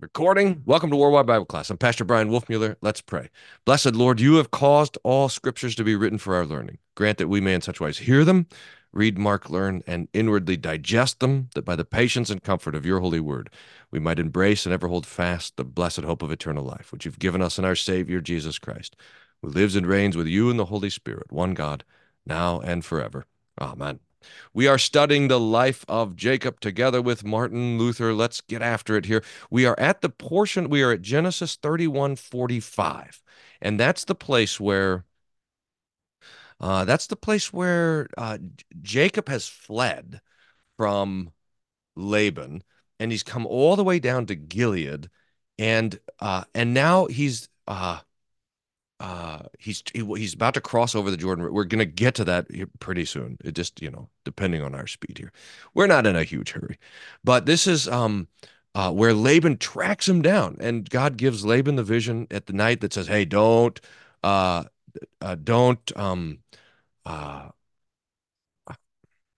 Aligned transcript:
Recording. 0.00 0.62
Welcome 0.64 0.90
to 0.90 0.96
Worldwide 0.96 1.26
Bible 1.26 1.44
Class. 1.44 1.70
I'm 1.70 1.76
Pastor 1.76 2.04
Bryan 2.04 2.30
Wolfmueller. 2.30 2.76
Let's 2.80 3.00
pray. 3.00 3.30
Blessed 3.64 3.96
Lord, 3.96 4.20
you 4.20 4.36
have 4.36 4.52
caused 4.52 4.96
all 5.02 5.28
scriptures 5.28 5.74
to 5.74 5.82
be 5.82 5.96
written 5.96 6.18
for 6.18 6.36
our 6.36 6.46
learning. 6.46 6.78
Grant 6.94 7.18
that 7.18 7.26
we 7.26 7.40
may 7.40 7.52
in 7.52 7.62
such 7.62 7.80
wise 7.80 7.98
hear 7.98 8.24
them, 8.24 8.46
read, 8.92 9.18
mark, 9.18 9.50
learn, 9.50 9.82
and 9.88 10.06
inwardly 10.12 10.56
digest 10.56 11.18
them, 11.18 11.50
that 11.56 11.64
by 11.64 11.74
the 11.74 11.84
patience 11.84 12.30
and 12.30 12.44
comfort 12.44 12.76
of 12.76 12.86
your 12.86 13.00
holy 13.00 13.18
word, 13.18 13.50
we 13.90 13.98
might 13.98 14.20
embrace 14.20 14.64
and 14.64 14.72
ever 14.72 14.86
hold 14.86 15.04
fast 15.04 15.56
the 15.56 15.64
blessed 15.64 16.02
hope 16.02 16.22
of 16.22 16.30
eternal 16.30 16.64
life, 16.64 16.92
which 16.92 17.04
you've 17.04 17.18
given 17.18 17.42
us 17.42 17.58
in 17.58 17.64
our 17.64 17.74
Savior, 17.74 18.20
Jesus 18.20 18.60
Christ, 18.60 18.94
who 19.42 19.48
lives 19.48 19.74
and 19.74 19.84
reigns 19.84 20.16
with 20.16 20.28
you 20.28 20.48
in 20.48 20.58
the 20.58 20.66
Holy 20.66 20.90
Spirit, 20.90 21.32
one 21.32 21.54
God, 21.54 21.82
now 22.24 22.60
and 22.60 22.84
forever. 22.84 23.26
Amen. 23.60 23.98
We 24.52 24.66
are 24.66 24.78
studying 24.78 25.28
the 25.28 25.40
life 25.40 25.84
of 25.88 26.16
Jacob 26.16 26.60
together 26.60 27.00
with 27.00 27.24
Martin 27.24 27.78
Luther. 27.78 28.12
Let's 28.12 28.40
get 28.40 28.62
after 28.62 28.96
it 28.96 29.06
here. 29.06 29.22
We 29.50 29.66
are 29.66 29.78
at 29.78 30.00
the 30.00 30.08
portion, 30.08 30.68
we 30.68 30.82
are 30.82 30.92
at 30.92 31.02
Genesis 31.02 31.56
31 31.56 32.16
45. 32.16 33.22
And 33.60 33.78
that's 33.78 34.04
the 34.04 34.14
place 34.14 34.60
where. 34.60 35.04
Uh, 36.60 36.84
that's 36.84 37.06
the 37.06 37.16
place 37.16 37.52
where 37.52 38.08
uh, 38.18 38.36
Jacob 38.82 39.28
has 39.28 39.46
fled 39.46 40.20
from 40.76 41.30
Laban, 41.94 42.64
and 42.98 43.12
he's 43.12 43.22
come 43.22 43.46
all 43.46 43.76
the 43.76 43.84
way 43.84 44.00
down 44.00 44.26
to 44.26 44.34
Gilead, 44.34 45.08
and 45.56 46.00
uh, 46.18 46.44
and 46.54 46.74
now 46.74 47.06
he's 47.06 47.48
uh, 47.68 48.00
uh 49.00 49.42
he's 49.58 49.82
he, 49.94 50.04
he's 50.16 50.34
about 50.34 50.54
to 50.54 50.60
cross 50.60 50.94
over 50.94 51.10
the 51.10 51.16
Jordan. 51.16 51.52
We're 51.52 51.64
going 51.64 51.78
to 51.78 51.84
get 51.84 52.14
to 52.16 52.24
that 52.24 52.46
pretty 52.80 53.04
soon. 53.04 53.38
It 53.44 53.54
just, 53.54 53.80
you 53.80 53.90
know, 53.90 54.08
depending 54.24 54.62
on 54.62 54.74
our 54.74 54.86
speed 54.86 55.18
here. 55.18 55.32
We're 55.74 55.86
not 55.86 56.06
in 56.06 56.16
a 56.16 56.24
huge 56.24 56.50
hurry. 56.52 56.78
But 57.22 57.46
this 57.46 57.66
is 57.66 57.88
um 57.88 58.28
uh 58.74 58.92
where 58.92 59.14
Laban 59.14 59.58
tracks 59.58 60.08
him 60.08 60.22
down 60.22 60.56
and 60.60 60.88
God 60.88 61.16
gives 61.16 61.44
Laban 61.44 61.76
the 61.76 61.84
vision 61.84 62.26
at 62.30 62.46
the 62.46 62.52
night 62.52 62.80
that 62.80 62.92
says, 62.92 63.06
"Hey, 63.06 63.24
don't 63.24 63.80
uh, 64.24 64.64
uh 65.20 65.36
don't 65.36 65.96
um 65.96 66.38
uh 67.06 67.50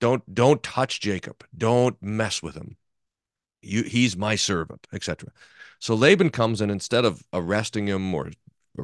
don't 0.01 0.35
don't 0.35 0.63
touch 0.63 1.01
Jacob. 1.01 1.45
Don't 1.57 2.03
mess 2.03 2.43
with 2.43 2.55
him. 2.55 2.77
You 3.63 3.83
he's 3.83 4.17
my 4.17 4.37
servant, 4.37 4.87
etc." 4.93 5.31
So 5.79 5.95
Laban 5.95 6.31
comes 6.31 6.61
and 6.61 6.71
instead 6.71 7.05
of 7.05 7.25
arresting 7.33 7.87
him 7.89 8.15
or 8.15 8.31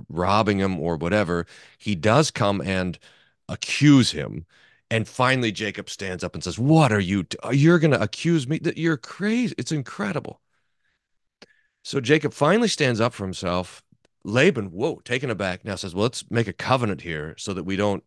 robbing 0.08 0.58
him 0.58 0.78
or 0.78 0.96
whatever, 0.96 1.46
he 1.78 1.94
does 1.94 2.30
come 2.30 2.60
and 2.60 2.98
accuse 3.48 4.12
him. 4.12 4.46
And 4.90 5.08
finally, 5.08 5.50
Jacob 5.50 5.90
stands 5.90 6.22
up 6.22 6.34
and 6.34 6.44
says, 6.44 6.58
What 6.58 6.92
are 6.92 7.00
you? 7.00 7.26
You're 7.50 7.78
going 7.78 7.90
to 7.90 8.02
accuse 8.02 8.46
me? 8.46 8.58
That 8.58 8.78
you're 8.78 8.96
crazy. 8.96 9.54
It's 9.58 9.72
incredible. 9.72 10.40
So 11.82 12.00
Jacob 12.00 12.32
finally 12.32 12.68
stands 12.68 13.00
up 13.00 13.12
for 13.12 13.24
himself. 13.24 13.82
Laban, 14.24 14.66
whoa, 14.66 15.00
taken 15.04 15.30
aback, 15.30 15.64
now 15.64 15.76
says, 15.76 15.94
Well, 15.94 16.04
let's 16.04 16.28
make 16.30 16.48
a 16.48 16.52
covenant 16.52 17.00
here 17.00 17.34
so 17.38 17.52
that 17.54 17.64
we 17.64 17.76
don't 17.76 18.04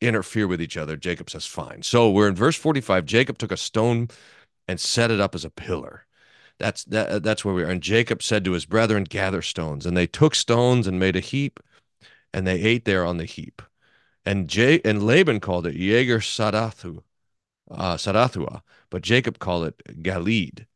interfere 0.00 0.48
with 0.48 0.60
each 0.60 0.76
other. 0.76 0.96
Jacob 0.96 1.30
says, 1.30 1.46
Fine. 1.46 1.82
So 1.82 2.10
we're 2.10 2.28
in 2.28 2.34
verse 2.36 2.56
45. 2.56 3.04
Jacob 3.04 3.38
took 3.38 3.52
a 3.52 3.56
stone 3.56 4.08
and 4.68 4.78
set 4.78 5.10
it 5.10 5.20
up 5.20 5.34
as 5.34 5.44
a 5.44 5.50
pillar. 5.50 6.06
That's 6.62 6.84
that, 6.84 7.24
that's 7.24 7.44
where 7.44 7.54
we 7.54 7.64
are. 7.64 7.70
And 7.70 7.82
Jacob 7.82 8.22
said 8.22 8.44
to 8.44 8.52
his 8.52 8.66
brethren, 8.66 9.02
Gather 9.02 9.42
stones. 9.42 9.84
And 9.84 9.96
they 9.96 10.06
took 10.06 10.36
stones 10.36 10.86
and 10.86 10.96
made 10.96 11.16
a 11.16 11.20
heap, 11.20 11.58
and 12.32 12.46
they 12.46 12.60
ate 12.60 12.84
there 12.84 13.04
on 13.04 13.16
the 13.16 13.24
heap. 13.24 13.62
And 14.24 14.48
J 14.48 14.80
and 14.84 15.02
Laban 15.02 15.40
called 15.40 15.66
it 15.66 15.74
Jegar 15.74 16.20
Sadathu, 16.20 17.02
uh, 17.68 17.96
Sadathua, 17.96 18.62
but 18.90 19.02
Jacob 19.02 19.40
called 19.40 19.66
it 19.66 20.02
Galeed. 20.04 20.66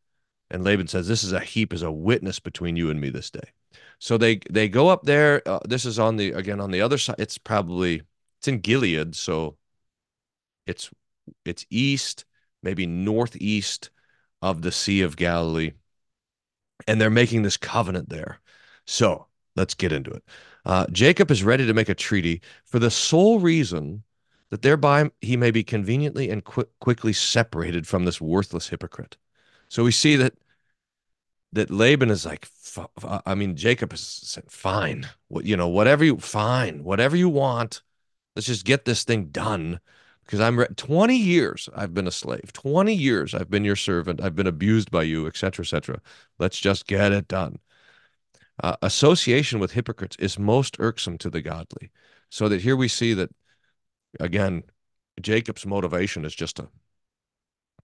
And 0.50 0.64
Laban 0.64 0.88
says, 0.88 1.06
This 1.06 1.22
is 1.22 1.32
a 1.32 1.38
heap, 1.38 1.72
is 1.72 1.82
a 1.82 1.92
witness 1.92 2.40
between 2.40 2.74
you 2.74 2.90
and 2.90 3.00
me 3.00 3.08
this 3.10 3.30
day. 3.30 3.52
So 4.00 4.18
they 4.18 4.40
they 4.50 4.68
go 4.68 4.88
up 4.88 5.04
there. 5.04 5.40
Uh, 5.46 5.60
this 5.68 5.84
is 5.84 6.00
on 6.00 6.16
the 6.16 6.32
again 6.32 6.60
on 6.60 6.72
the 6.72 6.80
other 6.80 6.98
side. 6.98 7.16
It's 7.20 7.38
probably 7.38 8.02
it's 8.38 8.48
in 8.48 8.58
Gilead, 8.58 9.14
so 9.14 9.56
it's 10.66 10.90
it's 11.44 11.64
east, 11.70 12.24
maybe 12.60 12.88
northeast 12.88 13.90
of 14.42 14.62
the 14.62 14.72
Sea 14.72 15.02
of 15.02 15.16
Galilee. 15.16 15.72
And 16.86 17.00
they're 17.00 17.10
making 17.10 17.42
this 17.42 17.56
covenant 17.56 18.08
there. 18.08 18.40
So 18.84 19.26
let's 19.56 19.74
get 19.74 19.92
into 19.92 20.10
it. 20.10 20.22
Uh, 20.64 20.86
Jacob 20.90 21.30
is 21.30 21.42
ready 21.42 21.66
to 21.66 21.74
make 21.74 21.88
a 21.88 21.94
treaty 21.94 22.42
for 22.64 22.78
the 22.78 22.90
sole 22.90 23.38
reason 23.40 24.02
that 24.50 24.62
thereby 24.62 25.10
he 25.20 25.36
may 25.36 25.50
be 25.50 25.64
conveniently 25.64 26.30
and 26.30 26.44
qu- 26.44 26.68
quickly 26.80 27.12
separated 27.12 27.86
from 27.86 28.04
this 28.04 28.20
worthless 28.20 28.68
hypocrite. 28.68 29.16
So 29.68 29.84
we 29.84 29.92
see 29.92 30.16
that 30.16 30.34
that 31.52 31.70
Laban 31.70 32.10
is 32.10 32.26
like, 32.26 32.48
I 33.24 33.34
mean, 33.34 33.56
Jacob 33.56 33.92
is 33.92 34.00
said, 34.00 34.50
fine, 34.50 35.08
what 35.28 35.44
you 35.44 35.56
know, 35.56 35.68
whatever 35.68 36.04
you 36.04 36.18
fine, 36.18 36.84
whatever 36.84 37.16
you 37.16 37.28
want. 37.28 37.82
Let's 38.34 38.46
just 38.46 38.66
get 38.66 38.84
this 38.84 39.04
thing 39.04 39.26
done 39.26 39.80
because 40.26 40.40
I'm 40.40 40.58
re- 40.58 40.66
20 40.76 41.16
years 41.16 41.68
I've 41.74 41.94
been 41.94 42.06
a 42.06 42.12
slave. 42.12 42.52
20 42.52 42.92
years 42.92 43.34
I've 43.34 43.50
been 43.50 43.64
your 43.64 43.76
servant. 43.76 44.20
I've 44.20 44.34
been 44.34 44.46
abused 44.46 44.90
by 44.90 45.04
you, 45.04 45.26
etc., 45.26 45.62
etc. 45.62 46.00
Let's 46.38 46.58
just 46.58 46.86
get 46.86 47.12
it 47.12 47.28
done. 47.28 47.60
Uh, 48.62 48.76
association 48.82 49.60
with 49.60 49.72
hypocrites 49.72 50.16
is 50.18 50.38
most 50.38 50.76
irksome 50.80 51.18
to 51.18 51.30
the 51.30 51.42
godly. 51.42 51.90
So 52.30 52.48
that 52.48 52.62
here 52.62 52.76
we 52.76 52.88
see 52.88 53.14
that 53.14 53.30
again, 54.18 54.64
Jacob's 55.20 55.66
motivation 55.66 56.24
is 56.24 56.34
just 56.34 56.56
to 56.56 56.68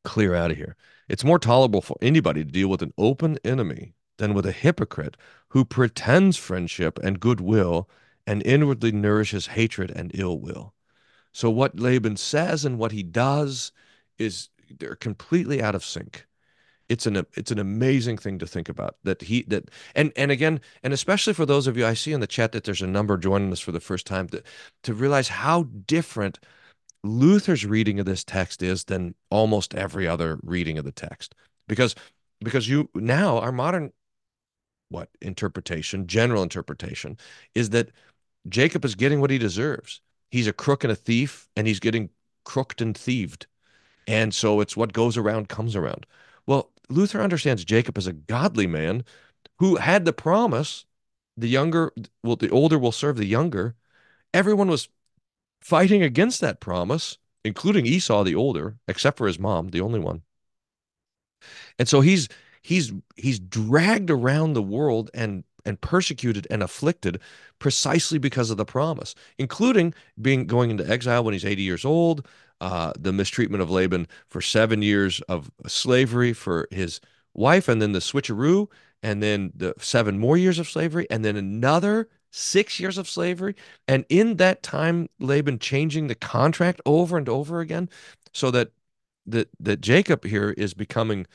clear 0.04 0.34
out 0.34 0.50
of 0.50 0.56
here. 0.56 0.76
It's 1.08 1.24
more 1.24 1.38
tolerable 1.38 1.80
for 1.80 1.96
anybody 2.02 2.44
to 2.44 2.50
deal 2.50 2.68
with 2.68 2.82
an 2.82 2.92
open 2.98 3.38
enemy 3.44 3.94
than 4.18 4.34
with 4.34 4.46
a 4.46 4.52
hypocrite 4.52 5.16
who 5.48 5.64
pretends 5.64 6.36
friendship 6.36 6.98
and 7.02 7.20
goodwill 7.20 7.88
and 8.26 8.42
inwardly 8.44 8.92
nourishes 8.92 9.48
hatred 9.48 9.90
and 9.90 10.10
ill 10.14 10.38
will. 10.38 10.74
So 11.32 11.50
what 11.50 11.78
Laban 11.78 12.16
says 12.16 12.64
and 12.64 12.78
what 12.78 12.92
he 12.92 13.02
does 13.02 13.72
is 14.18 14.50
they're 14.78 14.96
completely 14.96 15.62
out 15.62 15.74
of 15.74 15.84
sync. 15.84 16.26
It's 16.88 17.06
an 17.06 17.24
it's 17.34 17.50
an 17.50 17.58
amazing 17.58 18.18
thing 18.18 18.38
to 18.38 18.46
think 18.46 18.68
about 18.68 18.96
that 19.04 19.22
he 19.22 19.42
that 19.44 19.70
and 19.94 20.12
and 20.14 20.30
again 20.30 20.60
and 20.82 20.92
especially 20.92 21.32
for 21.32 21.46
those 21.46 21.66
of 21.66 21.76
you 21.76 21.86
I 21.86 21.94
see 21.94 22.12
in 22.12 22.20
the 22.20 22.26
chat 22.26 22.52
that 22.52 22.64
there's 22.64 22.82
a 22.82 22.86
number 22.86 23.16
joining 23.16 23.50
us 23.52 23.60
for 23.60 23.72
the 23.72 23.80
first 23.80 24.06
time 24.06 24.28
to 24.28 24.42
to 24.82 24.92
realize 24.92 25.28
how 25.28 25.64
different 25.86 26.38
Luther's 27.02 27.64
reading 27.64 27.98
of 27.98 28.04
this 28.06 28.24
text 28.24 28.62
is 28.62 28.84
than 28.84 29.14
almost 29.30 29.74
every 29.74 30.06
other 30.06 30.38
reading 30.42 30.76
of 30.76 30.84
the 30.84 30.92
text 30.92 31.34
because 31.66 31.94
because 32.40 32.68
you 32.68 32.90
now 32.94 33.38
our 33.38 33.52
modern 33.52 33.92
what 34.90 35.08
interpretation 35.22 36.06
general 36.06 36.42
interpretation 36.42 37.16
is 37.54 37.70
that 37.70 37.90
Jacob 38.48 38.84
is 38.84 38.96
getting 38.96 39.20
what 39.20 39.30
he 39.30 39.38
deserves 39.38 40.02
he's 40.32 40.48
a 40.48 40.52
crook 40.52 40.82
and 40.82 40.92
a 40.92 40.96
thief 40.96 41.48
and 41.56 41.66
he's 41.68 41.78
getting 41.78 42.10
crooked 42.44 42.82
and 42.82 42.96
thieved. 42.96 43.46
And 44.08 44.34
so 44.34 44.60
it's 44.60 44.76
what 44.76 44.92
goes 44.92 45.16
around 45.16 45.48
comes 45.48 45.76
around. 45.76 46.06
Well, 46.46 46.72
Luther 46.88 47.20
understands 47.20 47.64
Jacob 47.64 47.96
as 47.96 48.08
a 48.08 48.12
godly 48.12 48.66
man 48.66 49.04
who 49.58 49.76
had 49.76 50.04
the 50.04 50.12
promise 50.12 50.86
the 51.36 51.48
younger 51.48 51.92
well 52.22 52.36
the 52.36 52.50
older 52.50 52.78
will 52.78 52.92
serve 52.92 53.16
the 53.16 53.26
younger. 53.26 53.76
Everyone 54.34 54.68
was 54.68 54.88
fighting 55.60 56.02
against 56.02 56.40
that 56.40 56.60
promise, 56.60 57.18
including 57.44 57.86
Esau 57.86 58.24
the 58.24 58.34
older, 58.34 58.76
except 58.88 59.16
for 59.18 59.26
his 59.26 59.38
mom, 59.38 59.68
the 59.68 59.80
only 59.80 60.00
one. 60.00 60.22
And 61.78 61.88
so 61.88 62.00
he's 62.00 62.28
he's 62.62 62.92
he's 63.16 63.38
dragged 63.38 64.10
around 64.10 64.52
the 64.52 64.62
world 64.62 65.10
and 65.14 65.44
and 65.64 65.80
persecuted 65.80 66.46
and 66.50 66.62
afflicted 66.62 67.20
precisely 67.58 68.18
because 68.18 68.50
of 68.50 68.56
the 68.56 68.64
promise, 68.64 69.14
including 69.38 69.94
being 70.20 70.46
going 70.46 70.70
into 70.70 70.88
exile 70.88 71.24
when 71.24 71.32
he's 71.32 71.44
80 71.44 71.62
years 71.62 71.84
old, 71.84 72.26
uh, 72.60 72.92
the 72.98 73.12
mistreatment 73.12 73.62
of 73.62 73.70
Laban 73.70 74.06
for 74.28 74.40
seven 74.40 74.82
years 74.82 75.20
of 75.22 75.50
slavery 75.66 76.32
for 76.32 76.68
his 76.70 77.00
wife, 77.34 77.68
and 77.68 77.82
then 77.82 77.92
the 77.92 77.98
switcheroo, 77.98 78.68
and 79.02 79.22
then 79.22 79.52
the 79.54 79.74
seven 79.78 80.18
more 80.18 80.36
years 80.36 80.58
of 80.58 80.68
slavery, 80.68 81.06
and 81.10 81.24
then 81.24 81.36
another 81.36 82.08
six 82.30 82.78
years 82.78 82.98
of 82.98 83.08
slavery. 83.08 83.54
And 83.88 84.04
in 84.08 84.36
that 84.36 84.62
time, 84.62 85.08
Laban 85.18 85.58
changing 85.58 86.06
the 86.06 86.14
contract 86.14 86.80
over 86.86 87.18
and 87.18 87.28
over 87.28 87.60
again, 87.60 87.88
so 88.32 88.50
that 88.52 88.70
that 89.26 89.48
that 89.60 89.80
Jacob 89.80 90.24
here 90.24 90.50
is 90.50 90.74
becoming 90.74 91.26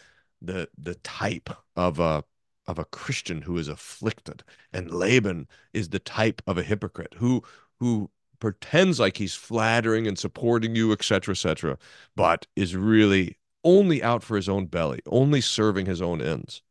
the 0.41 0.69
the 0.77 0.95
type 0.95 1.49
of 1.75 1.99
a 1.99 2.23
of 2.67 2.79
a 2.79 2.85
Christian 2.85 3.41
who 3.41 3.57
is 3.57 3.67
afflicted, 3.67 4.43
and 4.73 4.91
Laban 4.91 5.47
is 5.73 5.89
the 5.89 5.99
type 5.99 6.41
of 6.47 6.57
a 6.57 6.63
hypocrite 6.63 7.15
who 7.17 7.43
who 7.79 8.09
pretends 8.39 8.99
like 8.99 9.17
he's 9.17 9.35
flattering 9.35 10.07
and 10.07 10.17
supporting 10.17 10.75
you, 10.75 10.91
etc., 10.91 11.31
etc., 11.31 11.77
but 12.15 12.45
is 12.55 12.75
really 12.75 13.37
only 13.63 14.01
out 14.03 14.23
for 14.23 14.35
his 14.35 14.47
own 14.47 14.65
belly, 14.65 14.99
only 15.07 15.41
serving 15.41 15.85
his 15.85 16.01
own 16.01 16.21
ends. 16.21 16.61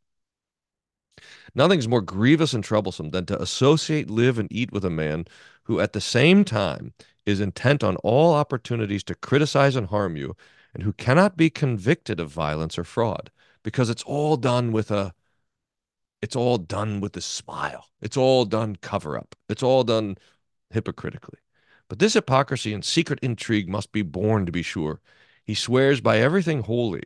Nothing's 1.54 1.88
more 1.88 2.02
grievous 2.02 2.52
and 2.52 2.62
troublesome 2.62 3.10
than 3.10 3.26
to 3.26 3.40
associate, 3.40 4.10
live, 4.10 4.38
and 4.38 4.52
eat 4.52 4.72
with 4.72 4.84
a 4.84 4.90
man 4.90 5.24
who 5.64 5.80
at 5.80 5.92
the 5.92 6.00
same 6.00 6.44
time 6.44 6.92
is 7.24 7.40
intent 7.40 7.82
on 7.82 7.96
all 7.96 8.34
opportunities 8.34 9.02
to 9.04 9.14
criticize 9.14 9.76
and 9.76 9.88
harm 9.88 10.16
you, 10.16 10.36
and 10.74 10.82
who 10.82 10.92
cannot 10.92 11.36
be 11.36 11.50
convicted 11.50 12.20
of 12.20 12.30
violence 12.30 12.78
or 12.78 12.84
fraud, 12.84 13.30
because 13.62 13.90
it's 13.90 14.02
all 14.04 14.36
done 14.36 14.70
with 14.72 14.90
a 14.90 15.14
it's 16.22 16.36
all 16.36 16.58
done 16.58 17.00
with 17.00 17.16
a 17.16 17.20
smile. 17.20 17.86
It's 18.00 18.16
all 18.16 18.44
done 18.44 18.76
cover 18.76 19.18
up. 19.18 19.34
It's 19.48 19.62
all 19.62 19.84
done 19.84 20.16
hypocritically. 20.70 21.38
But 21.88 21.98
this 21.98 22.14
hypocrisy 22.14 22.72
and 22.74 22.84
secret 22.84 23.20
intrigue 23.22 23.68
must 23.68 23.92
be 23.92 24.02
borne 24.02 24.46
to 24.46 24.52
be 24.52 24.62
sure. 24.62 25.00
He 25.44 25.54
swears 25.54 26.00
by 26.00 26.18
everything 26.18 26.62
holy 26.62 27.02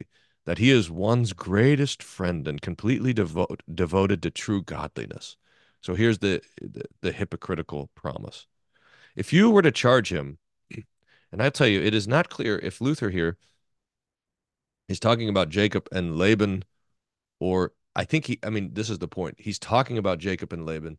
that 0.47 0.59
he 0.59 0.71
is 0.71 0.91
one's 0.91 1.33
greatest 1.33 2.03
friend 2.03 2.49
and 2.49 2.63
completely 2.63 3.13
devote, 3.13 3.63
devoted 3.73 4.23
to 4.23 4.31
true 4.31 4.63
godliness. 4.63 5.37
So 5.83 5.95
here's 5.95 6.19
the, 6.19 6.43
the, 6.61 6.85
the 7.03 7.13
hypocritical 7.13 7.91
promise. 7.95 8.47
If 9.17 9.33
you 9.33 9.51
were 9.51 9.63
to 9.63 9.71
charge 9.71 10.11
him, 10.11 10.39
and 11.33 11.43
I 11.43 11.51
tell 11.51 11.67
you, 11.67 11.83
it 11.83 11.95
is 11.95 12.09
not 12.09 12.31
clear 12.31 12.59
if 12.59 12.81
Luther 12.81 13.11
here 13.11 13.37
is 14.89 14.99
talking 14.99 15.29
about 15.29 15.51
Jacob 15.51 15.89
and 15.93 16.17
Laban, 16.17 16.65
or 17.39 17.73
I 17.95 18.05
think 18.05 18.27
he, 18.27 18.39
I 18.43 18.51
mean, 18.51 18.75
this 18.75 18.91
is 18.91 18.99
the 18.99 19.09
point. 19.09 19.37
He's 19.39 19.59
talking 19.59 19.99
about 19.99 20.19
Jacob 20.19 20.53
and 20.53 20.65
Laban, 20.65 20.99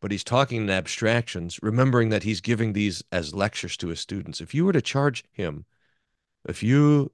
but 0.00 0.10
he's 0.10 0.24
talking 0.24 0.62
in 0.62 0.70
abstractions, 0.70 1.58
remembering 1.62 2.08
that 2.10 2.22
he's 2.22 2.40
giving 2.40 2.72
these 2.72 3.02
as 3.12 3.34
lectures 3.34 3.76
to 3.78 3.88
his 3.88 4.00
students. 4.00 4.40
If 4.40 4.54
you 4.54 4.64
were 4.64 4.72
to 4.72 4.82
charge 4.82 5.24
him, 5.32 5.66
if 6.48 6.62
you 6.62 7.12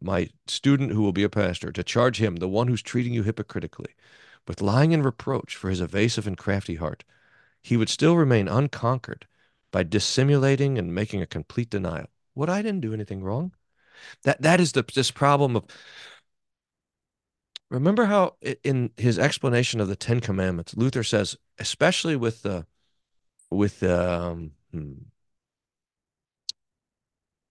my 0.00 0.28
student 0.46 0.90
who 0.90 1.02
will 1.02 1.12
be 1.12 1.22
a 1.22 1.28
pastor, 1.28 1.70
to 1.70 1.84
charge 1.84 2.18
him, 2.18 2.36
the 2.36 2.48
one 2.48 2.68
who's 2.68 2.82
treating 2.82 3.14
you 3.14 3.22
hypocritically, 3.22 3.94
with 4.46 4.60
lying 4.60 4.92
and 4.92 5.04
reproach 5.04 5.54
for 5.54 5.70
his 5.70 5.80
evasive 5.80 6.26
and 6.26 6.36
crafty 6.36 6.76
heart, 6.76 7.04
he 7.62 7.76
would 7.76 7.88
still 7.88 8.16
remain 8.16 8.48
unconquered 8.48 9.26
by 9.70 9.82
dissimulating 9.82 10.78
and 10.78 10.94
making 10.94 11.22
a 11.22 11.26
complete 11.26 11.70
denial. 11.70 12.06
What 12.34 12.50
I 12.50 12.62
didn't 12.62 12.80
do 12.80 12.94
anything 12.94 13.22
wrong. 13.22 13.52
That 14.22 14.42
that 14.42 14.60
is 14.60 14.72
the 14.72 14.84
this 14.94 15.10
problem 15.10 15.56
of 15.56 15.64
remember 17.70 18.06
how 18.06 18.34
in 18.64 18.90
his 18.96 19.18
explanation 19.18 19.80
of 19.80 19.88
the 19.88 19.96
Ten 19.96 20.20
Commandments, 20.20 20.76
Luther 20.76 21.02
says, 21.02 21.36
especially 21.58 22.16
with 22.16 22.42
the 22.42 22.66
with 23.50 23.82
um, 23.82 24.52
hmm, 24.72 24.92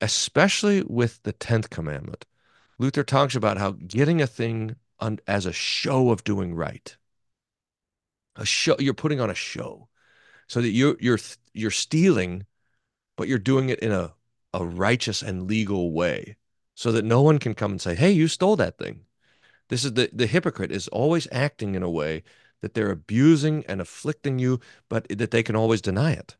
especially 0.02 0.84
with 0.84 1.24
the 1.24 1.34
10th 1.34 1.70
commandment, 1.70 2.26
Luther 2.78 3.04
talks 3.04 3.36
about 3.36 3.58
how 3.58 3.72
getting 3.72 4.22
a 4.22 4.28
thing 4.28 4.76
on, 5.00 5.20
as 5.28 5.46
a 5.46 5.54
show 5.54 6.12
of 6.12 6.24
doing 6.24 6.54
right. 6.54 6.96
A 8.36 8.46
show 8.46 8.76
you're 8.80 8.94
putting 8.94 9.20
on 9.20 9.32
a 9.32 9.36
show 9.36 9.90
so 10.48 10.62
that 10.62 10.70
you're 10.70 10.96
you're 11.00 11.20
you're 11.54 11.72
stealing 11.72 12.46
but 13.16 13.28
you're 13.28 13.40
doing 13.40 13.70
it 13.70 13.80
in 13.80 13.92
a 13.92 14.14
a 14.54 14.64
righteous 14.64 15.24
and 15.24 15.48
legal 15.48 15.92
way 15.92 16.38
so 16.76 16.92
that 16.92 17.04
no 17.04 17.22
one 17.24 17.40
can 17.40 17.56
come 17.56 17.72
and 17.72 17.82
say, 17.82 17.96
"Hey, 17.96 18.12
you 18.12 18.28
stole 18.28 18.56
that 18.58 18.78
thing." 18.78 19.07
This 19.70 19.86
is 19.86 19.94
the 19.94 20.10
the 20.14 20.28
hypocrite 20.28 20.72
is 20.72 20.88
always 20.90 21.28
acting 21.32 21.76
in 21.76 21.84
a 21.84 21.90
way 21.90 22.24
that 22.62 22.74
they're 22.74 22.92
abusing 22.92 23.64
and 23.68 23.80
afflicting 23.82 24.40
you, 24.40 24.60
but 24.90 25.08
that 25.10 25.32
they 25.32 25.44
can 25.44 25.56
always 25.56 25.82
deny 25.82 26.12
it 26.12 26.38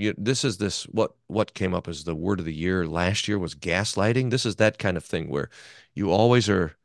you, 0.00 0.14
this 0.16 0.44
is 0.44 0.58
this 0.58 0.84
what 0.84 1.14
what 1.26 1.54
came 1.54 1.74
up 1.74 1.88
as 1.88 2.04
the 2.04 2.14
word 2.14 2.40
of 2.40 2.46
the 2.46 2.54
year 2.54 2.86
last 2.86 3.28
year 3.28 3.38
was 3.38 3.54
gaslighting. 3.54 4.30
This 4.30 4.46
is 4.46 4.56
that 4.56 4.78
kind 4.78 4.96
of 4.96 5.04
thing 5.04 5.28
where 5.28 5.50
you 5.94 6.10
always 6.10 6.48
are 6.48 6.76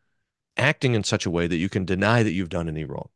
acting 0.57 0.93
in 0.95 1.03
such 1.03 1.25
a 1.25 1.31
way 1.31 1.47
that 1.47 1.57
you 1.57 1.69
can 1.69 1.85
deny 1.85 2.23
that 2.23 2.33
you've 2.33 2.49
done 2.49 2.67
any 2.69 2.83
wrong. 2.85 3.09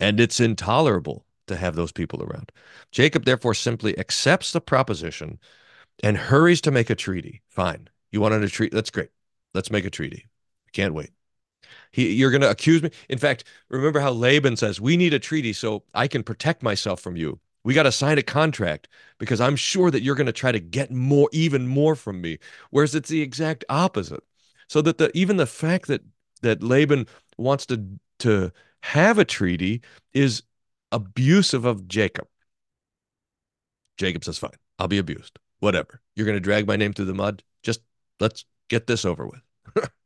And 0.00 0.20
it's 0.20 0.40
intolerable 0.40 1.24
to 1.46 1.56
have 1.56 1.74
those 1.74 1.92
people 1.92 2.22
around. 2.22 2.52
Jacob 2.92 3.24
therefore 3.24 3.54
simply 3.54 3.98
accepts 3.98 4.52
the 4.52 4.60
proposition 4.60 5.38
and 6.02 6.16
hurries 6.16 6.60
to 6.62 6.70
make 6.70 6.90
a 6.90 6.94
treaty. 6.94 7.42
Fine. 7.48 7.88
You 8.10 8.20
wanted 8.20 8.42
a 8.42 8.48
treaty? 8.48 8.74
That's 8.74 8.90
great. 8.90 9.10
Let's 9.54 9.70
make 9.70 9.84
a 9.84 9.90
treaty. 9.90 10.26
Can't 10.72 10.94
wait. 10.94 11.10
He, 11.90 12.12
you're 12.12 12.30
going 12.30 12.42
to 12.42 12.50
accuse 12.50 12.82
me. 12.82 12.90
In 13.08 13.18
fact, 13.18 13.44
remember 13.68 14.00
how 14.00 14.12
Laban 14.12 14.56
says, 14.56 14.80
We 14.80 14.96
need 14.96 15.14
a 15.14 15.18
treaty 15.18 15.52
so 15.52 15.84
I 15.94 16.08
can 16.08 16.22
protect 16.22 16.62
myself 16.62 17.00
from 17.00 17.16
you. 17.16 17.40
We 17.64 17.74
got 17.74 17.82
to 17.84 17.92
sign 17.92 18.18
a 18.18 18.22
contract 18.22 18.88
because 19.18 19.40
I'm 19.40 19.56
sure 19.56 19.90
that 19.90 20.02
you're 20.02 20.14
going 20.14 20.26
to 20.26 20.32
try 20.32 20.52
to 20.52 20.60
get 20.60 20.90
more, 20.90 21.28
even 21.32 21.66
more 21.66 21.94
from 21.94 22.20
me. 22.20 22.38
Whereas 22.70 22.94
it's 22.94 23.08
the 23.08 23.20
exact 23.20 23.64
opposite. 23.68 24.22
So 24.68 24.80
that 24.82 24.98
the 24.98 25.10
even 25.16 25.36
the 25.36 25.46
fact 25.46 25.86
that 25.88 26.02
that 26.42 26.62
Laban 26.62 27.06
wants 27.36 27.66
to 27.66 27.84
to 28.20 28.52
have 28.82 29.18
a 29.18 29.24
treaty 29.24 29.82
is 30.12 30.42
abusive 30.92 31.64
of 31.64 31.88
Jacob. 31.88 32.28
Jacob 33.96 34.24
says, 34.24 34.38
"Fine, 34.38 34.52
I'll 34.78 34.88
be 34.88 34.98
abused. 34.98 35.38
Whatever. 35.60 36.00
You're 36.14 36.26
going 36.26 36.36
to 36.36 36.40
drag 36.40 36.66
my 36.66 36.76
name 36.76 36.92
through 36.92 37.06
the 37.06 37.14
mud. 37.14 37.42
Just 37.62 37.80
let's 38.20 38.44
get 38.68 38.86
this 38.86 39.04
over 39.04 39.26
with." 39.26 39.42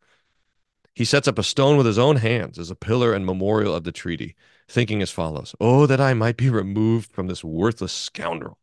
He 0.95 1.05
sets 1.07 1.27
up 1.27 1.39
a 1.39 1.43
stone 1.43 1.77
with 1.77 1.87
his 1.87 1.99
own 1.99 2.17
hands 2.17 2.59
as 2.59 2.71
a 2.71 2.77
pillar 2.77 3.15
and 3.15 3.25
memorial 3.25 3.75
of 3.75 3.85
the 3.85 3.93
treaty, 3.93 4.37
thinking 4.69 5.01
as 5.01 5.11
follows 5.11 5.55
Oh, 5.59 5.87
that 5.87 6.01
I 6.01 6.13
might 6.15 6.37
be 6.37 6.51
removed 6.51 7.11
from 7.11 7.29
this 7.29 7.43
worthless 7.43 7.93
scoundrel. 7.93 8.59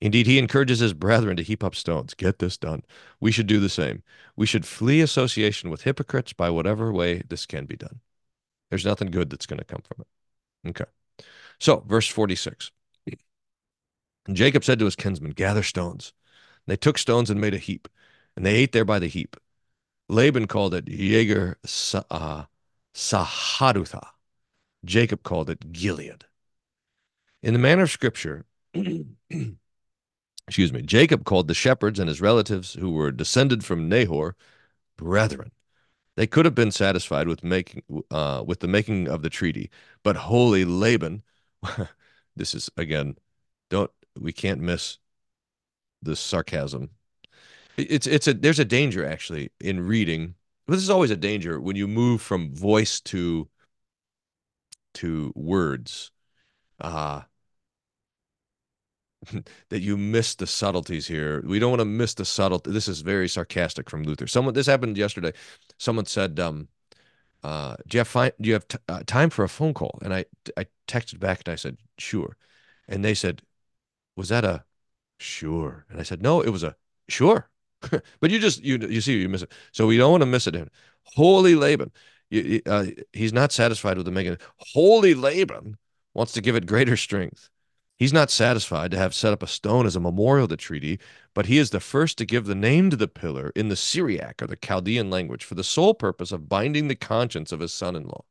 Indeed, 0.00 0.26
he 0.26 0.38
encourages 0.38 0.78
his 0.78 0.92
brethren 0.92 1.36
to 1.36 1.42
heap 1.42 1.64
up 1.64 1.74
stones. 1.74 2.14
Get 2.14 2.38
this 2.38 2.58
done. 2.58 2.82
We 3.20 3.32
should 3.32 3.46
do 3.46 3.60
the 3.60 3.68
same. 3.68 4.02
We 4.34 4.46
should 4.46 4.66
flee 4.66 5.00
association 5.00 5.70
with 5.70 5.82
hypocrites 5.82 6.32
by 6.32 6.50
whatever 6.50 6.92
way 6.92 7.22
this 7.28 7.46
can 7.46 7.64
be 7.64 7.76
done. 7.76 8.00
There's 8.68 8.84
nothing 8.84 9.10
good 9.10 9.30
that's 9.30 9.46
going 9.46 9.58
to 9.58 9.64
come 9.64 9.82
from 9.82 10.04
it. 10.04 10.70
Okay. 10.70 10.90
So, 11.58 11.80
verse 11.86 12.08
46. 12.08 12.72
And 14.26 14.36
Jacob 14.36 14.64
said 14.64 14.78
to 14.80 14.84
his 14.84 14.96
kinsmen, 14.96 15.30
Gather 15.30 15.62
stones. 15.62 16.12
And 16.66 16.72
they 16.72 16.76
took 16.76 16.98
stones 16.98 17.30
and 17.30 17.40
made 17.40 17.54
a 17.54 17.58
heap, 17.58 17.88
and 18.36 18.44
they 18.44 18.54
ate 18.54 18.72
there 18.72 18.84
by 18.84 18.98
the 18.98 19.08
heap. 19.08 19.36
Laban 20.08 20.46
called 20.46 20.74
it 20.74 20.84
Jegar 20.86 21.56
uh, 22.10 22.44
Sahadutha. 22.94 24.08
Jacob 24.84 25.22
called 25.22 25.50
it 25.50 25.72
Gilead. 25.72 26.24
In 27.42 27.52
the 27.52 27.58
manner 27.58 27.82
of 27.82 27.90
scripture, 27.90 28.44
excuse 28.74 30.72
me, 30.72 30.82
Jacob 30.82 31.24
called 31.24 31.48
the 31.48 31.54
shepherds 31.54 31.98
and 31.98 32.08
his 32.08 32.20
relatives 32.20 32.74
who 32.74 32.90
were 32.90 33.10
descended 33.10 33.64
from 33.64 33.88
Nahor 33.88 34.36
brethren. 34.96 35.50
They 36.16 36.26
could 36.26 36.44
have 36.44 36.54
been 36.54 36.70
satisfied 36.70 37.28
with 37.28 37.44
making 37.44 37.82
uh, 38.10 38.42
with 38.46 38.60
the 38.60 38.68
making 38.68 39.08
of 39.08 39.22
the 39.22 39.28
treaty, 39.28 39.70
but 40.02 40.16
holy 40.16 40.64
Laban, 40.64 41.22
this 42.36 42.54
is 42.54 42.70
again, 42.76 43.16
don't 43.68 43.90
we 44.18 44.32
can't 44.32 44.60
miss 44.60 44.98
the 46.02 46.16
sarcasm 46.16 46.90
it's 47.76 48.06
it's 48.06 48.26
a 48.28 48.34
there's 48.34 48.58
a 48.58 48.64
danger 48.64 49.06
actually 49.06 49.50
in 49.60 49.80
reading. 49.80 50.34
This 50.66 50.82
is 50.82 50.90
always 50.90 51.10
a 51.10 51.16
danger 51.16 51.60
when 51.60 51.76
you 51.76 51.86
move 51.88 52.20
from 52.22 52.54
voice 52.54 53.00
to 53.02 53.48
to 54.94 55.32
words. 55.36 56.10
Uh 56.80 57.22
that 59.68 59.80
you 59.80 59.96
miss 59.96 60.34
the 60.34 60.46
subtleties 60.46 61.06
here. 61.06 61.42
We 61.46 61.58
don't 61.58 61.70
want 61.70 61.80
to 61.80 61.84
miss 61.86 62.14
the 62.14 62.24
subtle. 62.24 62.60
This 62.64 62.88
is 62.88 63.00
very 63.00 63.28
sarcastic 63.28 63.90
from 63.90 64.04
Luther. 64.04 64.26
Someone 64.26 64.54
this 64.54 64.66
happened 64.66 64.96
yesterday. 64.96 65.32
Someone 65.78 66.06
said, 66.06 66.38
um, 66.40 66.68
uh, 67.42 67.76
"Do 67.88 67.96
you 67.96 68.00
have 68.00 68.08
fi- 68.08 68.32
do 68.40 68.48
you 68.48 68.54
have 68.54 68.68
t- 68.68 68.78
uh, 68.88 69.02
time 69.06 69.30
for 69.30 69.44
a 69.44 69.48
phone 69.48 69.74
call?" 69.74 69.98
And 70.02 70.14
I 70.14 70.26
I 70.56 70.66
texted 70.88 71.20
back 71.20 71.42
and 71.46 71.52
I 71.52 71.56
said, 71.56 71.78
"Sure," 71.98 72.36
and 72.88 73.04
they 73.04 73.14
said, 73.14 73.42
"Was 74.16 74.30
that 74.30 74.44
a 74.44 74.64
sure?" 75.18 75.86
And 75.90 76.00
I 76.00 76.04
said, 76.04 76.22
"No, 76.22 76.42
it 76.42 76.50
was 76.50 76.64
a 76.64 76.76
sure." 77.08 77.50
but 78.20 78.30
you 78.30 78.38
just 78.38 78.62
you 78.62 78.78
you 78.78 79.00
see 79.00 79.20
you 79.20 79.28
miss 79.28 79.42
it. 79.42 79.52
So 79.72 79.86
we 79.86 79.96
don't 79.96 80.10
want 80.10 80.22
to 80.22 80.26
miss 80.26 80.46
it. 80.46 80.68
Holy 81.14 81.54
Laban, 81.54 81.90
you, 82.30 82.60
uh, 82.66 82.86
he's 83.12 83.32
not 83.32 83.52
satisfied 83.52 83.96
with 83.96 84.06
the 84.06 84.12
making. 84.12 84.38
Holy 84.72 85.14
Laban 85.14 85.76
wants 86.14 86.32
to 86.32 86.40
give 86.40 86.56
it 86.56 86.66
greater 86.66 86.96
strength. 86.96 87.50
He's 87.98 88.12
not 88.12 88.30
satisfied 88.30 88.90
to 88.90 88.98
have 88.98 89.14
set 89.14 89.32
up 89.32 89.42
a 89.42 89.46
stone 89.46 89.86
as 89.86 89.96
a 89.96 90.00
memorial 90.00 90.46
to 90.46 90.52
the 90.52 90.56
treaty, 90.58 90.98
but 91.32 91.46
he 91.46 91.56
is 91.56 91.70
the 91.70 91.80
first 91.80 92.18
to 92.18 92.26
give 92.26 92.44
the 92.44 92.54
name 92.54 92.90
to 92.90 92.96
the 92.96 93.08
pillar 93.08 93.52
in 93.56 93.68
the 93.68 93.76
Syriac 93.76 94.42
or 94.42 94.46
the 94.46 94.56
Chaldean 94.56 95.08
language 95.08 95.44
for 95.44 95.54
the 95.54 95.64
sole 95.64 95.94
purpose 95.94 96.30
of 96.30 96.48
binding 96.48 96.88
the 96.88 96.94
conscience 96.94 97.52
of 97.52 97.60
his 97.60 97.72
son-in-law. 97.72 98.22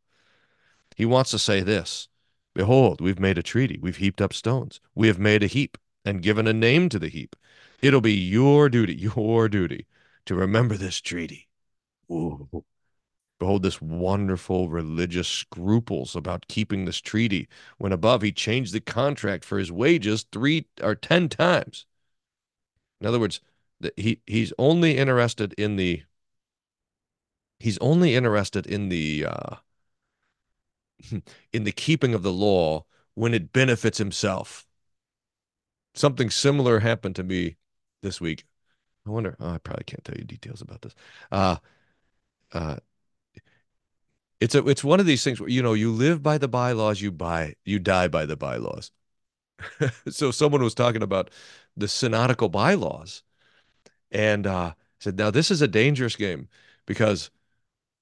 He 0.96 1.06
wants 1.06 1.32
to 1.32 1.40
say 1.40 1.62
this 1.62 2.08
Behold, 2.54 3.02
we've 3.02 3.20
made 3.20 3.38
a 3.38 3.44
treaty. 3.44 3.80
We've 3.82 3.98
heaped 3.98 4.22
up 4.22 4.34
stones. 4.34 4.80
We 4.94 5.08
have 5.08 5.20
made 5.20 5.42
a 5.42 5.48
heap 5.48 5.78
and 6.06 6.22
given 6.22 6.48
a 6.48 6.54
name 6.54 6.88
to 6.90 7.00
the 7.00 7.10
heap. 7.10 7.36
It'll 7.82 8.02
be 8.02 8.14
your 8.14 8.70
duty, 8.70 8.96
your 9.16 9.50
duty 9.50 9.88
to 10.26 10.36
remember 10.36 10.76
this 10.76 11.00
treaty. 11.02 11.48
Ooh. 12.12 12.64
Behold, 13.38 13.64
this 13.64 13.82
wonderful 13.82 14.70
religious 14.70 15.28
scruples 15.28 16.16
about 16.16 16.48
keeping 16.48 16.86
this 16.86 17.02
treaty, 17.02 17.50
when 17.78 17.92
above 17.92 18.22
he 18.22 18.32
changed 18.32 18.74
the 18.74 18.80
contract 18.80 19.44
for 19.44 19.60
his 19.60 19.72
wages 19.72 20.26
three 20.32 20.68
or 20.82 20.96
ten 20.96 21.28
times. 21.28 21.86
In 23.02 23.08
other 23.08 23.20
words, 23.20 23.42
he 23.98 24.22
he's 24.26 24.54
only 24.58 24.98
interested 24.98 25.54
in 25.58 25.76
the 25.76 26.04
he's 27.60 27.78
only 27.80 28.16
interested 28.16 28.66
in 28.66 28.88
the 28.88 29.26
uh, 29.28 29.56
in 31.52 31.66
the 31.66 31.74
keeping 31.74 32.14
of 32.14 32.24
the 32.24 32.32
law 32.32 32.86
when 33.16 33.34
it 33.34 33.52
benefits 33.52 33.98
himself. 33.98 34.66
Something 35.94 36.30
similar 36.30 36.80
happened 36.80 37.16
to 37.18 37.24
me 37.24 37.58
this 38.06 38.22
week. 38.22 38.46
I 39.08 39.12
wonder. 39.12 39.38
Oh, 39.40 39.52
I 39.52 39.60
probably 39.60 39.86
can't 39.86 40.06
tell 40.06 40.18
you 40.18 40.26
details 40.26 40.62
about 40.62 40.82
this. 40.84 40.96
Uh, 41.32 41.58
uh, 42.54 42.78
It's 44.42 44.56
a 44.56 44.66
it's 44.68 44.84
one 44.84 45.00
of 45.00 45.06
these 45.06 45.24
things 45.24 45.40
where 45.40 45.50
you 45.50 45.62
know 45.64 45.74
you 45.74 45.92
live 45.92 46.22
by 46.22 46.38
the 46.38 46.48
bylaws, 46.48 47.02
you 47.02 47.12
buy 47.12 47.56
you 47.64 47.80
die 47.80 48.08
by 48.08 48.26
the 48.26 48.36
bylaws. 48.36 48.92
so 50.10 50.32
someone 50.32 50.64
was 50.64 50.76
talking 50.76 51.04
about 51.04 51.32
the 51.78 51.88
synodical 51.88 52.50
bylaws 52.50 53.24
and 54.12 54.48
uh, 54.48 54.74
said, 55.00 55.18
now 55.18 55.32
this 55.32 55.52
is 55.52 55.62
a 55.62 55.68
dangerous 55.68 56.16
game 56.16 56.50
because 56.88 57.32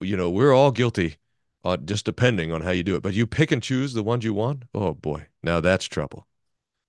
you 0.01 0.17
know 0.17 0.29
we're 0.29 0.53
all 0.53 0.71
guilty, 0.71 1.17
uh, 1.65 1.77
just 1.77 2.05
depending 2.05 2.51
on 2.51 2.61
how 2.61 2.71
you 2.71 2.83
do 2.83 2.95
it. 2.95 3.03
But 3.03 3.15
you 3.15 3.27
pick 3.27 3.51
and 3.51 3.63
choose 3.63 3.93
the 3.93 4.03
ones 4.03 4.25
you 4.25 4.33
want. 4.33 4.65
Oh 4.75 4.93
boy, 4.95 5.27
now 5.43 5.61
that's 5.61 5.85
trouble. 5.87 6.27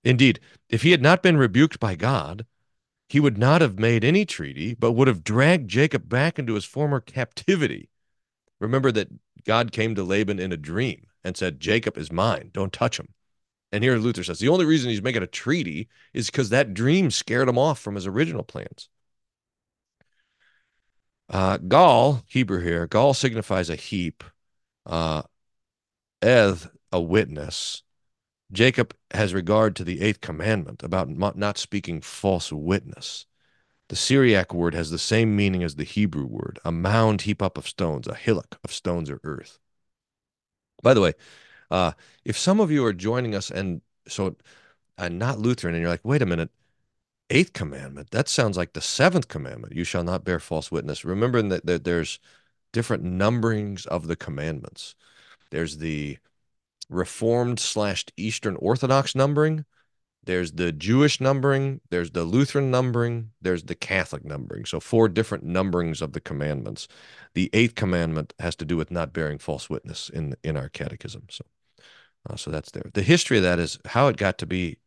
Indeed, 0.03 0.39
if 0.69 0.83
he 0.83 0.91
had 0.91 1.01
not 1.01 1.23
been 1.23 1.37
rebuked 1.37 1.79
by 1.79 1.95
God, 1.95 2.45
he 3.07 3.19
would 3.19 3.37
not 3.37 3.61
have 3.61 3.79
made 3.79 4.03
any 4.03 4.25
treaty, 4.25 4.73
but 4.73 4.93
would 4.93 5.07
have 5.07 5.23
dragged 5.23 5.69
Jacob 5.69 6.09
back 6.09 6.39
into 6.39 6.55
his 6.55 6.65
former 6.65 6.99
captivity. 6.99 7.89
Remember 8.59 8.91
that 8.91 9.09
God 9.45 9.71
came 9.71 9.95
to 9.95 10.03
Laban 10.03 10.39
in 10.39 10.51
a 10.51 10.57
dream 10.57 11.07
and 11.23 11.37
said, 11.37 11.59
Jacob 11.59 11.97
is 11.97 12.11
mine. 12.11 12.49
Don't 12.53 12.73
touch 12.73 12.99
him. 12.99 13.09
And 13.71 13.83
here 13.83 13.97
Luther 13.97 14.23
says 14.23 14.39
the 14.39 14.49
only 14.49 14.65
reason 14.65 14.89
he's 14.89 15.01
making 15.01 15.23
a 15.23 15.27
treaty 15.27 15.89
is 16.13 16.27
because 16.27 16.49
that 16.49 16.73
dream 16.73 17.11
scared 17.11 17.49
him 17.49 17.57
off 17.57 17.79
from 17.79 17.95
his 17.95 18.07
original 18.07 18.43
plans. 18.43 18.89
Uh, 21.29 21.57
Gal, 21.57 22.23
Hebrew 22.27 22.61
here, 22.61 22.87
Gal 22.87 23.13
signifies 23.13 23.69
a 23.69 23.75
heap. 23.75 24.23
Uh, 24.85 25.23
Eth, 26.21 26.69
a 26.91 27.01
witness. 27.01 27.83
Jacob 28.51 28.95
has 29.11 29.33
regard 29.33 29.75
to 29.75 29.83
the 29.83 30.01
eighth 30.01 30.21
commandment 30.21 30.83
about 30.83 31.09
not 31.09 31.57
speaking 31.57 32.01
false 32.01 32.51
witness. 32.51 33.25
The 33.89 33.95
Syriac 33.95 34.53
word 34.53 34.73
has 34.73 34.89
the 34.89 34.99
same 34.99 35.35
meaning 35.35 35.63
as 35.63 35.75
the 35.75 35.83
Hebrew 35.83 36.25
word, 36.25 36.59
a 36.65 36.71
mound 36.71 37.21
heap 37.21 37.41
up 37.41 37.57
of 37.57 37.67
stones, 37.67 38.07
a 38.07 38.15
hillock 38.15 38.59
of 38.63 38.71
stones 38.71 39.09
or 39.09 39.19
earth. 39.23 39.59
By 40.81 40.93
the 40.93 41.01
way, 41.01 41.13
uh, 41.69 41.91
if 42.23 42.37
some 42.37 42.59
of 42.59 42.71
you 42.71 42.85
are 42.85 42.93
joining 42.93 43.35
us 43.35 43.51
and 43.51 43.81
so 44.07 44.35
and 44.97 45.19
not 45.19 45.39
Lutheran, 45.39 45.75
and 45.75 45.81
you're 45.81 45.89
like, 45.89 46.05
wait 46.05 46.21
a 46.21 46.25
minute, 46.25 46.49
eighth 47.29 47.53
commandment, 47.53 48.11
that 48.11 48.29
sounds 48.29 48.57
like 48.57 48.73
the 48.73 48.81
seventh 48.81 49.27
commandment, 49.27 49.75
you 49.75 49.83
shall 49.83 50.03
not 50.03 50.23
bear 50.23 50.39
false 50.39 50.71
witness. 50.71 51.03
Remember 51.03 51.41
that, 51.41 51.65
that 51.65 51.83
there's 51.83 52.19
different 52.71 53.03
numberings 53.03 53.85
of 53.87 54.07
the 54.07 54.15
commandments. 54.15 54.95
There's 55.51 55.77
the 55.77 56.17
Reformed 56.89 57.59
slash 57.59 58.05
Eastern 58.17 58.55
Orthodox 58.57 59.15
numbering. 59.15 59.65
There's 60.25 60.53
the 60.53 60.71
Jewish 60.71 61.21
numbering. 61.21 61.81
There's 61.91 62.11
the 62.11 62.23
Lutheran 62.23 62.71
numbering. 62.71 63.31
There's 63.41 63.63
the 63.63 63.75
Catholic 63.75 64.25
numbering. 64.25 64.65
So 64.65 64.79
four 64.79 65.07
different 65.07 65.45
numberings 65.45 66.01
of 66.01 66.13
the 66.13 66.19
commandments. 66.19 66.87
The 67.35 67.49
eighth 67.53 67.75
commandment 67.75 68.33
has 68.39 68.55
to 68.57 68.65
do 68.65 68.75
with 68.75 68.89
not 68.91 69.13
bearing 69.13 69.37
false 69.37 69.69
witness 69.69 70.09
in 70.09 70.35
in 70.43 70.57
our 70.57 70.69
catechism. 70.69 71.27
So, 71.29 71.45
uh, 72.29 72.35
so 72.35 72.49
that's 72.51 72.71
there. 72.71 72.89
The 72.93 73.03
history 73.03 73.37
of 73.37 73.43
that 73.43 73.59
is 73.59 73.77
how 73.85 74.07
it 74.07 74.17
got 74.17 74.37
to 74.39 74.47
be 74.47 74.77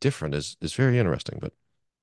different 0.00 0.34
is 0.34 0.56
is 0.60 0.74
very 0.74 0.98
interesting. 0.98 1.38
But 1.40 1.54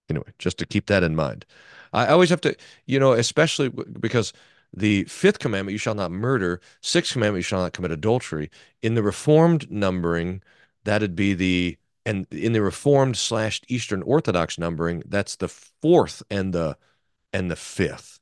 anyway, 0.10 0.34
just 0.40 0.58
to 0.58 0.66
keep 0.66 0.88
that 0.88 1.04
in 1.04 1.16
mind, 1.16 1.46
I 1.94 2.08
always 2.08 2.30
have 2.32 2.42
to, 2.42 2.56
you 2.88 3.00
know, 3.00 3.14
especially 3.14 3.70
because 3.70 4.34
the 4.74 5.04
fifth 5.06 5.40
commandment, 5.40 5.74
you 5.74 5.80
shall 5.80 5.96
not 5.96 6.12
murder. 6.12 6.62
Sixth 6.82 7.14
commandment, 7.14 7.40
you 7.40 7.44
shall 7.44 7.62
not 7.62 7.74
commit 7.74 7.92
adultery. 7.92 8.50
In 8.82 8.96
the 8.96 9.04
Reformed 9.04 9.70
numbering, 9.72 10.42
that'd 10.84 11.16
be 11.16 11.34
the 11.34 11.78
and 12.06 12.26
in 12.32 12.54
the 12.54 12.62
Reformed 12.62 13.18
slash 13.18 13.62
Eastern 13.68 14.02
Orthodox 14.04 14.58
numbering, 14.58 15.04
that's 15.08 15.36
the 15.36 15.48
fourth 15.48 16.24
and 16.30 16.54
the 16.54 16.78
and 17.34 17.52
the 17.52 17.56
fifth. 17.56 18.20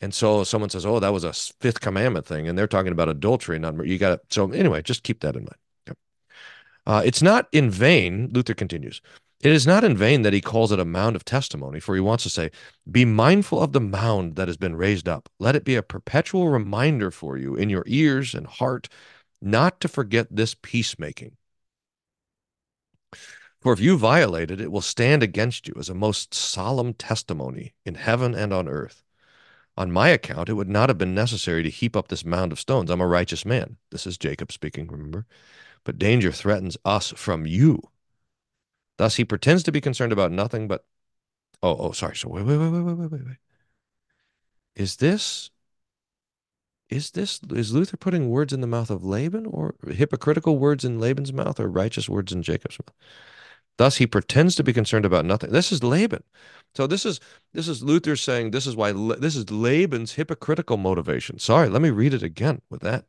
And 0.00 0.12
so 0.14 0.44
someone 0.44 0.70
says, 0.70 0.84
"Oh, 0.86 1.00
that 1.00 1.12
was 1.12 1.24
a 1.24 1.32
fifth 1.32 1.80
commandment 1.80 2.26
thing," 2.26 2.48
and 2.48 2.58
they're 2.58 2.66
talking 2.66 2.92
about 2.92 3.08
adultery, 3.08 3.58
not 3.58 3.86
you 3.86 3.98
got. 3.98 4.20
So 4.30 4.50
anyway, 4.52 4.82
just 4.82 5.02
keep 5.02 5.20
that 5.20 5.36
in 5.36 5.42
mind. 5.42 5.56
Uh, 6.86 7.02
it's 7.04 7.22
not 7.22 7.48
in 7.52 7.70
vain. 7.70 8.30
Luther 8.32 8.54
continues. 8.54 9.00
It 9.44 9.52
is 9.52 9.66
not 9.66 9.84
in 9.84 9.94
vain 9.94 10.22
that 10.22 10.32
he 10.32 10.40
calls 10.40 10.72
it 10.72 10.80
a 10.80 10.86
mound 10.86 11.16
of 11.16 11.24
testimony, 11.26 11.78
for 11.78 11.94
he 11.94 12.00
wants 12.00 12.24
to 12.24 12.30
say, 12.30 12.50
Be 12.90 13.04
mindful 13.04 13.60
of 13.60 13.72
the 13.72 13.80
mound 13.80 14.36
that 14.36 14.48
has 14.48 14.56
been 14.56 14.74
raised 14.74 15.06
up. 15.06 15.28
Let 15.38 15.54
it 15.54 15.64
be 15.64 15.76
a 15.76 15.82
perpetual 15.82 16.48
reminder 16.48 17.10
for 17.10 17.36
you 17.36 17.54
in 17.54 17.68
your 17.68 17.84
ears 17.86 18.34
and 18.34 18.46
heart 18.46 18.88
not 19.42 19.80
to 19.82 19.88
forget 19.88 20.28
this 20.34 20.56
peacemaking. 20.62 21.36
For 23.60 23.74
if 23.74 23.80
you 23.80 23.98
violate 23.98 24.50
it, 24.50 24.62
it 24.62 24.72
will 24.72 24.80
stand 24.80 25.22
against 25.22 25.68
you 25.68 25.74
as 25.78 25.90
a 25.90 25.94
most 25.94 26.32
solemn 26.32 26.94
testimony 26.94 27.74
in 27.84 27.96
heaven 27.96 28.34
and 28.34 28.50
on 28.50 28.66
earth. 28.66 29.02
On 29.76 29.92
my 29.92 30.08
account, 30.08 30.48
it 30.48 30.54
would 30.54 30.70
not 30.70 30.88
have 30.88 30.96
been 30.96 31.14
necessary 31.14 31.62
to 31.62 31.68
heap 31.68 31.96
up 31.96 32.08
this 32.08 32.24
mound 32.24 32.50
of 32.50 32.60
stones. 32.60 32.90
I'm 32.90 33.02
a 33.02 33.06
righteous 33.06 33.44
man. 33.44 33.76
This 33.90 34.06
is 34.06 34.16
Jacob 34.16 34.52
speaking, 34.52 34.86
remember? 34.86 35.26
But 35.84 35.98
danger 35.98 36.32
threatens 36.32 36.78
us 36.86 37.12
from 37.14 37.44
you 37.44 37.82
Thus, 38.96 39.16
he 39.16 39.24
pretends 39.24 39.62
to 39.64 39.72
be 39.72 39.80
concerned 39.80 40.12
about 40.12 40.32
nothing 40.32 40.68
but. 40.68 40.84
Oh, 41.62 41.76
oh, 41.78 41.92
sorry. 41.92 42.16
So 42.16 42.28
wait, 42.28 42.44
wait, 42.44 42.58
wait, 42.58 42.70
wait, 42.70 42.82
wait, 42.82 42.96
wait, 42.96 43.10
wait, 43.10 43.26
wait. 43.26 43.36
Is 44.76 44.96
this? 44.96 45.50
Is 46.90 47.12
this? 47.12 47.40
Is 47.50 47.72
Luther 47.72 47.96
putting 47.96 48.28
words 48.28 48.52
in 48.52 48.60
the 48.60 48.66
mouth 48.66 48.90
of 48.90 49.04
Laban, 49.04 49.46
or 49.46 49.74
hypocritical 49.88 50.58
words 50.58 50.84
in 50.84 51.00
Laban's 51.00 51.32
mouth, 51.32 51.58
or 51.58 51.68
righteous 51.68 52.08
words 52.08 52.32
in 52.32 52.42
Jacob's 52.42 52.78
mouth? 52.78 52.94
Thus, 53.76 53.96
he 53.96 54.06
pretends 54.06 54.54
to 54.56 54.62
be 54.62 54.72
concerned 54.72 55.04
about 55.04 55.24
nothing. 55.24 55.50
This 55.50 55.72
is 55.72 55.82
Laban. 55.82 56.22
So 56.76 56.86
this 56.86 57.04
is 57.04 57.20
this 57.52 57.68
is 57.68 57.82
Luther 57.82 58.16
saying 58.16 58.50
this 58.50 58.66
is 58.66 58.76
why 58.76 58.92
this 58.92 59.36
is 59.36 59.50
Laban's 59.50 60.12
hypocritical 60.12 60.76
motivation. 60.76 61.38
Sorry, 61.38 61.68
let 61.68 61.82
me 61.82 61.90
read 61.90 62.14
it 62.14 62.22
again 62.22 62.62
with 62.70 62.82
that. 62.82 63.06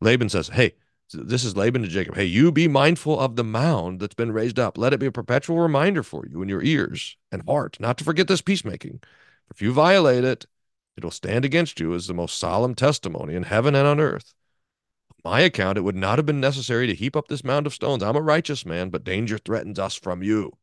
Laban 0.00 0.28
says, 0.28 0.48
"Hey, 0.48 0.74
this 1.12 1.44
is 1.44 1.56
Laban 1.56 1.82
to 1.82 1.88
Jacob. 1.88 2.14
Hey, 2.14 2.24
you 2.24 2.52
be 2.52 2.68
mindful 2.68 3.18
of 3.18 3.36
the 3.36 3.44
mound 3.44 4.00
that's 4.00 4.14
been 4.14 4.32
raised 4.32 4.58
up. 4.58 4.78
Let 4.78 4.92
it 4.92 5.00
be 5.00 5.06
a 5.06 5.12
perpetual 5.12 5.58
reminder 5.58 6.02
for 6.02 6.24
you 6.26 6.42
in 6.42 6.48
your 6.48 6.62
ears 6.62 7.16
and 7.32 7.42
heart, 7.46 7.78
not 7.80 7.98
to 7.98 8.04
forget 8.04 8.28
this 8.28 8.42
peacemaking. 8.42 9.00
If 9.50 9.60
you 9.60 9.72
violate 9.72 10.24
it, 10.24 10.46
it 10.96 11.04
will 11.04 11.10
stand 11.10 11.44
against 11.44 11.80
you 11.80 11.94
as 11.94 12.06
the 12.06 12.14
most 12.14 12.38
solemn 12.38 12.74
testimony 12.74 13.34
in 13.34 13.44
heaven 13.44 13.74
and 13.74 13.86
on 13.86 14.00
earth. 14.00 14.34
On 15.24 15.32
my 15.32 15.40
account, 15.40 15.78
it 15.78 15.82
would 15.82 15.96
not 15.96 16.18
have 16.18 16.26
been 16.26 16.40
necessary 16.40 16.86
to 16.86 16.94
heap 16.94 17.16
up 17.16 17.28
this 17.28 17.44
mound 17.44 17.66
of 17.66 17.74
stones. 17.74 18.02
I'm 18.02 18.16
a 18.16 18.22
righteous 18.22 18.64
man, 18.64 18.90
but 18.90 19.04
danger 19.04 19.38
threatens 19.38 19.78
us 19.78 19.94
from 19.94 20.22
you. 20.22 20.58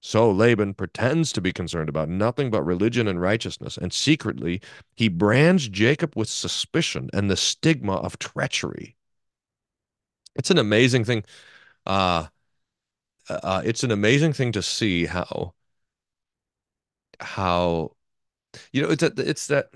So 0.00 0.30
Laban 0.30 0.74
pretends 0.74 1.32
to 1.32 1.40
be 1.40 1.52
concerned 1.52 1.88
about 1.88 2.08
nothing 2.08 2.50
but 2.50 2.62
religion 2.62 3.08
and 3.08 3.20
righteousness, 3.20 3.76
and 3.76 3.92
secretly 3.92 4.60
he 4.94 5.08
brands 5.08 5.68
Jacob 5.68 6.14
with 6.16 6.28
suspicion 6.28 7.10
and 7.12 7.30
the 7.30 7.36
stigma 7.36 7.94
of 7.94 8.18
treachery. 8.18 8.96
It's 10.36 10.50
an 10.50 10.58
amazing 10.58 11.04
thing. 11.04 11.24
Uh, 11.86 12.28
uh, 13.28 13.40
uh 13.42 13.62
it's 13.64 13.84
an 13.84 13.90
amazing 13.90 14.32
thing 14.32 14.52
to 14.52 14.62
see 14.62 15.06
how 15.06 15.54
how 17.20 17.96
you 18.72 18.82
know 18.82 18.90
it's 18.90 19.02
that 19.02 19.18
it's 19.18 19.48
that 19.48 19.70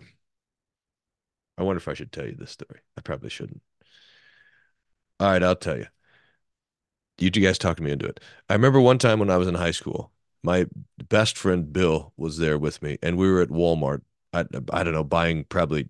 I 1.59 1.63
wonder 1.63 1.79
if 1.79 1.89
I 1.89 1.95
should 1.95 2.13
tell 2.13 2.27
you 2.27 2.35
this 2.35 2.51
story. 2.51 2.81
I 2.97 3.01
probably 3.01 3.31
shouldn't. 3.31 3.63
All 5.21 5.29
right, 5.31 5.43
I'll 5.43 5.57
tell 5.57 5.79
you 5.79 5.87
you 7.19 7.31
guys 7.31 7.59
talked 7.59 7.81
me 7.81 7.91
into 7.93 8.07
it. 8.07 8.21
I 8.49 8.55
remember 8.55 8.81
one 8.81 8.99
time 8.99 9.19
when 9.19 9.31
I 9.31 9.37
was 9.37 9.49
in 9.49 9.55
high 9.55 9.71
school, 9.71 10.13
my 10.43 10.67
best 11.09 11.39
friend 11.39 11.73
Bill 11.73 12.13
was 12.17 12.39
there 12.39 12.59
with 12.59 12.83
me, 12.83 12.99
and 13.03 13.17
we 13.17 13.31
were 13.31 13.41
at 13.43 13.49
Walmart. 13.51 14.03
I, 14.33 14.45
I 14.73 14.83
don't 14.83 14.95
know, 14.95 15.05
buying 15.05 15.45
probably 15.45 15.89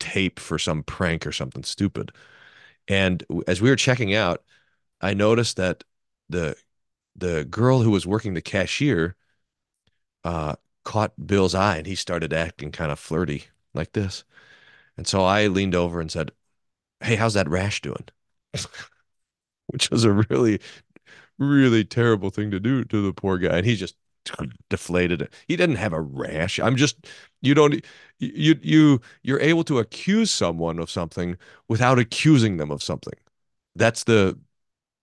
tape 0.00 0.40
for 0.40 0.58
some 0.58 0.82
prank 0.84 1.26
or 1.26 1.32
something 1.32 1.64
stupid. 1.64 2.12
And 2.88 3.24
as 3.48 3.62
we 3.62 3.70
were 3.70 3.76
checking 3.76 4.14
out, 4.14 4.44
I 5.00 5.14
noticed 5.14 5.56
that 5.58 5.84
the 6.28 6.56
the 7.16 7.44
girl 7.46 7.82
who 7.82 7.90
was 7.92 8.06
working 8.06 8.34
the 8.34 8.42
cashier 8.42 9.16
uh, 10.24 10.56
caught 10.84 11.26
Bill's 11.26 11.54
eye, 11.54 11.78
and 11.78 11.86
he 11.86 11.94
started 11.94 12.32
acting 12.32 12.72
kind 12.72 12.90
of 12.92 12.98
flirty 12.98 13.44
like 13.74 13.92
this. 13.92 14.24
And 14.96 15.06
so 15.06 15.24
I 15.24 15.48
leaned 15.48 15.74
over 15.74 16.00
and 16.00 16.10
said, 16.12 16.32
"Hey, 17.00 17.16
how's 17.16 17.34
that 17.34 17.48
rash 17.50 17.82
doing?" 17.82 18.06
which 19.68 19.90
was 19.90 20.04
a 20.04 20.12
really, 20.12 20.60
really 21.38 21.84
terrible 21.84 22.30
thing 22.30 22.50
to 22.50 22.60
do 22.60 22.84
to 22.84 23.02
the 23.02 23.12
poor 23.12 23.38
guy. 23.38 23.58
And 23.58 23.66
he 23.66 23.76
just 23.76 23.96
deflated 24.70 25.22
it. 25.22 25.32
He 25.48 25.56
didn't 25.56 25.76
have 25.76 25.92
a 25.92 26.00
rash. 26.00 26.58
I'm 26.58 26.76
just 26.76 27.06
you 27.42 27.54
don't 27.54 27.84
you 28.18 28.56
you 28.62 29.00
you're 29.22 29.40
able 29.40 29.64
to 29.64 29.78
accuse 29.78 30.30
someone 30.30 30.78
of 30.78 30.90
something 30.90 31.36
without 31.68 31.98
accusing 31.98 32.56
them 32.56 32.70
of 32.70 32.82
something. 32.82 33.14
That's 33.76 34.04
the 34.04 34.38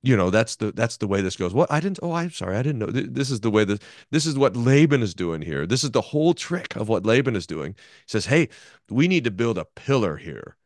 you 0.04 0.18
know 0.18 0.30
that's 0.32 0.56
the 0.58 0.72
that's 0.72 0.98
the 0.98 1.08
way 1.08 1.22
this 1.22 1.36
goes. 1.36 1.54
What 1.54 1.72
I 1.72 1.80
didn't 1.80 2.00
oh 2.04 2.14
I'm 2.14 2.32
sorry 2.32 2.58
I 2.58 2.64
didn't 2.64 2.80
know 2.80 2.88
this 2.88 3.32
is 3.32 3.42
the 3.42 3.52
way 3.52 3.66
that 3.66 3.84
this 4.12 4.26
is 4.26 4.38
what 4.38 4.56
Laban 4.56 5.04
is 5.04 5.14
doing 5.14 5.42
here. 5.42 5.66
This 5.68 5.84
is 5.84 5.92
the 5.92 6.02
whole 6.02 6.34
trick 6.34 6.76
of 6.76 6.90
what 6.90 7.06
Laban 7.06 7.36
is 7.36 7.48
doing. 7.48 7.74
He 7.74 8.08
says, 8.08 8.26
"Hey, 8.28 8.50
we 8.90 9.08
need 9.08 9.24
to 9.26 9.32
build 9.32 9.58
a 9.58 9.66
pillar 9.66 10.18
here 10.18 10.58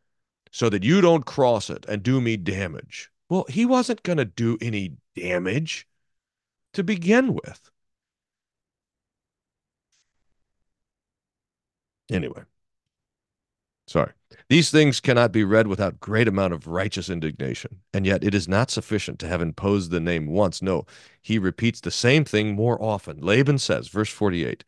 so 0.52 0.70
that 0.70 0.84
you 0.84 1.02
don't 1.02 1.26
cross 1.26 1.70
it 1.70 1.86
and 1.90 2.04
do 2.04 2.22
me 2.22 2.38
damage." 2.38 3.12
Well, 3.30 3.46
he 3.50 3.66
wasn't 3.66 4.04
going 4.04 4.18
to 4.18 4.26
do 4.26 4.58
any 4.62 4.98
damage 5.16 5.88
to 6.74 6.84
begin 6.84 7.34
with. 7.34 7.72
Anyway, 12.12 12.44
sorry. 13.88 14.12
These 14.48 14.70
things 14.70 15.00
cannot 15.00 15.32
be 15.32 15.44
read 15.44 15.66
without 15.68 16.00
great 16.00 16.28
amount 16.28 16.54
of 16.54 16.68
righteous 16.68 17.10
indignation. 17.10 17.82
And 17.94 18.06
yet 18.06 18.24
it 18.24 18.36
is 18.36 18.48
not 18.48 18.70
sufficient 18.70 19.18
to 19.20 19.28
have 19.28 19.42
imposed 19.42 19.90
the 19.90 20.00
name 20.00 20.28
once. 20.28 20.62
No, 20.62 20.86
he 21.22 21.40
repeats 21.40 21.82
the 21.82 21.92
same 21.92 22.26
thing 22.26 22.54
more 22.54 22.82
often. 22.82 23.22
Laban 23.22 23.58
says, 23.58 23.88
verse 23.88 24.10
48, 24.12 24.64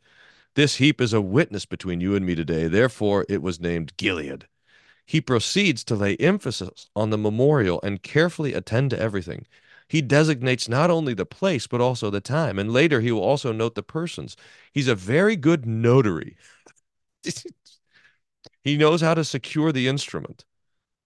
This 0.54 0.76
heap 0.76 1.00
is 1.00 1.12
a 1.12 1.20
witness 1.20 1.64
between 1.64 2.00
you 2.00 2.16
and 2.16 2.26
me 2.26 2.34
today. 2.34 2.66
Therefore 2.66 3.24
it 3.28 3.40
was 3.40 3.60
named 3.60 3.96
Gilead. 3.96 4.48
He 5.08 5.22
proceeds 5.22 5.84
to 5.84 5.94
lay 5.94 6.16
emphasis 6.16 6.90
on 6.94 7.08
the 7.08 7.16
memorial 7.16 7.80
and 7.82 8.02
carefully 8.02 8.52
attend 8.52 8.90
to 8.90 9.00
everything. 9.00 9.46
He 9.88 10.02
designates 10.02 10.68
not 10.68 10.90
only 10.90 11.14
the 11.14 11.24
place, 11.24 11.66
but 11.66 11.80
also 11.80 12.10
the 12.10 12.20
time. 12.20 12.58
And 12.58 12.70
later 12.70 13.00
he 13.00 13.10
will 13.10 13.22
also 13.22 13.50
note 13.50 13.74
the 13.74 13.82
persons. 13.82 14.36
He's 14.70 14.86
a 14.86 14.94
very 14.94 15.34
good 15.34 15.64
notary. 15.64 16.36
he 18.62 18.76
knows 18.76 19.00
how 19.00 19.14
to 19.14 19.24
secure 19.24 19.72
the 19.72 19.88
instrument. 19.88 20.44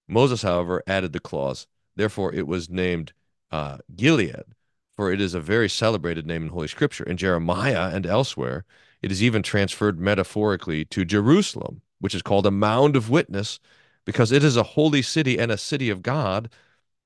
Moses, 0.08 0.42
however, 0.42 0.82
added 0.88 1.12
the 1.12 1.20
clause, 1.20 1.68
therefore 1.94 2.34
it 2.34 2.48
was 2.48 2.68
named 2.68 3.12
uh, 3.52 3.78
Gilead, 3.94 4.56
for 4.96 5.12
it 5.12 5.20
is 5.20 5.32
a 5.32 5.40
very 5.40 5.68
celebrated 5.68 6.26
name 6.26 6.42
in 6.42 6.48
Holy 6.48 6.66
Scripture. 6.66 7.04
In 7.04 7.16
Jeremiah 7.16 7.94
and 7.94 8.04
elsewhere, 8.04 8.64
it 9.00 9.12
is 9.12 9.22
even 9.22 9.44
transferred 9.44 10.00
metaphorically 10.00 10.84
to 10.86 11.04
Jerusalem, 11.04 11.82
which 12.00 12.16
is 12.16 12.22
called 12.22 12.46
a 12.46 12.50
mound 12.50 12.96
of 12.96 13.08
witness, 13.08 13.60
because 14.04 14.32
it 14.32 14.44
is 14.44 14.56
a 14.56 14.62
holy 14.62 15.02
city 15.02 15.38
and 15.38 15.52
a 15.52 15.58
city 15.58 15.90
of 15.90 16.02
God 16.02 16.50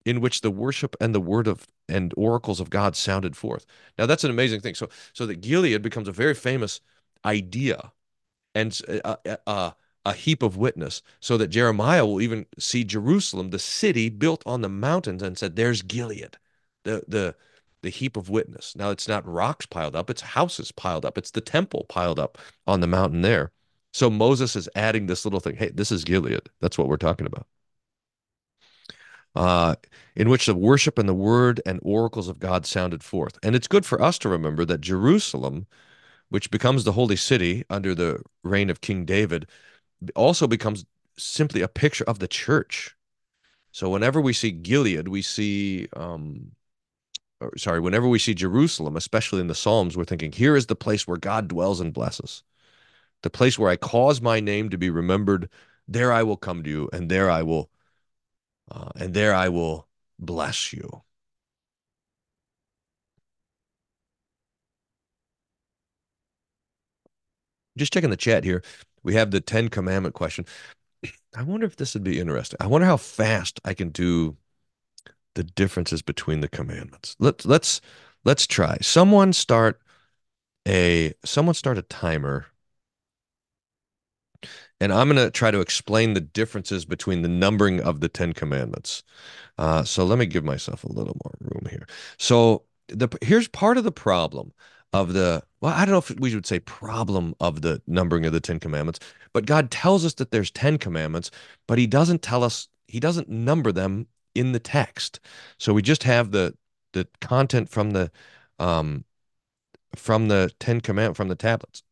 in 0.04 0.20
which 0.20 0.40
the 0.40 0.50
worship 0.50 0.96
and 1.00 1.14
the 1.14 1.20
word 1.20 1.46
of 1.46 1.66
and 1.88 2.12
oracles 2.16 2.60
of 2.60 2.70
God 2.70 2.96
sounded 2.96 3.36
forth. 3.36 3.66
Now 3.98 4.06
that's 4.06 4.24
an 4.24 4.30
amazing 4.30 4.60
thing. 4.60 4.74
So 4.74 4.88
so 5.12 5.26
that 5.26 5.40
Gilead 5.40 5.82
becomes 5.82 6.08
a 6.08 6.12
very 6.12 6.34
famous 6.34 6.80
idea 7.24 7.92
and 8.54 8.78
uh, 9.04 9.16
uh, 9.46 9.70
a 10.04 10.12
heap 10.12 10.42
of 10.42 10.56
witness 10.56 11.02
so 11.20 11.36
that 11.36 11.48
Jeremiah 11.48 12.06
will 12.06 12.20
even 12.20 12.46
see 12.58 12.84
Jerusalem, 12.84 13.50
the 13.50 13.58
city 13.58 14.08
built 14.08 14.42
on 14.46 14.62
the 14.62 14.68
mountains 14.68 15.22
and 15.22 15.36
said 15.36 15.56
there's 15.56 15.82
Gilead. 15.82 16.38
The 16.84 17.02
the 17.06 17.34
the 17.82 17.90
heap 17.90 18.16
of 18.16 18.30
witness. 18.30 18.74
Now 18.74 18.90
it's 18.90 19.08
not 19.08 19.26
rocks 19.26 19.66
piled 19.66 19.94
up, 19.94 20.08
it's 20.08 20.22
houses 20.22 20.72
piled 20.72 21.04
up. 21.04 21.18
It's 21.18 21.30
the 21.32 21.40
temple 21.40 21.84
piled 21.88 22.18
up 22.18 22.38
on 22.66 22.80
the 22.80 22.86
mountain 22.86 23.22
there. 23.22 23.52
So 23.96 24.10
Moses 24.10 24.56
is 24.56 24.68
adding 24.74 25.06
this 25.06 25.24
little 25.24 25.40
thing. 25.40 25.56
Hey, 25.56 25.70
this 25.70 25.90
is 25.90 26.04
Gilead. 26.04 26.50
That's 26.60 26.76
what 26.76 26.86
we're 26.86 26.98
talking 26.98 27.26
about. 27.26 27.46
Uh, 29.34 29.76
in 30.14 30.28
which 30.28 30.44
the 30.44 30.54
worship 30.54 30.98
and 30.98 31.08
the 31.08 31.14
word 31.14 31.62
and 31.64 31.80
oracles 31.82 32.28
of 32.28 32.38
God 32.38 32.66
sounded 32.66 33.02
forth. 33.02 33.38
And 33.42 33.56
it's 33.56 33.66
good 33.66 33.86
for 33.86 34.02
us 34.02 34.18
to 34.18 34.28
remember 34.28 34.66
that 34.66 34.82
Jerusalem, 34.82 35.66
which 36.28 36.50
becomes 36.50 36.84
the 36.84 36.92
holy 36.92 37.16
city 37.16 37.64
under 37.70 37.94
the 37.94 38.20
reign 38.44 38.68
of 38.68 38.82
King 38.82 39.06
David, 39.06 39.48
also 40.14 40.46
becomes 40.46 40.84
simply 41.16 41.62
a 41.62 41.68
picture 41.68 42.04
of 42.04 42.18
the 42.18 42.28
church. 42.28 42.94
So 43.72 43.88
whenever 43.88 44.20
we 44.20 44.34
see 44.34 44.50
Gilead, 44.50 45.08
we 45.08 45.22
see, 45.22 45.88
um, 45.96 46.52
sorry, 47.56 47.80
whenever 47.80 48.08
we 48.08 48.18
see 48.18 48.34
Jerusalem, 48.34 48.94
especially 48.94 49.40
in 49.40 49.46
the 49.46 49.54
Psalms, 49.54 49.96
we're 49.96 50.04
thinking, 50.04 50.32
here 50.32 50.54
is 50.54 50.66
the 50.66 50.76
place 50.76 51.08
where 51.08 51.16
God 51.16 51.48
dwells 51.48 51.80
and 51.80 51.94
blesses 51.94 52.42
the 53.26 53.30
place 53.30 53.58
where 53.58 53.70
I 53.70 53.74
cause 53.74 54.20
my 54.20 54.38
name 54.38 54.70
to 54.70 54.78
be 54.78 54.88
remembered, 54.88 55.48
there 55.88 56.12
I 56.12 56.22
will 56.22 56.36
come 56.36 56.62
to 56.62 56.70
you, 56.70 56.88
and 56.92 57.10
there 57.10 57.28
I 57.28 57.42
will, 57.42 57.70
uh, 58.70 58.90
and 58.94 59.14
there 59.14 59.34
I 59.34 59.48
will 59.48 59.88
bless 60.16 60.72
you. 60.72 61.02
Just 67.76 67.92
checking 67.92 68.10
the 68.10 68.16
chat 68.16 68.44
here. 68.44 68.62
We 69.02 69.14
have 69.14 69.32
the 69.32 69.40
Ten 69.40 69.70
Commandment 69.70 70.14
question. 70.14 70.46
I 71.36 71.42
wonder 71.42 71.66
if 71.66 71.74
this 71.74 71.94
would 71.94 72.04
be 72.04 72.20
interesting. 72.20 72.58
I 72.60 72.68
wonder 72.68 72.86
how 72.86 72.96
fast 72.96 73.60
I 73.64 73.74
can 73.74 73.88
do 73.88 74.36
the 75.34 75.42
differences 75.42 76.00
between 76.00 76.42
the 76.42 76.48
commandments. 76.48 77.16
Let's 77.18 77.44
let's 77.44 77.80
let's 78.24 78.46
try. 78.46 78.78
Someone 78.82 79.32
start 79.32 79.82
a 80.66 81.12
someone 81.24 81.54
start 81.54 81.76
a 81.76 81.82
timer 81.82 82.46
and 84.80 84.92
I'm 84.92 85.08
going 85.08 85.24
to 85.24 85.30
try 85.30 85.50
to 85.50 85.60
explain 85.60 86.14
the 86.14 86.20
differences 86.20 86.84
between 86.84 87.22
the 87.22 87.28
numbering 87.28 87.80
of 87.80 88.00
the 88.00 88.08
Ten 88.08 88.32
Commandments. 88.32 89.02
Uh, 89.58 89.84
so 89.84 90.04
let 90.04 90.18
me 90.18 90.26
give 90.26 90.44
myself 90.44 90.84
a 90.84 90.92
little 90.92 91.16
more 91.24 91.34
room 91.40 91.66
here. 91.70 91.86
So 92.18 92.64
the 92.88 93.08
here's 93.22 93.48
part 93.48 93.78
of 93.78 93.84
the 93.84 93.92
problem 93.92 94.52
of 94.92 95.12
the 95.12 95.42
well, 95.60 95.74
I 95.74 95.84
don't 95.84 95.92
know 95.92 95.98
if 95.98 96.10
we 96.20 96.34
would 96.34 96.46
say 96.46 96.60
problem 96.60 97.34
of 97.40 97.62
the 97.62 97.80
numbering 97.86 98.26
of 98.26 98.32
the 98.32 98.40
Ten 98.40 98.60
Commandments, 98.60 99.00
but 99.32 99.46
God 99.46 99.70
tells 99.70 100.04
us 100.04 100.14
that 100.14 100.30
there's 100.30 100.50
Ten 100.50 100.78
Commandments, 100.78 101.30
but 101.66 101.78
He 101.78 101.86
doesn't 101.86 102.22
tell 102.22 102.44
us 102.44 102.68
He 102.86 103.00
doesn't 103.00 103.28
number 103.28 103.72
them 103.72 104.06
in 104.34 104.52
the 104.52 104.60
text. 104.60 105.20
So 105.58 105.72
we 105.72 105.82
just 105.82 106.02
have 106.02 106.30
the 106.32 106.54
the 106.92 107.08
content 107.20 107.70
from 107.70 107.92
the 107.92 108.10
um 108.58 109.04
from 109.96 110.28
the 110.28 110.52
Ten 110.60 110.80
Commandments 110.80 111.16
from 111.16 111.28
the 111.28 111.34
tablets. 111.34 111.82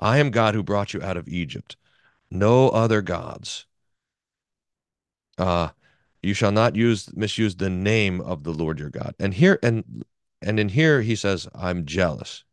I 0.00 0.18
am 0.18 0.30
God 0.30 0.54
who 0.54 0.62
brought 0.62 0.92
you 0.92 1.00
out 1.02 1.16
of 1.16 1.28
Egypt 1.28 1.76
no 2.30 2.68
other 2.70 3.02
gods. 3.02 3.66
Uh, 5.38 5.70
you 6.22 6.34
shall 6.34 6.52
not 6.52 6.74
use 6.74 7.14
misuse 7.14 7.56
the 7.56 7.70
name 7.70 8.20
of 8.20 8.44
the 8.44 8.52
Lord 8.52 8.78
your 8.78 8.90
God. 8.90 9.14
And 9.18 9.34
here 9.34 9.58
and 9.62 10.04
and 10.40 10.58
in 10.60 10.70
here 10.70 11.02
he 11.02 11.16
says, 11.16 11.48
I'm 11.54 11.86
jealous. 11.86 12.44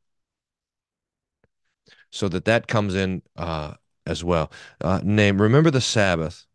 So 2.09 2.27
that 2.29 2.45
that 2.45 2.67
comes 2.67 2.95
in 2.95 3.21
uh, 3.37 3.75
as 4.05 4.23
well. 4.23 4.51
Uh, 4.81 4.99
name. 5.03 5.41
Remember 5.41 5.71
the 5.71 5.81
Sabbath 5.81 6.45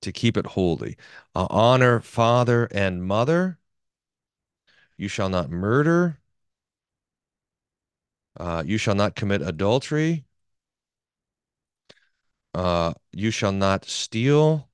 to 0.00 0.12
keep 0.12 0.36
it 0.36 0.46
holy. 0.46 0.96
Uh, 1.34 1.46
honor 1.50 2.00
father 2.00 2.68
and 2.72 3.04
mother. 3.04 3.58
You 4.96 5.08
shall 5.08 5.28
not 5.28 5.50
murder. 5.50 6.18
Uh, 8.38 8.62
you 8.64 8.78
shall 8.78 8.94
not 8.94 9.14
commit 9.14 9.42
adultery 9.42 10.24
uh, 12.54 12.94
you 13.12 13.30
shall 13.30 13.52
not 13.52 13.84
steal. 13.84 14.68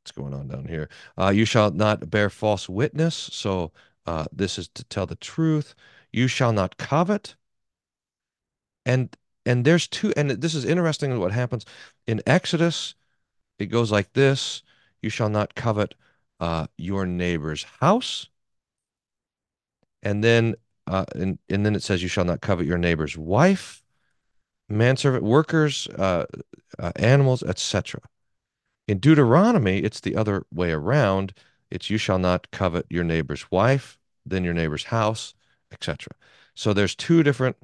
What's 0.00 0.12
going 0.12 0.34
on 0.34 0.48
down 0.48 0.66
here? 0.66 0.88
Uh, 1.18 1.30
you 1.30 1.44
shall 1.44 1.70
not 1.70 2.10
bear 2.10 2.28
false 2.30 2.68
witness. 2.68 3.14
So 3.14 3.72
uh, 4.06 4.26
this 4.32 4.58
is 4.58 4.68
to 4.74 4.84
tell 4.84 5.06
the 5.06 5.16
truth. 5.16 5.74
You 6.12 6.28
shall 6.28 6.52
not 6.52 6.76
covet. 6.76 7.36
And 8.86 9.16
and 9.46 9.64
there's 9.64 9.86
two, 9.86 10.12
and 10.16 10.30
this 10.30 10.54
is 10.54 10.64
interesting 10.64 11.18
what 11.18 11.32
happens 11.32 11.64
in 12.06 12.22
Exodus. 12.26 12.94
It 13.58 13.66
goes 13.66 13.92
like 13.92 14.12
this: 14.12 14.62
You 15.02 15.10
shall 15.10 15.28
not 15.28 15.54
covet 15.54 15.94
uh, 16.40 16.66
your 16.76 17.06
neighbor's 17.06 17.64
house. 17.80 18.28
And 20.02 20.22
then 20.22 20.56
uh, 20.86 21.04
and, 21.14 21.38
and 21.48 21.64
then 21.64 21.74
it 21.74 21.82
says, 21.82 22.02
You 22.02 22.08
shall 22.08 22.24
not 22.24 22.40
covet 22.40 22.66
your 22.66 22.78
neighbor's 22.78 23.16
wife 23.16 23.83
manservant 24.68 25.24
workers, 25.24 25.86
uh, 25.88 26.26
uh, 26.78 26.92
animals, 26.96 27.42
etc. 27.42 28.00
In 28.86 28.98
Deuteronomy, 28.98 29.78
it's 29.78 30.00
the 30.00 30.16
other 30.16 30.46
way 30.52 30.72
around. 30.72 31.34
It's 31.70 31.90
you 31.90 31.98
shall 31.98 32.18
not 32.18 32.50
covet 32.50 32.86
your 32.90 33.04
neighbor's 33.04 33.50
wife, 33.50 33.98
then 34.24 34.44
your 34.44 34.54
neighbor's 34.54 34.84
house, 34.84 35.34
etc. 35.72 36.12
So 36.54 36.72
there's 36.72 36.94
two 36.94 37.22
different 37.22 37.56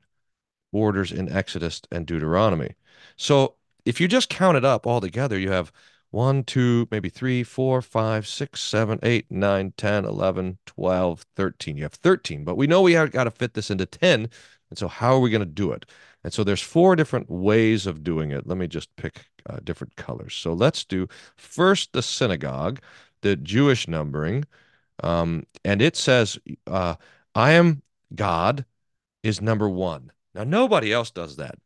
orders 0.72 1.12
in 1.12 1.30
Exodus 1.30 1.82
and 1.90 2.06
Deuteronomy. 2.06 2.74
So 3.16 3.56
if 3.84 4.00
you 4.00 4.08
just 4.08 4.28
count 4.28 4.56
it 4.56 4.64
up 4.64 4.86
all 4.86 5.00
together, 5.00 5.38
you 5.38 5.50
have 5.50 5.72
one, 6.10 6.42
two, 6.44 6.88
maybe 6.90 7.08
three, 7.08 7.42
four, 7.42 7.80
five, 7.82 8.26
six, 8.26 8.60
seven, 8.60 8.98
eight, 9.02 9.30
nine, 9.30 9.72
10, 9.76 10.04
11, 10.04 10.58
12, 10.66 11.24
13. 11.36 11.76
You 11.76 11.84
have 11.84 11.94
13, 11.94 12.44
but 12.44 12.56
we 12.56 12.66
know 12.66 12.82
we 12.82 12.92
have 12.94 13.12
got 13.12 13.24
to 13.24 13.30
fit 13.30 13.54
this 13.54 13.70
into 13.70 13.86
10. 13.86 14.28
And 14.70 14.78
so 14.78 14.88
how 14.88 15.14
are 15.14 15.20
we 15.20 15.30
going 15.30 15.40
to 15.40 15.46
do 15.46 15.72
it? 15.72 15.86
And 16.22 16.32
so 16.32 16.44
there's 16.44 16.60
four 16.60 16.96
different 16.96 17.30
ways 17.30 17.86
of 17.86 18.04
doing 18.04 18.30
it. 18.30 18.46
Let 18.46 18.58
me 18.58 18.66
just 18.66 18.94
pick 18.96 19.26
uh, 19.48 19.58
different 19.64 19.96
colors. 19.96 20.34
So 20.34 20.52
let's 20.52 20.84
do 20.84 21.08
first 21.36 21.92
the 21.92 22.02
synagogue, 22.02 22.80
the 23.22 23.36
Jewish 23.36 23.88
numbering. 23.88 24.44
Um, 25.02 25.46
and 25.64 25.80
it 25.80 25.96
says, 25.96 26.38
uh, 26.66 26.96
I 27.34 27.52
am 27.52 27.82
God 28.14 28.64
is 29.22 29.40
number 29.40 29.68
one. 29.68 30.12
Now, 30.34 30.44
nobody 30.44 30.92
else 30.92 31.10
does 31.10 31.36
that. 31.36 31.56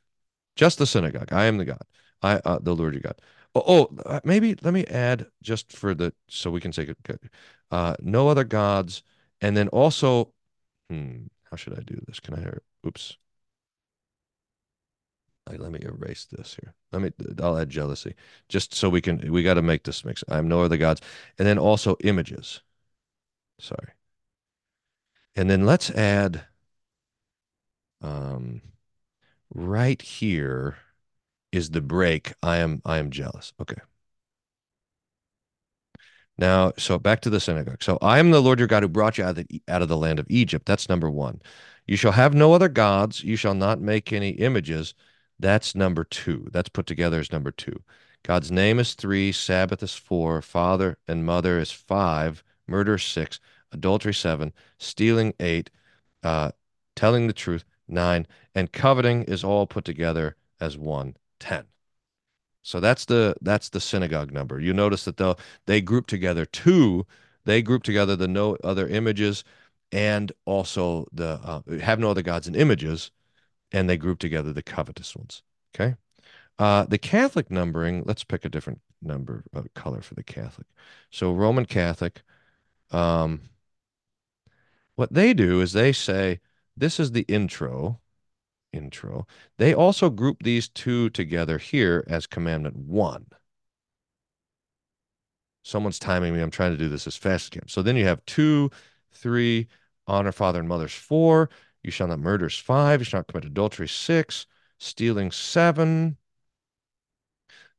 Just 0.57 0.79
the 0.79 0.87
synagogue. 0.87 1.33
I 1.33 1.45
am 1.45 1.59
the 1.59 1.65
God. 1.65 1.83
I, 2.23 2.41
uh, 2.45 2.59
the 2.61 2.75
Lord 2.75 2.95
your 2.95 3.03
God. 3.03 3.21
Oh, 3.55 3.63
oh 3.67 3.97
uh, 4.07 4.21
maybe 4.25 4.57
let 4.63 4.75
me 4.75 4.85
add 4.87 5.27
just 5.43 5.73
for 5.73 5.95
the, 5.95 6.13
so 6.29 6.51
we 6.51 6.61
can 6.61 6.73
say, 6.73 6.89
uh, 7.71 7.95
no 8.01 8.29
other 8.29 8.45
gods. 8.45 9.03
And 9.41 9.57
then 9.57 9.69
also, 9.69 10.33
hmm, 10.91 11.27
how 11.51 11.57
should 11.57 11.79
I 11.79 11.83
do 11.83 12.01
this? 12.07 12.21
Can 12.21 12.35
I, 12.35 12.41
Hear, 12.41 12.63
oops. 12.87 13.17
Like, 15.49 15.61
let 15.61 15.73
me 15.73 15.81
erase 15.83 16.25
this 16.25 16.57
here. 16.61 16.75
Let 16.91 17.03
me, 17.03 17.11
I'll 17.43 17.59
add 17.59 17.69
jealousy 17.69 18.15
just 18.49 18.75
so 18.75 18.89
we 18.89 19.01
can, 19.01 19.31
we 19.31 19.43
got 19.43 19.55
to 19.55 19.63
make 19.63 19.85
this 19.85 20.05
mix. 20.05 20.25
I 20.29 20.39
am 20.39 20.49
no 20.49 20.63
other 20.63 20.79
gods. 20.79 21.03
And 21.39 21.47
then 21.47 21.59
also 21.59 21.97
images. 22.03 22.63
Sorry. 23.61 23.93
And 25.37 25.51
then 25.51 25.67
let's 25.67 25.91
add, 25.91 26.47
um, 28.01 28.63
right 29.53 30.01
here 30.01 30.77
is 31.55 31.71
the 31.71 31.81
break. 31.81 32.33
I 32.43 32.59
am 32.59 32.83
I 32.85 32.99
am 32.99 33.11
jealous. 33.11 33.53
Okay. 33.61 33.77
Now, 36.37 36.73
so 36.77 36.99
back 36.99 37.21
to 37.23 37.31
the 37.31 37.39
synagogue. 37.41 37.83
So 37.83 37.97
I 38.03 38.19
am 38.19 38.31
the 38.33 38.43
Lord 38.43 38.59
your 38.59 38.67
God 38.67 38.83
who 38.83 38.89
brought 38.89 39.19
you 39.19 39.25
out 39.25 39.39
of 39.39 39.47
the, 39.47 39.63
out 39.69 39.83
of 39.83 39.89
the 39.89 39.97
land 39.97 40.19
of 40.19 40.27
Egypt. 40.29 40.67
That's 40.67 40.89
number 40.89 41.09
one. 41.09 41.41
You 41.87 41.97
shall 41.97 42.13
have 42.13 42.35
no 42.35 42.53
other 42.55 42.69
gods. 42.69 43.23
You 43.23 43.37
shall 43.37 43.55
not 43.55 43.81
make 43.81 44.13
any 44.13 44.31
images. 44.31 44.95
That's 45.39 45.75
number 45.75 46.03
two. 46.03 46.49
That's 46.53 46.69
put 46.69 46.87
together 46.87 47.21
as 47.21 47.31
number 47.31 47.53
two. 47.53 47.83
God's 48.25 48.51
name 48.51 48.81
is 48.81 48.95
three. 48.95 49.31
Sabbath 49.33 49.83
is 49.83 49.95
four. 49.95 50.43
Father 50.43 50.99
and 51.07 51.25
mother 51.25 51.59
is 51.59 51.71
five. 51.71 52.43
Murder 52.67 52.95
is 52.95 53.05
six. 53.05 53.39
Adultery 53.71 54.15
seven. 54.15 54.53
Stealing 54.79 55.35
eight. 55.39 55.71
Uh, 56.23 56.51
telling 56.97 57.27
the 57.27 57.33
truth 57.33 57.65
nine. 57.87 58.27
And 58.55 58.73
coveting 58.73 59.25
is 59.25 59.45
all 59.45 59.67
put 59.67 59.85
together 59.85 60.37
as 60.61 60.77
one. 60.77 61.17
Ten. 61.39 61.65
So 62.63 62.81
that's 62.81 63.05
the 63.05 63.37
that's 63.43 63.69
the 63.69 63.81
synagogue 63.81 64.33
number. 64.33 64.59
You 64.59 64.73
notice 64.73 65.05
that 65.05 65.19
they 65.19 65.35
they 65.67 65.81
group 65.81 66.07
together 66.07 66.47
two. 66.47 67.07
They 67.45 67.61
group 67.61 67.83
together 67.83 68.17
the 68.17 68.29
no 68.29 68.57
other 68.65 68.89
images 68.89 69.45
and 69.93 70.33
also 70.45 71.07
the 71.13 71.41
uh, 71.45 71.61
have 71.81 72.01
no 72.01 72.11
other 72.11 72.23
gods 72.23 72.47
and 72.47 72.57
images, 72.57 73.11
and 73.71 73.89
they 73.89 73.97
group 73.97 74.19
together 74.19 74.53
the 74.53 74.63
covetous 74.63 75.15
ones. 75.15 75.43
Okay. 75.75 75.97
Uh, 76.59 76.85
the 76.85 76.99
Catholic 76.99 77.51
numbering. 77.51 78.03
Let's 78.07 78.25
pick 78.25 78.45
a 78.45 78.49
different 78.49 78.81
number 79.03 79.45
uh, 79.55 79.63
color 79.75 80.01
for 80.01 80.15
the 80.15 80.23
Catholic. 80.23 80.67
So 81.11 81.33
Roman 81.33 81.67
Catholic. 81.67 82.23
Um, 82.91 83.43
what 84.95 85.13
they 85.13 85.35
do 85.35 85.61
is 85.61 85.73
they 85.73 85.93
say 85.93 86.41
this 86.77 87.01
is 87.01 87.13
the 87.13 87.23
intro 87.29 88.01
intro. 88.75 89.27
They 89.59 89.75
also 89.75 90.11
group 90.11 90.43
these 90.43 90.69
two 90.69 91.11
together 91.11 91.59
here 91.59 92.05
as 92.09 92.27
commandment 92.27 92.77
one. 92.77 93.27
Someone's 95.63 95.99
timing 95.99 96.35
me. 96.35 96.43
I'm 96.43 96.51
trying 96.51 96.73
to 96.73 96.77
do 96.77 96.89
this 96.89 97.07
as 97.07 97.17
fast 97.17 97.45
as 97.45 97.57
I 97.57 97.61
can. 97.61 97.69
So 97.69 97.83
then 97.83 97.97
you 97.97 98.05
have 98.05 98.25
two, 98.27 98.71
three, 99.13 99.69
honor 100.07 100.33
father 100.33 100.61
and 100.61 100.69
mother's 100.69 100.93
four. 100.93 101.49
You 101.83 101.91
shall 101.91 102.09
not 102.09 102.19
murder 102.19 102.51
five. 102.51 103.01
You 103.01 103.05
shall 103.05 103.21
not 103.21 103.29
commit 103.29 103.47
adultery 103.47 103.89
six. 103.89 104.47
Stealing 104.79 105.31
seven. 105.31 106.19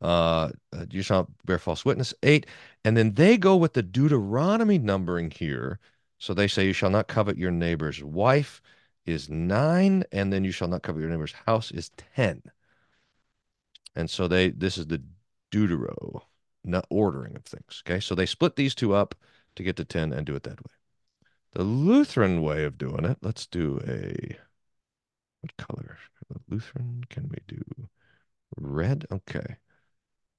Uh, 0.01 0.49
you 0.89 1.01
shall 1.01 1.19
not 1.19 1.45
bear 1.45 1.60
false 1.60 1.86
witness 1.86 2.13
eight. 2.23 2.47
And 2.84 2.97
then 2.97 3.13
they 3.13 3.38
go 3.38 3.55
with 3.55 3.73
the 3.73 3.84
Deuteronomy 3.84 4.79
numbering 4.79 5.31
here. 5.31 5.79
So 6.17 6.34
they 6.34 6.47
say, 6.47 6.65
You 6.65 6.73
shall 6.73 6.89
not 6.89 7.08
covet 7.08 7.38
your 7.38 7.51
neighbor's 7.51 8.03
wife 8.03 8.62
is 9.05 9.29
nine, 9.29 10.03
and 10.11 10.31
then 10.31 10.43
you 10.43 10.51
shall 10.51 10.67
not 10.67 10.83
covet 10.83 11.01
your 11.01 11.09
neighbor's 11.09 11.33
house 11.33 11.71
is 11.71 11.91
ten. 12.15 12.41
And 13.95 14.09
so 14.09 14.27
they 14.27 14.49
this 14.49 14.77
is 14.77 14.87
the 14.87 15.01
deutero, 15.51 16.21
not 16.63 16.85
ordering 16.89 17.35
of 17.35 17.43
things. 17.45 17.83
Okay, 17.85 17.99
so 17.99 18.15
they 18.15 18.25
split 18.25 18.55
these 18.55 18.75
two 18.75 18.93
up 18.93 19.15
to 19.55 19.63
get 19.63 19.75
to 19.77 19.85
ten 19.85 20.11
and 20.11 20.25
do 20.25 20.35
it 20.35 20.43
that 20.43 20.59
way. 20.63 20.73
The 21.53 21.63
Lutheran 21.63 22.41
way 22.41 22.65
of 22.65 22.77
doing 22.77 23.05
it, 23.05 23.17
let's 23.21 23.47
do 23.47 23.79
a 23.87 24.37
what 25.41 25.55
color? 25.57 25.97
Lutheran 26.49 27.03
can 27.09 27.29
we 27.29 27.37
do? 27.47 27.61
Red. 28.57 29.05
Okay. 29.11 29.57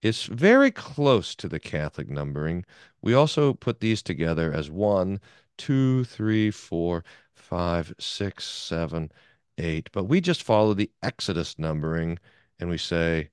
It's 0.07 0.27
very 0.27 0.71
close 0.71 1.35
to 1.35 1.49
the 1.49 1.59
Catholic 1.59 2.09
numbering. 2.09 2.64
We 3.03 3.12
also 3.12 3.55
put 3.55 3.81
these 3.81 4.03
together 4.03 4.53
as 4.53 4.71
one, 4.71 5.21
two, 5.59 6.05
three, 6.05 6.53
four, 6.53 7.05
five, 7.35 7.92
six, 7.99 8.45
seven, 8.45 9.11
eight. 9.59 9.90
But 9.92 10.05
we 10.05 10.21
just 10.21 10.45
follow 10.45 10.75
the 10.75 10.92
Exodus 11.03 11.59
numbering 11.59 12.21
and 12.61 12.71
we 12.71 12.79
say 12.79 13.31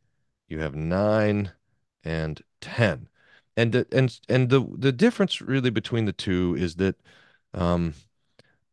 you 0.47 0.59
have 0.61 0.75
nine 0.75 1.51
and 2.03 2.41
10. 2.61 3.07
And 3.55 3.71
the, 3.71 3.87
and 3.91 4.19
and 4.27 4.49
the 4.49 4.65
the 4.75 4.91
difference 4.91 5.39
really 5.39 5.69
between 5.69 6.05
the 6.05 6.11
two 6.11 6.55
is 6.57 6.77
that 6.77 6.95
um, 7.53 7.93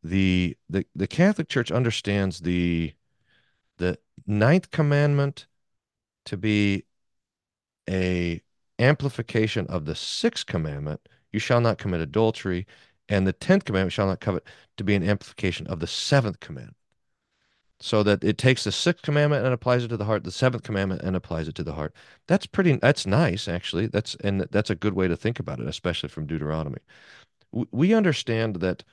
the 0.03 0.57
the 0.71 0.87
the 0.97 1.07
Catholic 1.07 1.51
Church 1.51 1.71
understands 1.71 2.41
the 2.41 2.95
the 3.77 3.99
ninth 4.27 4.71
commandment 4.71 5.47
to 6.25 6.39
be 6.39 6.85
a 7.91 8.43
amplification 8.79 9.67
of 9.67 9.85
the 9.85 9.95
sixth 9.95 10.47
commandment 10.47 11.01
you 11.33 11.41
shall 11.41 11.61
not 11.61 11.79
commit 11.79 12.01
adultery 12.01 12.67
and 13.09 13.27
the 13.27 13.33
10th 13.33 13.65
commandment 13.65 13.93
shall 13.93 14.07
not 14.07 14.21
covet 14.21 14.45
to 14.77 14.85
be 14.85 14.95
an 14.95 15.03
amplification 15.03 15.67
of 15.67 15.81
the 15.81 15.87
seventh 15.87 16.41
commandment. 16.41 16.77
So 17.83 18.03
that 18.03 18.23
it 18.23 18.37
takes 18.37 18.65
the 18.65 18.73
sixth 18.73 19.03
commandment 19.03 19.45
and 19.45 19.55
applies 19.55 19.85
it 19.85 19.89
to 19.89 19.97
the 19.97 20.05
heart 20.05 20.25
the 20.25 20.31
seventh 20.31 20.63
commandment 20.63 21.01
and 21.03 21.17
applies 21.17 21.49
it 21.49 21.55
to 21.57 21.65
the 21.65 21.73
heart. 21.73 21.95
That's 22.27 22.47
pretty 22.47 22.77
that's 22.77 23.07
nice 23.07 23.49
actually. 23.49 23.87
That's 23.87 24.17
and 24.17 24.43
that's 24.51 24.71
a 24.71 24.75
good 24.75 24.95
way 24.95 25.09
to 25.09 25.17
think 25.17 25.41
about 25.41 25.61
it 25.61 25.67
especially 25.67 26.11
from 26.11 26.27
deuteronomy. 26.27 26.79
We 27.53 27.95
understand 27.95 28.57
that 28.57 28.85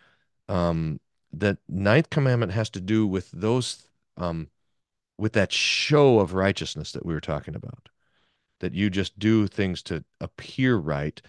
um 0.50 1.00
that 1.34 1.60
ninth 1.70 2.10
commandment 2.10 2.54
has 2.54 2.70
to 2.72 2.82
do 2.82 3.08
with 3.08 3.32
those 3.32 3.90
um 4.18 4.50
with 5.18 5.34
that 5.34 5.52
show 5.54 6.20
of 6.20 6.34
righteousness 6.34 6.92
that 6.94 7.06
we 7.06 7.14
were 7.14 7.22
talking 7.22 7.56
about 7.56 7.90
that 8.60 8.74
you 8.74 8.90
just 8.90 9.18
do 9.20 9.48
things 9.48 9.82
to 9.84 10.04
appear 10.20 10.78
right 10.78 11.22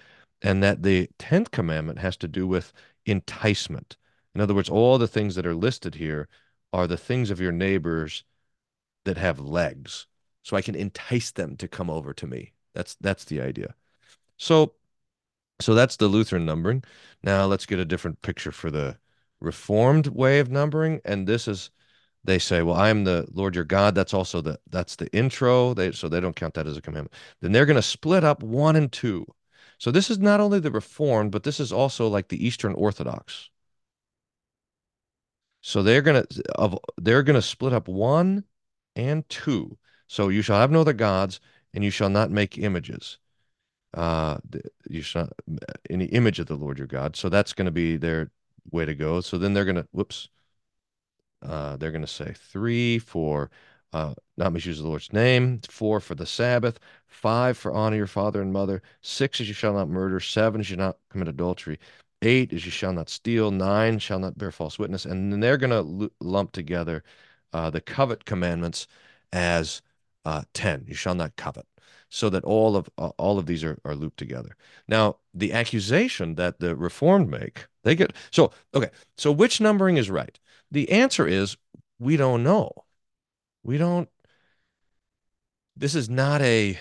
and 0.43 0.62
that 0.62 0.83
the 0.83 1.09
10th 1.19 1.51
commandment 1.51 1.99
has 1.99 2.17
to 2.19 2.29
do 2.29 2.47
with 2.47 2.73
enticement. 3.07 3.97
In 4.35 4.41
other 4.41 4.55
words, 4.55 4.69
all 4.69 4.99
the 4.99 5.09
things 5.09 5.35
that 5.35 5.47
are 5.47 5.55
listed 5.55 5.97
here 5.97 6.29
are 6.73 6.87
the 6.87 6.97
things 6.97 7.31
of 7.31 7.41
your 7.41 7.53
neighbors 7.53 8.25
that 9.05 9.17
have 9.17 9.41
legs. 9.41 10.07
So 10.43 10.57
I 10.57 10.62
can 10.62 10.75
entice 10.75 11.31
them 11.31 11.57
to 11.57 11.69
come 11.69 11.91
over 11.91 12.12
to 12.14 12.27
me. 12.27 12.53
That's 12.75 12.95
that's 13.01 13.25
the 13.25 13.41
idea. 13.41 13.75
So 14.37 14.75
so 15.61 15.75
that's 15.75 15.97
the 15.97 16.09
Lutheran 16.09 16.47
numbering. 16.47 16.85
Now 17.23 17.47
let's 17.47 17.67
get 17.67 17.79
a 17.79 17.85
different 17.85 18.23
picture 18.23 18.53
for 18.53 18.71
the 18.71 18.99
reformed 19.41 20.09
way 20.09 20.38
of 20.41 20.51
numbering 20.51 21.01
and 21.05 21.27
this 21.27 21.49
is 21.49 21.71
they 22.29 22.38
say, 22.38 22.62
"Well, 22.62 22.77
I 22.77 22.91
am 22.91 23.05
the 23.05 23.27
Lord 23.33 23.55
your 23.55 23.64
God." 23.64 23.95
That's 23.95 24.14
also 24.14 24.41
the 24.41 24.59
that's 24.71 24.97
the 24.97 25.12
intro. 25.14 25.75
They 25.75 25.93
so 25.93 26.09
they 26.09 26.21
don't 26.21 26.37
count 26.37 26.55
that 26.55 26.67
as 26.67 26.77
a 26.77 26.83
commandment. 26.83 27.14
Then 27.41 27.53
they're 27.53 27.67
going 27.67 27.77
to 27.77 27.83
split 27.83 28.25
up 28.25 28.43
1 28.43 28.77
and 28.77 28.93
2. 28.93 29.27
So 29.79 29.91
this 29.91 30.11
is 30.11 30.19
not 30.19 30.41
only 30.41 30.61
the 30.61 30.71
Reformed, 30.71 31.33
but 31.33 31.45
this 31.45 31.61
is 31.61 31.73
also 31.73 32.09
like 32.09 32.29
the 32.29 32.45
Eastern 32.45 32.75
Orthodox. 32.75 33.51
So 35.61 35.83
they're 35.83 36.03
gonna 36.03 36.25
of 36.55 36.79
they're 36.97 37.23
gonna 37.23 37.43
split 37.43 37.73
up 37.73 37.88
one 37.88 38.45
and 38.97 39.29
two. 39.29 39.79
So 40.07 40.29
you 40.29 40.43
shall 40.43 40.59
have 40.59 40.71
no 40.71 40.81
other 40.81 40.93
gods, 40.93 41.41
and 41.75 41.85
you 41.85 41.91
shall 41.91 42.11
not 42.11 42.31
make 42.31 42.59
images. 42.59 43.19
Uh, 43.95 44.38
you 44.88 45.03
shall 45.03 45.31
any 45.91 46.07
image 46.07 46.38
of 46.41 46.47
the 46.47 46.57
Lord 46.57 46.79
your 46.79 46.87
God. 46.87 47.17
So 47.17 47.29
that's 47.29 47.53
going 47.55 47.67
to 47.67 47.73
be 47.73 47.97
their 47.97 48.31
way 48.71 48.85
to 48.85 48.95
go. 48.95 49.21
So 49.21 49.38
then 49.38 49.55
they're 49.55 49.64
gonna 49.64 49.87
whoops. 49.93 50.29
Uh, 51.42 51.77
they're 51.77 51.92
gonna 51.92 52.07
say 52.07 52.33
three, 52.35 52.98
four, 52.98 53.51
uh, 53.92 54.14
not 54.37 54.53
misuse 54.53 54.79
the 54.81 54.87
Lord's 54.88 55.12
name. 55.12 55.61
Four 55.68 56.01
for 56.01 56.14
the 56.14 56.27
Sabbath. 56.27 56.79
Five 57.07 57.57
for 57.57 57.72
honor 57.72 57.96
your 57.96 58.07
father 58.07 58.42
and 58.42 58.53
mother. 58.53 58.83
Six 59.03 59.40
is 59.40 59.48
you 59.48 59.55
shall 59.55 59.72
not 59.74 59.88
murder. 59.88 60.20
Seven 60.20 60.61
is 60.61 60.70
you 60.70 60.77
shall 60.77 60.87
not 60.87 60.98
commit 61.11 61.29
adultery. 61.29 61.79
Eight 62.22 62.53
is 62.53 62.64
you 62.64 62.70
shall 62.70 62.92
not 62.92 63.09
steal. 63.09 63.51
Nine 63.51 63.98
shall 63.98 64.18
not 64.18 64.37
bear 64.38 64.51
false 64.53 64.79
witness. 64.79 65.05
And 65.05 65.33
then 65.33 65.40
they're 65.40 65.57
going 65.57 65.70
to 65.70 66.11
lump 66.20 66.53
together 66.53 67.05
uh, 67.53 67.70
the 67.70 67.81
covet 67.81 68.24
commandments 68.24 68.87
as 69.33 69.83
uh, 70.24 70.42
ten. 70.53 70.85
You 70.88 70.94
shall 70.94 71.14
not 71.14 71.37
covet. 71.37 71.66
So 72.11 72.31
that 72.31 72.44
all 72.44 72.75
of 72.75 72.88
uh, 72.97 73.11
all 73.18 73.38
of 73.38 73.47
these 73.47 73.62
are, 73.62 73.79
are 73.85 73.94
looped 73.94 74.18
together. 74.18 74.57
Now, 74.88 75.16
the 75.35 75.53
accusation 75.53 76.37
that 76.37 76.59
the 76.59 76.75
Reformed 76.75 77.29
make, 77.29 77.66
they 77.85 77.94
get 77.94 78.14
so 78.31 78.51
okay. 78.75 78.90
So 79.18 79.31
which 79.31 79.61
numbering 79.61 79.99
is 79.99 80.09
right? 80.09 80.38
The 80.71 80.90
answer 80.90 81.27
is 81.27 81.57
we 81.99 82.16
don't 82.16 82.42
know 82.42 82.73
we 83.62 83.79
don't 83.79 84.09
this 85.77 85.94
is 85.94 86.09
not 86.09 86.40
a 86.40 86.79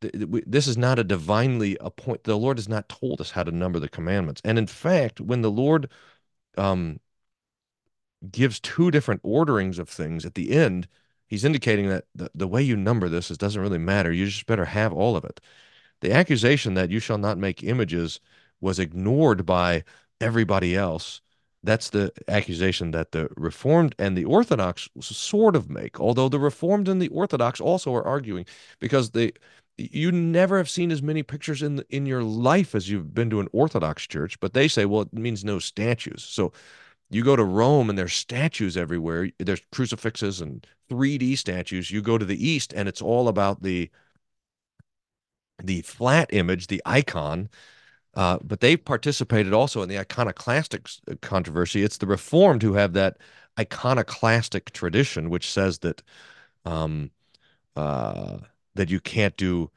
this 0.00 0.66
is 0.66 0.78
not 0.78 0.98
a 0.98 1.04
divinely 1.04 1.76
appoint 1.80 2.24
the 2.24 2.36
lord 2.36 2.56
has 2.56 2.68
not 2.68 2.88
told 2.88 3.20
us 3.20 3.32
how 3.32 3.42
to 3.42 3.52
number 3.52 3.78
the 3.78 3.88
commandments 3.88 4.40
and 4.44 4.58
in 4.58 4.66
fact 4.66 5.20
when 5.20 5.42
the 5.42 5.50
lord 5.50 5.90
um 6.56 6.98
gives 8.30 8.60
two 8.60 8.90
different 8.90 9.20
orderings 9.22 9.78
of 9.78 9.88
things 9.88 10.24
at 10.24 10.34
the 10.34 10.52
end 10.52 10.88
he's 11.30 11.44
indicating 11.44 11.88
that 11.88 12.04
the, 12.14 12.30
the 12.34 12.48
way 12.48 12.62
you 12.62 12.76
number 12.76 13.08
this 13.08 13.30
is 13.30 13.38
doesn't 13.38 13.62
really 13.62 13.78
matter. 13.78 14.12
You 14.12 14.26
just 14.26 14.46
better 14.46 14.66
have 14.66 14.92
all 14.92 15.16
of 15.16 15.24
it. 15.24 15.40
The 16.00 16.12
accusation 16.12 16.74
that 16.74 16.90
you 16.90 16.98
shall 17.00 17.18
not 17.18 17.38
make 17.38 17.62
images 17.62 18.20
was 18.60 18.78
ignored 18.78 19.46
by 19.46 19.84
everybody 20.20 20.76
else. 20.76 21.22
That's 21.62 21.90
the 21.90 22.12
accusation 22.26 22.90
that 22.92 23.12
the 23.12 23.28
Reformed 23.36 23.94
and 23.98 24.16
the 24.16 24.24
Orthodox 24.24 24.88
sort 25.00 25.56
of 25.56 25.70
make, 25.70 26.00
although 26.00 26.28
the 26.28 26.38
Reformed 26.40 26.88
and 26.88 27.00
the 27.00 27.08
Orthodox 27.08 27.60
also 27.60 27.94
are 27.94 28.06
arguing 28.06 28.46
because 28.80 29.10
they 29.10 29.32
you 29.76 30.12
never 30.12 30.58
have 30.58 30.68
seen 30.68 30.90
as 30.90 31.02
many 31.02 31.22
pictures 31.22 31.62
in 31.62 31.82
in 31.90 32.06
your 32.06 32.22
life 32.22 32.74
as 32.74 32.90
you've 32.90 33.14
been 33.14 33.30
to 33.30 33.40
an 33.40 33.48
Orthodox 33.52 34.06
church, 34.06 34.40
but 34.40 34.54
they 34.54 34.68
say, 34.68 34.84
well, 34.86 35.02
it 35.02 35.12
means 35.12 35.44
no 35.44 35.58
statues. 35.58 36.22
So 36.22 36.52
You 37.10 37.24
go 37.24 37.34
to 37.36 37.44
Rome 37.44 37.90
and 37.90 37.98
there's 37.98 38.12
statues 38.14 38.76
everywhere. 38.76 39.30
There's 39.38 39.62
crucifixes 39.72 40.40
and 40.40 40.66
3D 40.88 41.36
statues. 41.36 41.90
You 41.90 42.02
go 42.02 42.16
to 42.18 42.24
the 42.24 42.48
East 42.48 42.72
and 42.72 42.88
it's 42.88 43.02
all 43.02 43.28
about 43.28 43.62
the 43.62 43.90
the 45.62 45.82
flat 45.82 46.32
image, 46.32 46.68
the 46.68 46.82
icon. 46.86 47.50
Uh, 48.14 48.38
but 48.42 48.60
they've 48.60 48.84
participated 48.84 49.52
also 49.52 49.82
in 49.82 49.88
the 49.88 49.98
iconoclastic 49.98 50.88
uh, 51.10 51.14
controversy. 51.20 51.82
It's 51.82 51.98
the 51.98 52.06
Reformed 52.06 52.62
who 52.62 52.74
have 52.74 52.92
that 52.94 53.18
iconoclastic 53.58 54.72
tradition, 54.72 55.30
which 55.30 55.50
says 55.50 55.80
that 55.80 56.02
um, 56.64 57.10
uh, 57.76 58.38
that 58.74 58.90
you 58.90 59.00
can't 59.00 59.36
do 59.36 59.70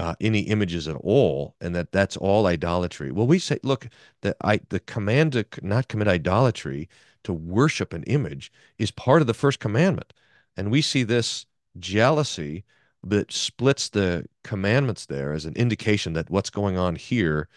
uh, 0.00 0.14
any 0.18 0.40
images 0.40 0.88
at 0.88 0.96
all, 0.96 1.54
and 1.60 1.74
that 1.74 1.92
that's 1.92 2.16
all 2.16 2.46
idolatry. 2.46 3.12
Well, 3.12 3.26
we 3.26 3.38
say, 3.38 3.58
look, 3.62 3.86
the 4.22 4.34
I, 4.42 4.60
the 4.70 4.80
command 4.80 5.32
to 5.34 5.44
not 5.62 5.88
commit 5.88 6.08
idolatry, 6.08 6.88
to 7.24 7.34
worship 7.34 7.92
an 7.92 8.04
image, 8.04 8.50
is 8.78 8.90
part 8.90 9.20
of 9.20 9.26
the 9.26 9.34
first 9.34 9.60
commandment, 9.60 10.14
and 10.56 10.70
we 10.70 10.80
see 10.80 11.02
this 11.02 11.44
jealousy 11.78 12.64
that 13.04 13.30
splits 13.30 13.90
the 13.90 14.24
commandments 14.42 15.04
there 15.04 15.32
as 15.34 15.44
an 15.44 15.54
indication 15.54 16.14
that 16.14 16.30
what's 16.30 16.50
going 16.50 16.78
on 16.78 16.96
here 16.96 17.48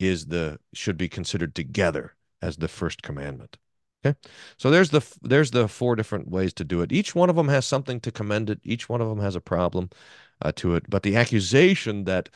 is 0.00 0.26
the 0.26 0.58
should 0.72 0.96
be 0.96 1.08
considered 1.08 1.54
together 1.54 2.14
as 2.42 2.56
the 2.56 2.68
first 2.68 3.02
commandment. 3.02 3.56
Okay, 4.04 4.18
so 4.56 4.68
there's 4.68 4.90
the 4.90 5.02
there's 5.22 5.52
the 5.52 5.68
four 5.68 5.94
different 5.94 6.28
ways 6.28 6.52
to 6.54 6.64
do 6.64 6.80
it. 6.82 6.90
Each 6.90 7.14
one 7.14 7.30
of 7.30 7.36
them 7.36 7.48
has 7.48 7.64
something 7.64 8.00
to 8.00 8.10
commend 8.10 8.50
it. 8.50 8.58
Each 8.64 8.88
one 8.88 9.00
of 9.00 9.08
them 9.08 9.20
has 9.20 9.36
a 9.36 9.40
problem 9.40 9.90
uh, 10.44 10.52
to 10.56 10.74
it. 10.76 10.88
But 10.88 11.02
the 11.02 11.16
accusation 11.16 12.04
that 12.04 12.28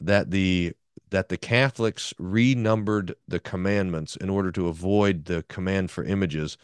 that 0.00 0.30
the 0.30 0.72
that 1.10 1.28
the 1.28 1.36
Catholics 1.36 2.14
renumbered 2.18 3.14
the 3.28 3.38
commandments 3.38 4.16
in 4.16 4.30
order 4.30 4.50
to 4.52 4.68
avoid 4.68 5.26
the 5.26 5.42
command 5.44 5.90
for 5.90 6.04
images 6.04 6.56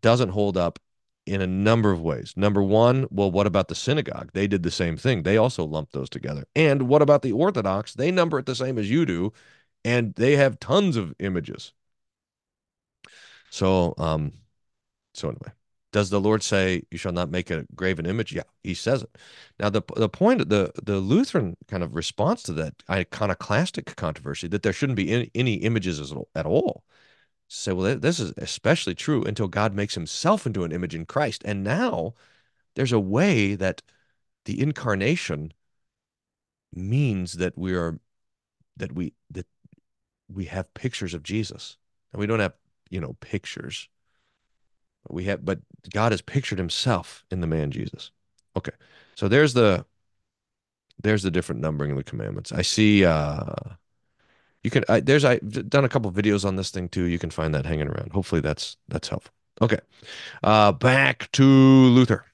doesn't 0.00 0.30
hold 0.30 0.56
up 0.56 0.78
in 1.26 1.40
a 1.40 1.46
number 1.46 1.90
of 1.90 2.00
ways. 2.02 2.34
Number 2.36 2.62
one, 2.62 3.06
well, 3.10 3.30
what 3.30 3.46
about 3.46 3.68
the 3.68 3.74
synagogue? 3.74 4.30
They 4.34 4.46
did 4.46 4.62
the 4.62 4.70
same 4.70 4.96
thing. 4.96 5.22
They 5.22 5.36
also 5.36 5.64
lumped 5.64 5.92
those 5.92 6.10
together. 6.10 6.44
And 6.54 6.82
what 6.88 7.02
about 7.02 7.22
the 7.22 7.32
Orthodox? 7.32 7.94
They 7.94 8.10
number 8.10 8.38
it 8.38 8.46
the 8.46 8.54
same 8.54 8.78
as 8.78 8.90
you 8.90 9.06
do, 9.06 9.32
and 9.84 10.14
they 10.14 10.36
have 10.36 10.60
tons 10.60 10.96
of 10.96 11.14
images. 11.18 11.72
So, 13.50 13.94
um, 13.98 14.32
so 15.14 15.28
anyway, 15.28 15.52
does 15.94 16.10
the 16.10 16.20
Lord 16.20 16.42
say 16.42 16.82
you 16.90 16.98
shall 16.98 17.12
not 17.12 17.30
make 17.30 17.52
a 17.52 17.66
graven 17.76 18.04
image? 18.04 18.32
Yeah, 18.32 18.42
he 18.64 18.74
says 18.74 19.04
it. 19.04 19.16
Now 19.60 19.70
the 19.70 19.80
the 19.94 20.08
point 20.08 20.48
the 20.48 20.72
the 20.82 20.96
Lutheran 20.96 21.56
kind 21.68 21.84
of 21.84 21.94
response 21.94 22.42
to 22.42 22.52
that 22.54 22.82
iconoclastic 22.90 23.94
controversy 23.94 24.48
that 24.48 24.64
there 24.64 24.72
shouldn't 24.72 24.96
be 24.96 25.12
any, 25.12 25.30
any 25.36 25.54
images 25.54 26.12
at 26.34 26.46
all. 26.46 26.82
Say, 27.46 27.72
well, 27.72 27.96
this 27.96 28.18
is 28.18 28.32
especially 28.38 28.96
true 28.96 29.22
until 29.22 29.46
God 29.46 29.72
makes 29.72 29.94
himself 29.94 30.46
into 30.46 30.64
an 30.64 30.72
image 30.72 30.96
in 30.96 31.06
Christ. 31.06 31.42
And 31.44 31.62
now 31.62 32.14
there's 32.74 32.92
a 32.92 32.98
way 32.98 33.54
that 33.54 33.80
the 34.46 34.60
incarnation 34.60 35.52
means 36.72 37.34
that 37.34 37.56
we 37.56 37.72
are 37.72 38.00
that 38.76 38.92
we 38.92 39.14
that 39.30 39.46
we 40.28 40.46
have 40.46 40.74
pictures 40.74 41.14
of 41.14 41.22
Jesus. 41.22 41.76
And 42.12 42.18
we 42.18 42.26
don't 42.26 42.40
have, 42.40 42.54
you 42.90 43.00
know, 43.00 43.12
pictures 43.20 43.88
we 45.10 45.24
have, 45.24 45.44
but 45.44 45.60
God 45.92 46.12
has 46.12 46.22
pictured 46.22 46.58
himself 46.58 47.24
in 47.30 47.40
the 47.40 47.46
man 47.46 47.70
Jesus. 47.70 48.10
Okay. 48.56 48.72
So 49.16 49.28
there's 49.28 49.54
the, 49.54 49.84
there's 51.02 51.22
the 51.22 51.30
different 51.30 51.60
numbering 51.60 51.90
of 51.90 51.96
the 51.96 52.04
commandments. 52.04 52.52
I 52.52 52.62
see, 52.62 53.04
uh, 53.04 53.54
you 54.62 54.70
can, 54.70 54.84
I, 54.88 55.00
there's, 55.00 55.24
I've 55.24 55.68
done 55.68 55.84
a 55.84 55.88
couple 55.88 56.10
videos 56.10 56.44
on 56.44 56.56
this 56.56 56.70
thing 56.70 56.88
too. 56.88 57.04
You 57.04 57.18
can 57.18 57.30
find 57.30 57.54
that 57.54 57.66
hanging 57.66 57.88
around. 57.88 58.12
Hopefully 58.12 58.40
that's, 58.40 58.76
that's 58.88 59.08
helpful. 59.08 59.32
Okay. 59.60 59.80
Uh, 60.42 60.72
back 60.72 61.30
to 61.32 61.44
Luther. 61.44 62.24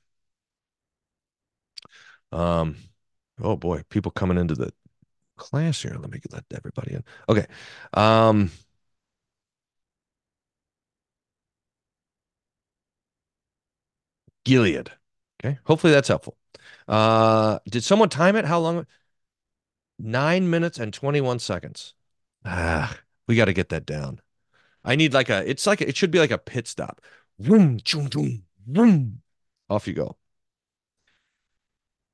Um, 2.33 2.77
oh 3.43 3.57
boy, 3.57 3.83
people 3.91 4.13
coming 4.13 4.39
into 4.39 4.55
the 4.55 4.73
class 5.37 5.83
here. 5.83 5.97
Let 5.99 6.11
me 6.11 6.21
let 6.31 6.45
everybody 6.55 6.95
in. 6.95 7.05
Okay. 7.29 7.47
Um, 7.95 8.51
Gilead. 14.45 14.91
Okay. 15.43 15.59
Hopefully 15.65 15.93
that's 15.93 16.09
helpful. 16.09 16.37
Uh, 16.89 17.59
did 17.69 17.85
someone 17.85 18.09
time 18.09 18.37
it? 18.37 18.45
How 18.45 18.59
long? 18.59 18.87
Nine 19.99 20.49
minutes 20.51 20.79
and 20.79 20.93
21 20.93 21.39
seconds. 21.39 21.95
Ah, 22.45 22.99
we 23.27 23.37
got 23.37 23.47
to 23.47 23.53
get 23.53 23.69
that 23.69 23.87
down. 23.87 24.21
I 24.85 24.97
need 24.97 25.13
like 25.13 25.29
a, 25.29 25.49
it's 25.49 25.67
like, 25.67 25.81
it 25.81 25.97
should 25.97 26.11
be 26.11 26.19
like 26.19 26.31
a 26.31 26.39
pit 26.39 26.67
stop. 26.67 27.01
Vroom, 27.39 27.79
choom, 27.81 28.09
choom, 28.09 28.43
vroom. 28.67 29.23
Off 29.69 29.87
you 29.87 29.95
go. 29.95 30.17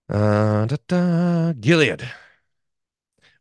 Uh, 0.09 0.67
da, 0.67 0.77
da, 0.89 1.53
Gilead. 1.53 2.09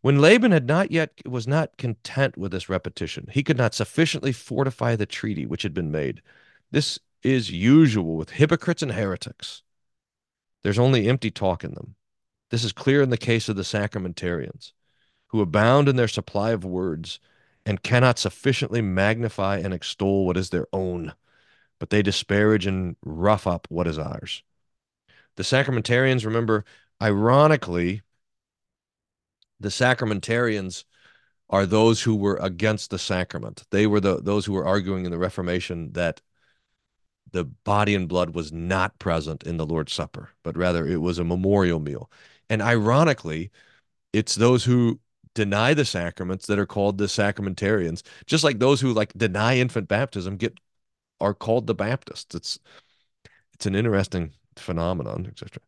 When 0.02 0.19
Laban 0.21 0.52
had 0.52 0.67
not 0.67 0.91
yet 0.91 1.13
was 1.26 1.48
not 1.48 1.78
content 1.78 2.38
with 2.38 2.52
this 2.52 2.69
repetition, 2.69 3.28
he 3.32 3.43
could 3.43 3.58
not 3.58 3.74
sufficiently 3.74 4.32
fortify 4.32 4.95
the 4.95 5.08
treaty 5.08 5.45
which 5.45 5.63
had 5.63 5.74
been 5.74 5.91
made. 5.91 6.21
This 6.71 7.00
is 7.26 7.52
usual 7.52 8.16
with 8.16 8.30
hypocrites 8.30 8.84
and 8.84 8.92
heretics. 8.92 9.64
There's 10.62 10.80
only 10.80 11.08
empty 11.08 11.32
talk 11.32 11.64
in 11.64 11.74
them. 11.74 11.96
This 12.52 12.64
is 12.64 12.72
clear 12.72 13.02
in 13.02 13.10
the 13.10 13.18
case 13.18 13.50
of 13.50 13.56
the 13.56 13.64
sacramentarians, 13.64 14.74
who 15.28 15.42
abound 15.42 15.90
in 15.90 15.96
their 15.96 16.08
supply 16.08 16.52
of 16.52 16.64
words 16.64 17.20
and 17.66 17.82
cannot 17.82 18.20
sufficiently 18.20 18.82
magnify 18.82 19.58
and 19.58 19.74
extol 19.74 20.28
what 20.28 20.38
is 20.38 20.52
their 20.52 20.68
own, 20.72 21.14
but 21.80 21.90
they 21.90 22.04
disparage 22.04 22.68
and 22.68 22.96
rough 23.04 23.48
up 23.48 23.66
what 23.70 23.88
is 23.88 23.98
ours. 23.98 24.44
The 25.36 25.44
sacramentarians, 25.44 26.26
remember, 26.26 26.64
ironically, 27.02 28.04
the 29.60 29.70
sacramentarians 29.70 30.84
are 31.50 31.66
those 31.66 32.04
who 32.04 32.16
were 32.16 32.38
against 32.38 32.92
the 32.92 33.00
sacrament. 33.00 33.64
They 33.72 33.88
were 33.88 34.00
the 34.00 34.22
those 34.22 34.46
who 34.46 34.54
were 34.54 34.66
arguing 34.66 35.06
in 35.06 35.12
the 35.12 35.18
Reformation 35.18 35.92
that 35.94 36.22
the 37.32 37.44
body 37.46 37.96
and 37.96 38.08
blood 38.08 38.36
was 38.36 38.52
not 38.52 38.98
present 39.00 39.44
in 39.44 39.58
the 39.58 39.66
Lord's 39.66 39.94
Supper, 39.94 40.30
but 40.44 40.58
rather 40.58 40.88
it 40.88 41.02
was 41.02 41.20
a 41.20 41.24
memorial 41.24 41.80
meal. 41.80 42.10
And 42.50 42.62
ironically, 42.62 43.52
it's 44.14 44.36
those 44.36 44.64
who 44.64 45.00
deny 45.34 45.74
the 45.74 45.86
sacraments 45.86 46.48
that 46.48 46.60
are 46.60 46.66
called 46.66 46.98
the 46.98 47.06
sacramentarians, 47.06 48.04
just 48.26 48.44
like 48.44 48.60
those 48.60 48.82
who 48.82 48.94
like 48.94 49.14
deny 49.14 49.58
infant 49.58 49.88
baptism 49.88 50.38
get 50.38 50.58
are 51.20 51.34
called 51.34 51.68
the 51.68 51.76
Baptists. 51.76 52.36
It's 52.36 52.60
it's 53.54 53.66
an 53.66 53.76
interesting 53.76 54.34
phenomenon, 54.58 55.26
etc. 55.28 55.62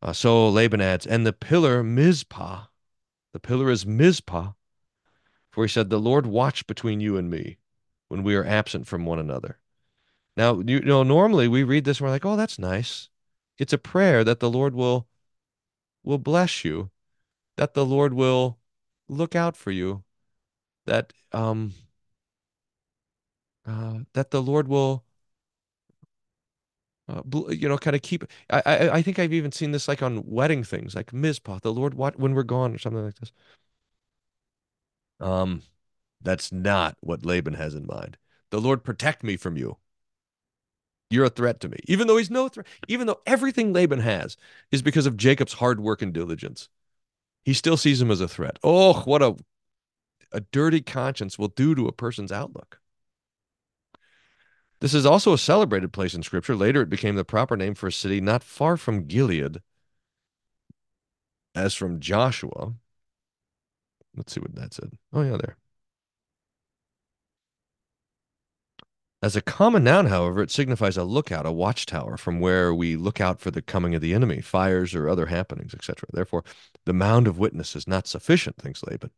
Uh, 0.00 0.12
so 0.12 0.48
Laban 0.48 0.80
adds, 0.80 1.06
and 1.06 1.26
the 1.26 1.32
pillar 1.32 1.82
Mizpah, 1.82 2.66
the 3.32 3.40
pillar 3.40 3.70
is 3.70 3.84
Mizpah, 3.84 4.52
for 5.50 5.64
he 5.64 5.68
said, 5.68 5.90
the 5.90 5.98
Lord 5.98 6.26
watch 6.26 6.66
between 6.66 7.00
you 7.00 7.16
and 7.16 7.30
me 7.30 7.58
when 8.08 8.22
we 8.22 8.36
are 8.36 8.44
absent 8.44 8.86
from 8.86 9.04
one 9.04 9.18
another. 9.18 9.58
Now, 10.38 10.60
you 10.60 10.80
know, 10.80 11.02
normally 11.02 11.48
we 11.48 11.64
read 11.64 11.84
this 11.84 11.98
and 11.98 12.06
we're 12.06 12.12
like, 12.12 12.24
oh, 12.24 12.36
that's 12.36 12.60
nice. 12.60 13.08
It's 13.58 13.72
a 13.72 13.78
prayer 13.78 14.22
that 14.22 14.38
the 14.38 14.48
Lord 14.48 14.72
will 14.74 15.08
will 16.04 16.18
bless 16.18 16.64
you, 16.64 16.90
that 17.56 17.74
the 17.74 17.84
Lord 17.84 18.14
will 18.14 18.58
look 19.08 19.36
out 19.36 19.56
for 19.56 19.72
you, 19.72 20.04
that 20.86 21.12
um 21.32 21.74
uh, 23.66 24.00
that 24.14 24.30
the 24.30 24.40
Lord 24.40 24.68
will 24.68 25.04
uh, 27.08 27.22
you 27.50 27.68
know, 27.68 27.78
kind 27.78 27.96
of 27.96 28.02
keep. 28.02 28.24
I, 28.50 28.62
I 28.64 28.88
I 28.98 29.02
think 29.02 29.18
I've 29.18 29.32
even 29.32 29.50
seen 29.50 29.72
this 29.72 29.88
like 29.88 30.02
on 30.02 30.22
wedding 30.24 30.62
things, 30.62 30.94
like 30.94 31.12
Mizpah, 31.12 31.58
the 31.62 31.72
Lord 31.72 31.94
what 31.94 32.18
when 32.18 32.34
we're 32.34 32.44
gone 32.44 32.74
or 32.74 32.78
something 32.78 33.04
like 33.04 33.16
this. 33.16 33.32
Um, 35.20 35.62
that's 36.20 36.52
not 36.52 36.96
what 37.00 37.24
Laban 37.26 37.54
has 37.54 37.74
in 37.74 37.86
mind. 37.86 38.18
The 38.50 38.60
Lord 38.60 38.84
protect 38.84 39.24
me 39.24 39.36
from 39.36 39.56
you. 39.56 39.78
You're 41.10 41.24
a 41.24 41.30
threat 41.30 41.60
to 41.60 41.68
me. 41.68 41.78
Even 41.84 42.06
though 42.06 42.18
he's 42.18 42.30
no 42.30 42.48
threat, 42.48 42.66
even 42.86 43.06
though 43.06 43.20
everything 43.26 43.72
Laban 43.72 44.00
has 44.00 44.36
is 44.70 44.82
because 44.82 45.06
of 45.06 45.16
Jacob's 45.16 45.54
hard 45.54 45.80
work 45.80 46.02
and 46.02 46.12
diligence, 46.12 46.68
he 47.44 47.54
still 47.54 47.76
sees 47.76 48.00
him 48.02 48.10
as 48.10 48.20
a 48.20 48.28
threat. 48.28 48.58
Oh, 48.62 49.00
what 49.02 49.22
a 49.22 49.36
a 50.32 50.40
dirty 50.40 50.82
conscience 50.82 51.38
will 51.38 51.48
do 51.48 51.74
to 51.74 51.86
a 51.86 51.92
person's 51.92 52.30
outlook. 52.30 52.80
This 54.80 54.94
is 54.94 55.06
also 55.06 55.32
a 55.32 55.38
celebrated 55.38 55.92
place 55.92 56.14
in 56.14 56.22
Scripture. 56.22 56.54
Later, 56.54 56.82
it 56.82 56.90
became 56.90 57.16
the 57.16 57.24
proper 57.24 57.56
name 57.56 57.74
for 57.74 57.88
a 57.88 57.92
city 57.92 58.20
not 58.20 58.44
far 58.44 58.76
from 58.76 59.06
Gilead, 59.06 59.62
as 61.54 61.74
from 61.74 61.98
Joshua. 61.98 62.74
Let's 64.14 64.32
see 64.32 64.40
what 64.40 64.54
that 64.54 64.74
said. 64.74 64.92
Oh, 65.12 65.22
yeah, 65.22 65.36
there. 65.36 65.56
As 69.20 69.34
a 69.34 69.42
common 69.42 69.82
noun, 69.82 70.06
however, 70.06 70.42
it 70.42 70.50
signifies 70.50 70.96
a 70.96 71.02
lookout, 71.02 71.44
a 71.44 71.50
watchtower 71.50 72.16
from 72.16 72.38
where 72.38 72.72
we 72.72 72.94
look 72.94 73.20
out 73.20 73.40
for 73.40 73.50
the 73.50 73.60
coming 73.60 73.94
of 73.96 74.00
the 74.00 74.14
enemy, 74.14 74.40
fires 74.40 74.94
or 74.94 75.08
other 75.08 75.26
happenings, 75.26 75.74
etc. 75.74 76.08
Therefore, 76.12 76.44
the 76.84 76.92
mound 76.92 77.26
of 77.26 77.36
witness 77.36 77.74
is 77.74 77.88
not 77.88 78.06
sufficient, 78.06 78.56
thinks 78.58 78.84
Laban. 78.84 79.10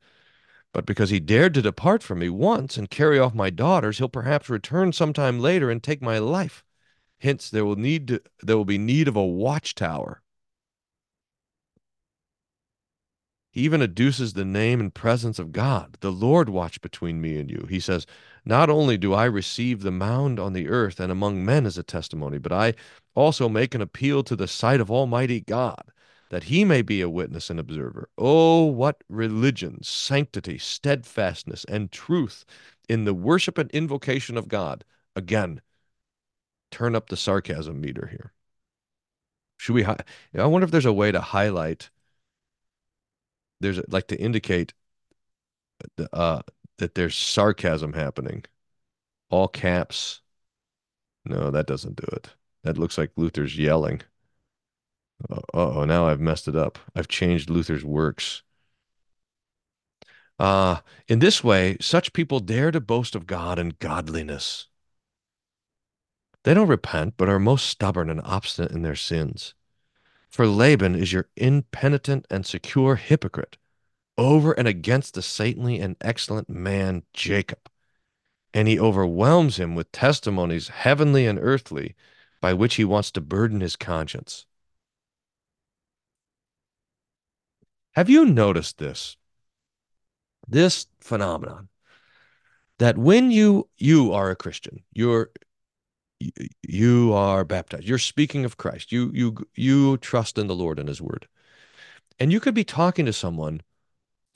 But 0.72 0.86
because 0.86 1.10
he 1.10 1.20
dared 1.20 1.52
to 1.54 1.62
depart 1.62 2.02
from 2.02 2.20
me 2.20 2.30
once 2.30 2.78
and 2.78 2.88
carry 2.88 3.18
off 3.18 3.34
my 3.34 3.50
daughters, 3.50 3.98
he'll 3.98 4.08
perhaps 4.08 4.48
return 4.48 4.92
sometime 4.92 5.38
later 5.38 5.70
and 5.70 5.82
take 5.82 6.00
my 6.00 6.18
life. 6.18 6.64
Hence, 7.18 7.50
there 7.50 7.66
will 7.66 7.76
need 7.76 8.08
to, 8.08 8.22
there 8.42 8.56
will 8.56 8.64
be 8.64 8.78
need 8.78 9.06
of 9.06 9.16
a 9.16 9.24
watchtower 9.26 10.22
He 13.52 13.62
even 13.62 13.80
adduces 13.80 14.34
the 14.34 14.44
name 14.44 14.78
and 14.78 14.94
presence 14.94 15.38
of 15.38 15.52
God. 15.52 15.96
The 16.00 16.12
Lord 16.12 16.48
watch 16.48 16.80
between 16.80 17.20
me 17.20 17.36
and 17.36 17.50
you. 17.50 17.66
He 17.68 17.80
says, 17.80 18.06
Not 18.44 18.70
only 18.70 18.96
do 18.96 19.12
I 19.12 19.24
receive 19.24 19.82
the 19.82 19.90
mound 19.90 20.38
on 20.38 20.52
the 20.52 20.68
earth 20.68 21.00
and 21.00 21.10
among 21.10 21.44
men 21.44 21.66
as 21.66 21.76
a 21.76 21.82
testimony, 21.82 22.38
but 22.38 22.52
I 22.52 22.74
also 23.14 23.48
make 23.48 23.74
an 23.74 23.82
appeal 23.82 24.22
to 24.24 24.36
the 24.36 24.46
sight 24.46 24.80
of 24.80 24.90
Almighty 24.90 25.40
God, 25.40 25.82
that 26.30 26.44
he 26.44 26.64
may 26.64 26.80
be 26.80 27.00
a 27.00 27.10
witness 27.10 27.50
and 27.50 27.58
observer. 27.58 28.08
Oh, 28.16 28.66
what 28.66 29.02
religion, 29.08 29.82
sanctity, 29.82 30.56
steadfastness, 30.56 31.64
and 31.64 31.90
truth 31.90 32.44
in 32.88 33.04
the 33.04 33.14
worship 33.14 33.58
and 33.58 33.70
invocation 33.72 34.36
of 34.36 34.46
God. 34.46 34.84
Again, 35.16 35.60
turn 36.70 36.94
up 36.94 37.08
the 37.08 37.16
sarcasm 37.16 37.80
meter 37.80 38.06
here. 38.12 38.32
Should 39.56 39.74
we? 39.74 39.82
Hi- 39.82 39.98
I 40.34 40.46
wonder 40.46 40.64
if 40.64 40.70
there's 40.70 40.86
a 40.86 40.92
way 40.92 41.10
to 41.10 41.20
highlight 41.20 41.90
there's 43.60 43.80
like 43.88 44.08
to 44.08 44.20
indicate 44.20 44.74
uh, 46.12 46.42
that 46.78 46.94
there's 46.94 47.16
sarcasm 47.16 47.92
happening. 47.92 48.44
All 49.30 49.48
caps. 49.48 50.22
No, 51.24 51.50
that 51.50 51.66
doesn't 51.66 51.96
do 51.96 52.06
it. 52.12 52.30
That 52.62 52.78
looks 52.78 52.98
like 52.98 53.12
Luther's 53.16 53.56
yelling. 53.58 54.02
Uh 55.30 55.40
oh, 55.54 55.84
now 55.84 56.06
I've 56.06 56.20
messed 56.20 56.48
it 56.48 56.56
up. 56.56 56.78
I've 56.94 57.08
changed 57.08 57.50
Luther's 57.50 57.84
works. 57.84 58.42
Uh, 60.38 60.80
in 61.06 61.18
this 61.18 61.44
way, 61.44 61.76
such 61.80 62.14
people 62.14 62.40
dare 62.40 62.70
to 62.70 62.80
boast 62.80 63.14
of 63.14 63.26
God 63.26 63.58
and 63.58 63.78
godliness. 63.78 64.68
They 66.44 66.54
don't 66.54 66.68
repent, 66.68 67.14
but 67.16 67.28
are 67.28 67.38
most 67.38 67.66
stubborn 67.66 68.08
and 68.08 68.20
obstinate 68.22 68.72
in 68.72 68.82
their 68.82 68.96
sins. 68.96 69.54
For 70.30 70.46
Laban 70.46 70.94
is 70.94 71.12
your 71.12 71.28
impenitent 71.36 72.26
and 72.30 72.46
secure 72.46 72.96
hypocrite 72.96 73.56
over 74.16 74.52
and 74.52 74.68
against 74.68 75.14
the 75.14 75.22
saintly 75.22 75.80
and 75.80 75.96
excellent 76.00 76.48
man 76.48 77.02
Jacob. 77.12 77.68
And 78.54 78.68
he 78.68 78.78
overwhelms 78.78 79.58
him 79.58 79.74
with 79.74 79.92
testimonies, 79.92 80.68
heavenly 80.68 81.26
and 81.26 81.38
earthly, 81.38 81.94
by 82.40 82.52
which 82.52 82.76
he 82.76 82.84
wants 82.84 83.10
to 83.12 83.20
burden 83.20 83.60
his 83.60 83.76
conscience. 83.76 84.46
Have 87.92 88.08
you 88.08 88.24
noticed 88.24 88.78
this? 88.78 89.16
This 90.46 90.86
phenomenon 91.00 91.68
that 92.78 92.96
when 92.96 93.30
you 93.30 93.68
you 93.76 94.12
are 94.12 94.30
a 94.30 94.36
Christian, 94.36 94.84
you're 94.92 95.30
you 96.62 97.12
are 97.12 97.44
baptized. 97.44 97.84
You're 97.84 97.98
speaking 97.98 98.44
of 98.44 98.56
Christ. 98.56 98.92
You 98.92 99.10
you 99.14 99.36
you 99.54 99.96
trust 99.98 100.38
in 100.38 100.46
the 100.46 100.54
Lord 100.54 100.78
and 100.78 100.88
his 100.88 101.00
word. 101.00 101.26
And 102.18 102.30
you 102.30 102.40
could 102.40 102.54
be 102.54 102.64
talking 102.64 103.06
to 103.06 103.12
someone 103.12 103.62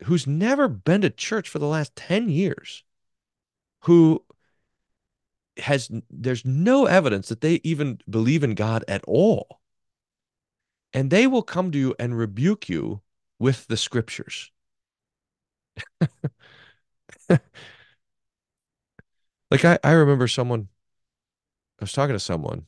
who's 0.04 0.26
never 0.26 0.68
been 0.68 1.02
to 1.02 1.10
church 1.10 1.48
for 1.48 1.58
the 1.58 1.66
last 1.66 1.94
10 1.96 2.28
years, 2.30 2.82
who 3.82 4.24
has 5.58 5.90
there's 6.10 6.44
no 6.44 6.86
evidence 6.86 7.28
that 7.28 7.40
they 7.40 7.60
even 7.62 8.00
believe 8.08 8.42
in 8.42 8.54
God 8.54 8.84
at 8.88 9.04
all. 9.06 9.60
And 10.92 11.10
they 11.10 11.26
will 11.26 11.42
come 11.42 11.70
to 11.72 11.78
you 11.78 11.94
and 11.98 12.16
rebuke 12.16 12.68
you 12.68 13.02
with 13.38 13.66
the 13.66 13.76
scriptures. 13.76 14.50
like 19.50 19.64
I, 19.64 19.78
I 19.84 19.92
remember 19.92 20.28
someone 20.28 20.68
was 21.84 21.92
talking 21.92 22.14
to 22.14 22.20
someone, 22.20 22.66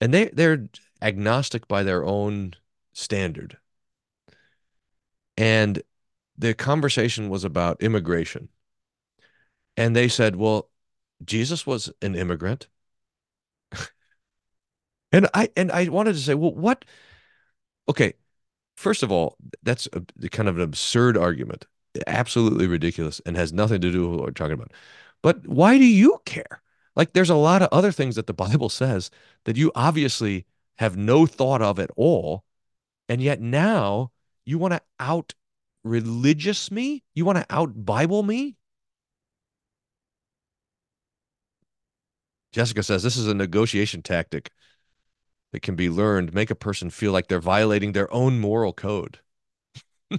and 0.00 0.12
they 0.12 0.26
they're 0.26 0.68
agnostic 1.02 1.68
by 1.68 1.82
their 1.82 2.04
own 2.04 2.54
standard. 2.92 3.58
And 5.36 5.82
the 6.38 6.54
conversation 6.54 7.28
was 7.28 7.44
about 7.44 7.82
immigration. 7.82 8.48
And 9.76 9.94
they 9.94 10.08
said, 10.08 10.36
"Well, 10.36 10.70
Jesus 11.24 11.66
was 11.66 11.90
an 12.02 12.14
immigrant." 12.14 12.68
and 15.12 15.28
I 15.34 15.50
and 15.56 15.70
I 15.72 15.88
wanted 15.88 16.14
to 16.14 16.20
say, 16.20 16.34
"Well, 16.34 16.54
what 16.54 16.84
Okay, 17.88 18.14
first 18.76 19.02
of 19.02 19.12
all, 19.12 19.36
that's 19.62 19.88
a, 19.92 20.28
kind 20.28 20.48
of 20.48 20.56
an 20.56 20.62
absurd 20.62 21.16
argument. 21.16 21.66
Absolutely 22.06 22.66
ridiculous 22.66 23.20
and 23.24 23.36
has 23.36 23.52
nothing 23.52 23.80
to 23.80 23.92
do 23.92 24.08
with 24.08 24.20
what 24.20 24.26
we're 24.26 24.32
talking 24.32 24.54
about. 24.54 24.72
But 25.22 25.46
why 25.46 25.78
do 25.78 25.84
you 25.86 26.20
care? 26.24 26.62
Like 26.96 27.12
there's 27.12 27.30
a 27.30 27.36
lot 27.36 27.62
of 27.62 27.68
other 27.70 27.92
things 27.92 28.16
that 28.16 28.26
the 28.26 28.34
Bible 28.34 28.70
says 28.70 29.10
that 29.44 29.56
you 29.56 29.70
obviously 29.74 30.46
have 30.78 30.96
no 30.96 31.26
thought 31.26 31.62
of 31.62 31.78
at 31.78 31.90
all. 31.96 32.42
And 33.08 33.20
yet 33.20 33.40
now 33.40 34.10
you 34.44 34.58
want 34.58 34.72
to 34.72 34.80
out 34.98 35.34
religious 35.84 36.70
me? 36.70 37.04
You 37.14 37.24
want 37.24 37.38
to 37.38 37.46
out 37.50 37.84
Bible 37.84 38.22
me? 38.22 38.56
Jessica 42.52 42.82
says 42.82 43.02
this 43.02 43.18
is 43.18 43.28
a 43.28 43.34
negotiation 43.34 44.02
tactic 44.02 44.50
that 45.52 45.60
can 45.60 45.76
be 45.76 45.90
learned, 45.90 46.34
make 46.34 46.50
a 46.50 46.54
person 46.54 46.90
feel 46.90 47.12
like 47.12 47.28
they're 47.28 47.38
violating 47.40 47.92
their 47.92 48.12
own 48.12 48.40
moral 48.40 48.72
code. 48.72 49.20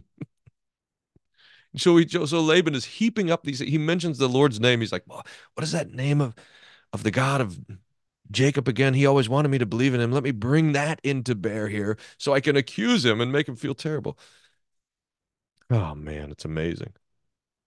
so 1.75 1.97
he, 1.97 2.07
so 2.07 2.41
Laban 2.41 2.75
is 2.75 2.85
heaping 2.85 3.31
up 3.31 3.43
these. 3.43 3.59
He 3.59 3.77
mentions 3.79 4.19
the 4.19 4.29
Lord's 4.29 4.59
name. 4.59 4.81
He's 4.81 4.91
like, 4.91 5.03
well, 5.07 5.25
"What 5.55 5.63
is 5.63 5.71
that 5.71 5.91
name 5.91 6.21
of 6.21 6.35
of 6.93 7.03
the 7.03 7.11
God 7.11 7.41
of 7.41 7.59
Jacob 8.31 8.67
again? 8.67 8.93
He 8.93 9.05
always 9.05 9.29
wanted 9.29 9.49
me 9.49 9.57
to 9.57 9.65
believe 9.65 9.93
in 9.93 10.01
him. 10.01 10.11
Let 10.11 10.23
me 10.23 10.31
bring 10.31 10.71
that 10.73 10.99
into 11.03 11.35
bear 11.35 11.67
here, 11.67 11.97
so 12.17 12.33
I 12.33 12.39
can 12.39 12.55
accuse 12.55 13.05
him 13.05 13.21
and 13.21 13.31
make 13.31 13.47
him 13.47 13.55
feel 13.55 13.75
terrible." 13.75 14.17
Oh 15.69 15.95
man, 15.95 16.31
it's 16.31 16.45
amazing. 16.45 16.93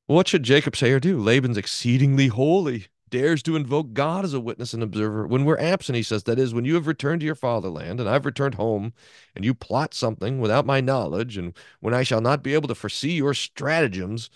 What 0.06 0.26
should 0.26 0.42
Jacob 0.42 0.74
say 0.74 0.90
or 0.92 1.00
do? 1.00 1.20
Laban's 1.20 1.56
exceedingly 1.56 2.28
holy, 2.28 2.86
dares 3.10 3.42
to 3.42 3.56
invoke 3.56 3.92
God 3.92 4.24
as 4.24 4.34
a 4.34 4.40
witness 4.40 4.72
and 4.72 4.82
observer. 4.82 5.26
When 5.26 5.44
we're 5.44 5.58
absent, 5.58 5.96
he 5.96 6.02
says, 6.02 6.24
that 6.24 6.38
is, 6.38 6.54
when 6.54 6.64
you 6.64 6.74
have 6.74 6.86
returned 6.86 7.20
to 7.20 7.26
your 7.26 7.34
fatherland 7.34 8.00
and 8.00 8.08
I've 8.08 8.24
returned 8.24 8.54
home, 8.54 8.92
and 9.36 9.44
you 9.44 9.52
plot 9.52 9.94
something 9.94 10.40
without 10.40 10.66
my 10.66 10.80
knowledge, 10.80 11.36
and 11.36 11.56
when 11.80 11.94
I 11.94 12.02
shall 12.02 12.20
not 12.20 12.42
be 12.42 12.54
able 12.54 12.68
to 12.68 12.74
foresee 12.74 13.12
your 13.12 13.34
stratagems, 13.34 14.30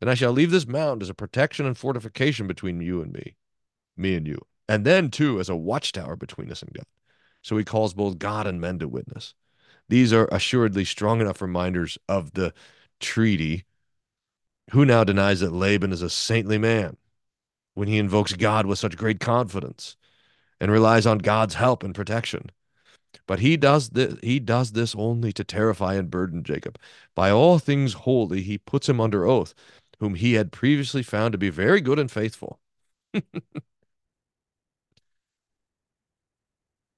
then 0.00 0.08
I 0.08 0.14
shall 0.14 0.32
leave 0.32 0.50
this 0.50 0.66
mound 0.66 1.02
as 1.02 1.10
a 1.10 1.14
protection 1.14 1.66
and 1.66 1.76
fortification 1.76 2.46
between 2.46 2.80
you 2.80 3.02
and 3.02 3.12
me, 3.12 3.36
me 3.96 4.14
and 4.14 4.26
you, 4.26 4.38
and 4.68 4.84
then 4.84 5.10
too 5.10 5.40
as 5.40 5.48
a 5.48 5.56
watchtower 5.56 6.16
between 6.16 6.50
us 6.50 6.62
and 6.62 6.72
God. 6.72 6.86
So 7.42 7.56
he 7.56 7.64
calls 7.64 7.94
both 7.94 8.18
God 8.18 8.46
and 8.46 8.60
men 8.60 8.78
to 8.78 8.88
witness. 8.88 9.34
These 9.88 10.12
are 10.12 10.28
assuredly 10.30 10.84
strong 10.84 11.20
enough 11.20 11.42
reminders 11.42 11.98
of 12.08 12.32
the 12.32 12.54
treaty. 13.00 13.64
Who 14.70 14.84
now 14.84 15.04
denies 15.04 15.40
that 15.40 15.52
Laban 15.52 15.92
is 15.92 16.02
a 16.02 16.08
saintly 16.08 16.56
man 16.56 16.96
when 17.74 17.88
he 17.88 17.98
invokes 17.98 18.32
God 18.34 18.66
with 18.66 18.78
such 18.78 18.96
great 18.96 19.20
confidence 19.20 19.96
and 20.60 20.70
relies 20.70 21.04
on 21.04 21.18
God's 21.18 21.54
help 21.54 21.82
and 21.82 21.94
protection? 21.94 22.50
But 23.26 23.40
he 23.40 23.56
does 23.56 23.90
this, 23.90 24.14
he 24.22 24.38
does 24.38 24.72
this 24.72 24.94
only 24.94 25.32
to 25.34 25.44
terrify 25.44 25.94
and 25.94 26.10
burden 26.10 26.42
Jacob. 26.44 26.78
By 27.14 27.30
all 27.30 27.58
things 27.58 27.92
holy, 27.92 28.42
he 28.42 28.58
puts 28.58 28.88
him 28.88 29.00
under 29.00 29.26
oath, 29.26 29.54
whom 29.98 30.14
he 30.14 30.34
had 30.34 30.52
previously 30.52 31.02
found 31.02 31.32
to 31.32 31.38
be 31.38 31.50
very 31.50 31.80
good 31.80 31.98
and 31.98 32.10
faithful. 32.10 32.60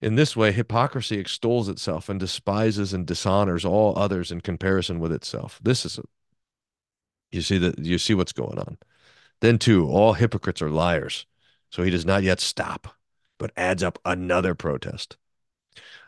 In 0.04 0.16
this 0.16 0.36
way, 0.36 0.52
hypocrisy 0.52 1.18
extols 1.18 1.70
itself 1.70 2.10
and 2.10 2.20
despises 2.20 2.92
and 2.92 3.06
dishonors 3.06 3.64
all 3.64 3.98
others 3.98 4.30
in 4.30 4.42
comparison 4.42 4.98
with 4.98 5.10
itself. 5.10 5.58
This 5.62 5.86
is 5.86 5.96
a, 5.96 6.02
you 7.32 7.40
see 7.40 7.56
that 7.56 7.78
you 7.78 7.96
see 7.96 8.12
what's 8.12 8.34
going 8.34 8.58
on. 8.58 8.76
Then 9.40 9.58
too, 9.58 9.88
all 9.88 10.12
hypocrites 10.12 10.60
are 10.60 10.68
liars. 10.68 11.24
So 11.70 11.82
he 11.82 11.88
does 11.88 12.04
not 12.04 12.22
yet 12.22 12.40
stop, 12.40 12.94
but 13.38 13.50
adds 13.56 13.82
up 13.82 13.98
another 14.04 14.54
protest. 14.54 15.16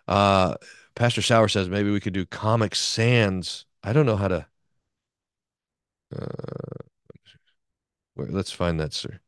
Uh, 0.07 0.57
Pastor 0.95 1.23
Sauer 1.23 1.49
says 1.49 1.71
maybe 1.71 1.91
we 1.91 2.01
could 2.01 2.13
do 2.13 2.27
Comic 2.27 2.75
Sans. 2.75 3.65
I 3.83 3.95
don't 3.95 4.05
know 4.05 4.17
how 4.17 4.29
to. 4.29 4.47
Uh, 6.15 6.83
let's 8.15 8.53
find 8.53 8.79
that, 8.79 8.93
sir. 8.93 9.21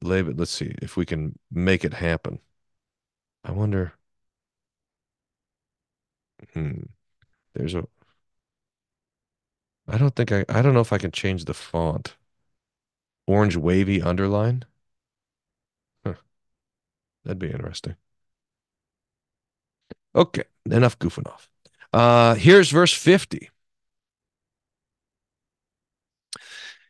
Laban, 0.00 0.36
let's 0.36 0.52
see 0.52 0.76
if 0.80 0.96
we 0.96 1.04
can 1.04 1.36
make 1.50 1.84
it 1.84 1.94
happen. 1.94 2.38
I 3.46 3.52
wonder. 3.52 3.94
Hmm. 6.54 6.82
There's 7.54 7.74
a. 7.76 7.86
I 9.88 9.98
don't 9.98 10.14
think 10.14 10.30
I. 10.30 10.44
I 10.48 10.62
don't 10.62 10.74
know 10.74 10.80
if 10.80 10.92
I 10.92 10.98
can 10.98 11.10
change 11.10 11.44
the 11.46 11.54
font. 11.54 12.14
Orange 13.28 13.56
wavy 13.56 14.02
underline. 14.02 14.64
Huh. 16.04 16.14
That'd 17.24 17.38
be 17.38 17.50
interesting. 17.50 17.96
Okay, 20.14 20.44
enough 20.70 20.98
goofing 20.98 21.26
off. 21.30 21.50
Uh, 21.92 22.34
here's 22.34 22.70
verse 22.70 22.92
50. 22.92 23.50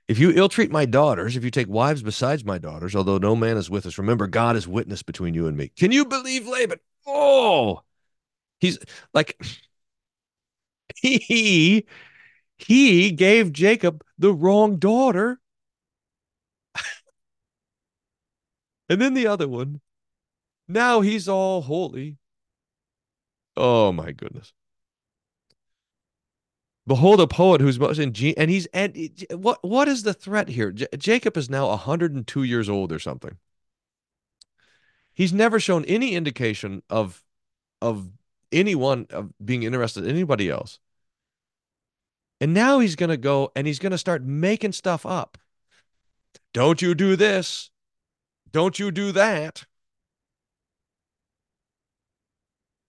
If 0.09 0.21
you 0.21 0.31
ill 0.31 0.49
treat 0.49 0.71
my 0.71 0.87
daughters, 0.87 1.37
if 1.37 1.43
you 1.43 1.51
take 1.51 1.69
wives 1.69 2.03
besides 2.03 2.45
my 2.45 2.59
daughters, 2.59 2.95
although 2.95 3.19
no 3.19 3.35
man 3.35 3.57
is 3.57 3.69
with 3.69 3.87
us, 3.87 3.99
remember 3.99 4.29
God 4.29 4.55
is 4.55 4.69
witness 4.69 5.03
between 5.03 5.35
you 5.35 5.49
and 5.49 5.57
me. 5.57 5.69
Can 5.69 5.91
you 5.91 6.05
believe 6.05 6.47
Laban? 6.47 6.79
Oh, 7.07 7.83
he's 8.61 8.79
like, 9.13 9.41
he 10.97 11.87
he 12.59 13.11
gave 13.11 13.53
Jacob 13.53 14.03
the 14.19 14.33
wrong 14.33 14.79
daughter. 14.79 15.41
and 18.89 19.01
then 19.01 19.15
the 19.15 19.27
other 19.27 19.49
one. 19.49 19.81
Now 20.69 21.01
he's 21.01 21.29
all 21.29 21.63
holy. 21.63 22.19
Oh 23.57 23.93
my 23.93 24.13
goodness. 24.13 24.53
Behold 26.87 27.21
a 27.21 27.27
poet 27.27 27.61
who's 27.61 27.81
most 27.81 27.99
ingenious, 27.99 28.37
and 28.39 28.51
he's 28.51 28.67
and 28.73 28.97
what 29.33 29.63
what 29.65 29.89
is 29.89 30.05
the 30.05 30.15
threat 30.15 30.49
here? 30.49 30.71
J 30.71 30.87
Jacob 30.97 31.37
is 31.37 31.51
now 31.51 31.69
102 31.69 32.43
years 32.45 32.69
old 32.69 32.93
or 32.93 32.99
something. 32.99 33.37
He's 35.13 35.33
never 35.33 35.59
shown 35.59 35.85
any 35.87 36.15
indication 36.15 36.83
of 36.89 37.25
of 37.83 38.11
anyone 38.53 39.07
of 39.11 39.33
being 39.45 39.65
interested 39.65 40.05
in 40.05 40.11
anybody 40.11 40.49
else. 40.49 40.79
And 42.41 42.53
now 42.55 42.79
he's 42.79 42.97
going 42.97 43.11
to 43.11 43.17
go 43.17 43.51
and 43.57 43.67
he's 43.67 43.79
going 43.79 43.93
to 43.93 43.99
start 43.99 44.23
making 44.23 44.73
stuff 44.73 45.07
up. 45.07 45.39
Don't 46.53 46.83
you 46.83 46.95
do 46.95 47.17
this. 47.17 47.71
Don't 48.51 48.79
you 48.79 48.91
do 48.91 49.11
that. 49.13 49.65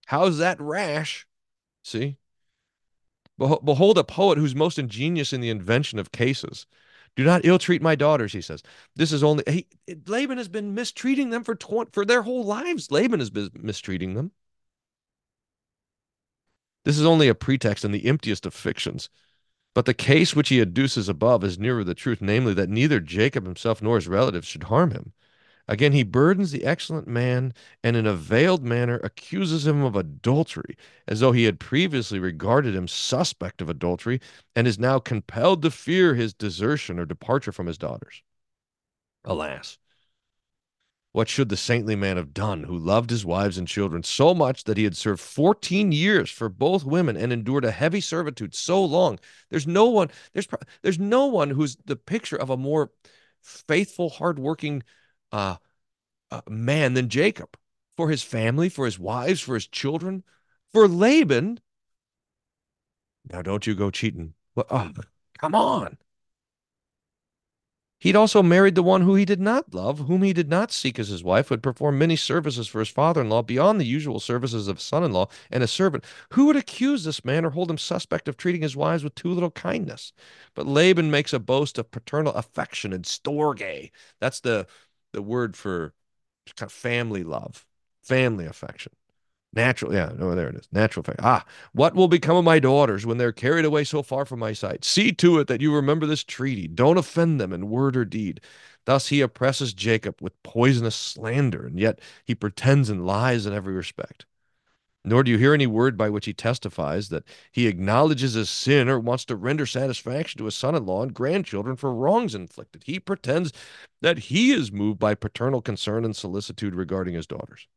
How's 0.08 0.38
that 0.38 0.60
rash? 0.62 1.26
See? 1.84 2.18
Behold 3.38 3.98
a 3.98 4.04
poet 4.04 4.38
who's 4.38 4.56
most 4.56 4.80
ingenious 4.80 5.34
in 5.34 5.42
the 5.42 5.50
invention 5.50 6.00
of 6.00 6.12
cases. 6.12 6.66
Do 7.16 7.24
not 7.24 7.42
ill 7.44 7.60
treat 7.60 7.82
my 7.82 7.96
daughters, 7.96 8.34
he 8.34 8.42
says. 8.42 8.62
This 8.96 9.12
is 9.12 9.24
only 9.24 9.44
he, 9.48 9.68
Laban 10.06 10.38
has 10.38 10.48
been 10.48 10.76
mistreating 10.76 11.30
them 11.30 11.44
for 11.44 11.56
20, 11.56 11.92
for 11.92 12.06
their 12.06 12.22
whole 12.22 12.44
lives. 12.44 12.92
Laban 12.92 13.20
has 13.20 13.30
been 13.30 13.50
mistreating 13.56 14.14
them. 14.14 14.32
This 16.86 16.98
is 16.98 17.06
only 17.06 17.28
a 17.28 17.36
pretext 17.36 17.84
and 17.84 17.94
the 17.94 18.06
emptiest 18.06 18.46
of 18.46 18.54
fictions. 18.54 19.10
But 19.74 19.86
the 19.86 19.94
case 19.94 20.36
which 20.36 20.50
he 20.50 20.62
adduces 20.62 21.10
above 21.10 21.44
is 21.44 21.60
nearer 21.60 21.84
the 21.84 21.94
truth, 21.94 22.22
namely 22.22 22.54
that 22.54 22.70
neither 22.70 23.00
Jacob 23.00 23.46
himself 23.46 23.82
nor 23.82 23.96
his 23.96 24.08
relatives 24.08 24.48
should 24.48 24.64
harm 24.64 24.92
him. 24.92 25.14
Again, 25.68 25.92
he 25.92 26.04
burdens 26.04 26.52
the 26.52 26.64
excellent 26.64 27.08
man 27.08 27.54
and 27.84 27.98
in 27.98 28.06
a 28.06 28.14
veiled 28.14 28.64
manner 28.64 29.02
accuses 29.04 29.68
him 29.68 29.84
of 29.84 29.96
adultery, 29.96 30.78
as 31.08 31.20
though 31.20 31.34
he 31.34 31.44
had 31.44 31.60
previously 31.60 32.20
regarded 32.20 32.74
him 32.74 32.88
suspect 32.88 33.62
of 33.62 33.70
adultery 33.70 34.22
and 34.56 34.66
is 34.66 34.80
now 34.80 35.00
compelled 35.00 35.62
to 35.64 35.72
fear 35.72 36.16
his 36.16 36.34
desertion 36.34 37.00
or 37.00 37.06
departure 37.06 37.52
from 37.52 37.68
his 37.68 37.78
daughters. 37.78 38.24
Alas, 39.26 39.78
what 41.12 41.28
should 41.28 41.50
the 41.50 41.58
saintly 41.58 41.96
man 41.96 42.16
have 42.16 42.34
done 42.34 42.64
who 42.64 42.78
loved 42.78 43.10
his 43.10 43.26
wives 43.26 43.58
and 43.58 43.68
children 43.68 44.04
so 44.04 44.34
much 44.34 44.64
that 44.66 44.78
he 44.78 44.86
had 44.86 44.96
served 44.96 45.20
14 45.20 45.92
years 45.92 46.30
for 46.30 46.48
both 46.48 46.86
women 46.86 47.18
and 47.18 47.34
endured 47.34 47.66
a 47.66 47.72
heavy 47.72 48.00
servitude 48.00 48.54
so 48.56 48.86
long? 48.86 49.20
There's 49.50 49.68
no 49.68 49.88
one, 49.88 50.12
there's, 50.32 50.48
there's 50.82 51.00
no 51.00 51.26
one 51.26 51.50
who's 51.50 51.76
the 51.86 51.96
picture 51.96 52.38
of 52.38 52.50
a 52.50 52.56
more 52.56 52.92
faithful, 53.42 54.10
hardworking 54.10 54.84
uh, 55.32 55.58
uh, 56.32 56.42
man 56.50 56.94
than 56.94 57.10
Jacob 57.10 57.58
for 57.96 58.10
his 58.10 58.24
family, 58.24 58.70
for 58.70 58.86
his 58.86 59.00
wives, 59.00 59.42
for 59.42 59.56
his 59.56 59.68
children, 59.68 60.24
for 60.72 60.88
Laban. 60.88 61.60
Now, 63.30 63.42
don't 63.42 63.68
you 63.68 63.76
go 63.76 63.90
cheating. 63.90 64.34
Well, 64.56 64.68
oh, 64.70 64.92
come 65.38 65.56
on. 65.56 65.98
He'd 68.00 68.16
also 68.16 68.44
married 68.44 68.76
the 68.76 68.84
one 68.84 69.02
who 69.02 69.16
he 69.16 69.26
did 69.26 69.40
not 69.40 69.74
love, 69.74 70.02
whom 70.02 70.22
he 70.22 70.32
did 70.32 70.50
not 70.50 70.72
seek 70.72 71.00
as 71.00 71.08
his 71.08 71.24
wife, 71.24 71.50
would 71.50 71.64
perform 71.64 71.98
many 71.98 72.16
services 72.16 72.68
for 72.68 72.78
his 72.78 72.90
father 72.90 73.22
in 73.22 73.30
law 73.30 73.42
beyond 73.42 73.82
the 73.82 73.86
usual 73.86 74.20
services 74.20 74.68
of 74.68 74.80
son 74.80 75.04
in 75.04 75.12
law 75.12 75.28
and 75.50 75.64
a 75.64 75.68
servant. 75.68 76.04
Who 76.34 76.46
would 76.46 76.56
accuse 76.56 77.04
this 77.04 77.26
man 77.26 77.44
or 77.44 77.50
hold 77.50 77.72
him 77.72 77.80
suspect 77.80 78.28
of 78.28 78.38
treating 78.38 78.62
his 78.62 78.76
wives 78.76 79.04
with 79.04 79.16
too 79.16 79.30
little 79.30 79.50
kindness? 79.50 80.14
But 80.54 80.68
Laban 80.68 81.10
makes 81.10 81.34
a 81.34 81.40
boast 81.40 81.80
of 81.80 81.90
paternal 81.90 82.34
affection 82.34 82.94
and 82.94 83.04
storge. 83.04 83.90
That's 84.20 84.42
the, 84.42 84.68
the 85.14 85.22
word 85.22 85.56
for 85.56 85.94
kind 86.56 86.70
of 86.70 86.74
family 86.74 87.24
love, 87.24 87.66
family 88.04 88.46
affection. 88.46 88.94
Natural, 89.54 89.94
yeah, 89.94 90.12
no, 90.16 90.36
there 90.36 90.50
it 90.50 90.56
is. 90.56 90.68
Natural 90.72 91.04
faith. 91.04 91.16
Ah, 91.20 91.46
what 91.72 91.96
will 91.96 92.08
become 92.08 92.36
of 92.36 92.44
my 92.44 92.60
daughters 92.60 93.06
when 93.06 93.18
they're 93.18 93.32
carried 93.32 93.66
away 93.66 93.84
so 93.84 94.04
far 94.04 94.26
from 94.26 94.40
my 94.40 94.54
sight? 94.54 94.84
See 94.84 95.12
to 95.14 95.40
it 95.40 95.48
that 95.48 95.62
you 95.62 95.74
remember 95.74 96.06
this 96.06 96.24
treaty. 96.24 96.68
Don't 96.68 96.98
offend 96.98 97.40
them 97.40 97.54
in 97.54 97.70
word 97.70 97.96
or 97.96 98.06
deed. 98.06 98.42
Thus 98.86 99.08
he 99.08 99.22
oppresses 99.22 99.74
Jacob 99.74 100.22
with 100.22 100.42
poisonous 100.44 100.96
slander, 100.96 101.66
and 101.66 101.80
yet 101.80 102.00
he 102.26 102.36
pretends 102.36 102.90
and 102.90 103.06
lies 103.06 103.46
in 103.46 103.54
every 103.54 103.74
respect. 103.74 104.26
Nor 105.06 105.24
do 105.24 105.32
you 105.32 105.38
hear 105.38 105.54
any 105.54 105.68
word 105.68 105.98
by 105.98 106.10
which 106.10 106.26
he 106.26 106.34
testifies 106.34 107.10
that 107.10 107.24
he 107.52 107.68
acknowledges 107.68 108.34
his 108.34 108.50
sin 108.50 108.90
or 108.90 109.00
wants 109.00 109.24
to 109.26 109.36
render 109.36 109.66
satisfaction 109.66 110.38
to 110.40 110.46
his 110.46 110.56
son 110.56 110.76
in 110.76 110.86
law 110.86 111.02
and 111.02 111.14
grandchildren 111.14 111.78
for 111.78 111.94
wrongs 111.94 112.36
inflicted. 112.36 112.84
He 112.86 113.00
pretends 113.00 113.54
that 114.02 114.18
he 114.18 114.52
is 114.52 114.72
moved 114.72 115.00
by 115.00 115.16
paternal 115.16 115.62
concern 115.62 116.04
and 116.04 116.16
solicitude 116.16 116.76
regarding 116.76 117.14
his 117.14 117.28
daughters. 117.28 117.68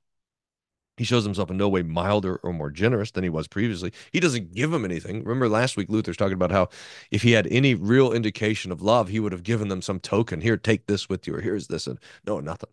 He 1.00 1.04
shows 1.04 1.24
himself 1.24 1.50
in 1.50 1.56
no 1.56 1.68
way 1.68 1.82
milder 1.82 2.36
or 2.42 2.52
more 2.52 2.70
generous 2.70 3.10
than 3.10 3.24
he 3.24 3.30
was 3.30 3.48
previously. 3.48 3.90
He 4.12 4.20
doesn't 4.20 4.52
give 4.52 4.70
them 4.70 4.84
anything. 4.84 5.24
Remember 5.24 5.48
last 5.48 5.78
week, 5.78 5.88
Luther's 5.88 6.18
talking 6.18 6.34
about 6.34 6.50
how 6.50 6.68
if 7.10 7.22
he 7.22 7.32
had 7.32 7.46
any 7.46 7.74
real 7.74 8.12
indication 8.12 8.70
of 8.70 8.82
love, 8.82 9.08
he 9.08 9.18
would 9.18 9.32
have 9.32 9.42
given 9.42 9.68
them 9.68 9.80
some 9.80 9.98
token. 9.98 10.42
Here, 10.42 10.58
take 10.58 10.86
this 10.88 11.08
with 11.08 11.26
you, 11.26 11.36
or 11.36 11.40
here's 11.40 11.68
this. 11.68 11.86
And 11.86 11.98
no, 12.26 12.40
nothing. 12.40 12.68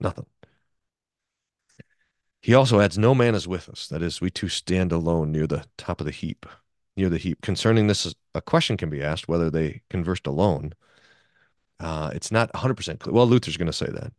Nothing. 0.00 0.26
He 2.40 2.54
also 2.54 2.80
adds, 2.80 2.96
No 2.98 3.14
man 3.14 3.34
is 3.34 3.48
with 3.48 3.68
us. 3.68 3.86
That 3.88 4.02
is, 4.02 4.20
we 4.20 4.30
two 4.30 4.48
stand 4.48 4.92
alone 4.92 5.32
near 5.32 5.46
the 5.46 5.64
top 5.76 6.00
of 6.00 6.04
the 6.04 6.12
heap. 6.12 6.46
Near 6.96 7.08
the 7.08 7.18
heap. 7.18 7.42
Concerning 7.42 7.86
this, 7.86 8.14
a 8.34 8.42
question 8.42 8.76
can 8.76 8.90
be 8.90 9.02
asked 9.02 9.28
whether 9.28 9.50
they 9.50 9.82
conversed 9.90 10.26
alone. 10.26 10.72
Uh, 11.80 12.10
it's 12.12 12.32
not 12.32 12.52
100% 12.52 12.98
clear. 12.98 13.14
Well, 13.14 13.26
Luther's 13.26 13.56
going 13.56 13.66
to 13.66 13.72
say 13.72 13.86
that 13.86 14.12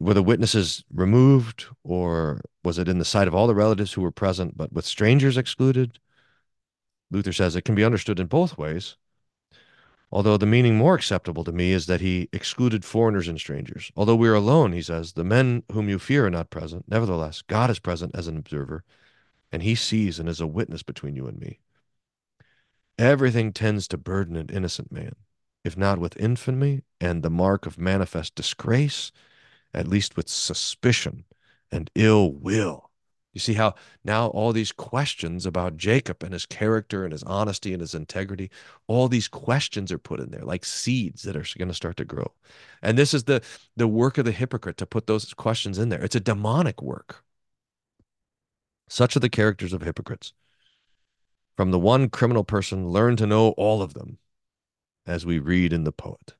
were 0.00 0.14
the 0.14 0.22
witnesses 0.22 0.82
removed 0.92 1.66
or 1.84 2.40
was 2.64 2.78
it 2.78 2.88
in 2.88 2.98
the 2.98 3.04
sight 3.04 3.28
of 3.28 3.34
all 3.34 3.46
the 3.46 3.54
relatives 3.54 3.92
who 3.92 4.00
were 4.00 4.10
present 4.10 4.56
but 4.56 4.72
with 4.72 4.86
strangers 4.86 5.36
excluded 5.36 5.98
luther 7.10 7.32
says 7.32 7.54
it 7.54 7.64
can 7.64 7.74
be 7.74 7.84
understood 7.84 8.18
in 8.18 8.26
both 8.26 8.58
ways 8.58 8.96
although 10.12 10.36
the 10.36 10.46
meaning 10.46 10.76
more 10.76 10.94
acceptable 10.94 11.44
to 11.44 11.52
me 11.52 11.72
is 11.72 11.86
that 11.86 12.00
he 12.00 12.28
excluded 12.32 12.84
foreigners 12.84 13.28
and 13.28 13.38
strangers. 13.38 13.92
Although 13.96 14.16
we 14.16 14.28
are 14.28 14.34
alone 14.34 14.72
he 14.72 14.82
says 14.82 15.12
the 15.12 15.24
men 15.24 15.62
whom 15.72 15.88
you 15.88 15.98
fear 15.98 16.26
are 16.26 16.30
not 16.30 16.50
present. 16.50 16.86
Nevertheless 16.88 17.42
god 17.42 17.70
is 17.70 17.78
present 17.78 18.14
as 18.14 18.28
an 18.28 18.36
observer 18.36 18.84
and 19.52 19.62
he 19.62 19.74
sees 19.74 20.18
and 20.18 20.28
is 20.28 20.40
a 20.40 20.46
witness 20.46 20.82
between 20.82 21.16
you 21.16 21.26
and 21.26 21.38
me. 21.38 21.60
Everything 22.98 23.52
tends 23.52 23.88
to 23.88 23.98
burden 23.98 24.36
an 24.36 24.48
innocent 24.50 24.92
man 24.92 25.14
if 25.64 25.76
not 25.76 25.98
with 25.98 26.16
infamy 26.16 26.82
and 27.00 27.22
the 27.22 27.30
mark 27.30 27.66
of 27.66 27.78
manifest 27.78 28.34
disgrace 28.34 29.12
at 29.72 29.88
least 29.88 30.16
with 30.16 30.28
suspicion 30.28 31.24
and 31.70 31.90
ill 31.94 32.32
will. 32.32 32.89
You 33.32 33.40
see 33.40 33.54
how 33.54 33.74
now 34.04 34.26
all 34.28 34.52
these 34.52 34.72
questions 34.72 35.46
about 35.46 35.76
Jacob 35.76 36.22
and 36.24 36.32
his 36.32 36.46
character 36.46 37.04
and 37.04 37.12
his 37.12 37.22
honesty 37.22 37.72
and 37.72 37.80
his 37.80 37.94
integrity, 37.94 38.50
all 38.88 39.08
these 39.08 39.28
questions 39.28 39.92
are 39.92 39.98
put 39.98 40.18
in 40.18 40.30
there 40.30 40.44
like 40.44 40.64
seeds 40.64 41.22
that 41.22 41.36
are 41.36 41.44
going 41.56 41.68
to 41.68 41.74
start 41.74 41.96
to 41.98 42.04
grow. 42.04 42.32
And 42.82 42.98
this 42.98 43.14
is 43.14 43.24
the 43.24 43.40
the 43.76 43.86
work 43.86 44.18
of 44.18 44.24
the 44.24 44.32
hypocrite 44.32 44.78
to 44.78 44.86
put 44.86 45.06
those 45.06 45.32
questions 45.34 45.78
in 45.78 45.90
there. 45.90 46.02
It's 46.02 46.16
a 46.16 46.20
demonic 46.20 46.82
work. 46.82 47.24
Such 48.88 49.14
are 49.14 49.20
the 49.20 49.28
characters 49.28 49.72
of 49.72 49.82
hypocrites. 49.82 50.32
From 51.56 51.70
the 51.70 51.78
one 51.78 52.08
criminal 52.08 52.42
person, 52.42 52.88
learn 52.88 53.16
to 53.16 53.26
know 53.26 53.50
all 53.50 53.82
of 53.82 53.94
them, 53.94 54.18
as 55.06 55.24
we 55.24 55.38
read 55.38 55.72
in 55.72 55.84
the 55.84 55.92
poet. 55.92 56.34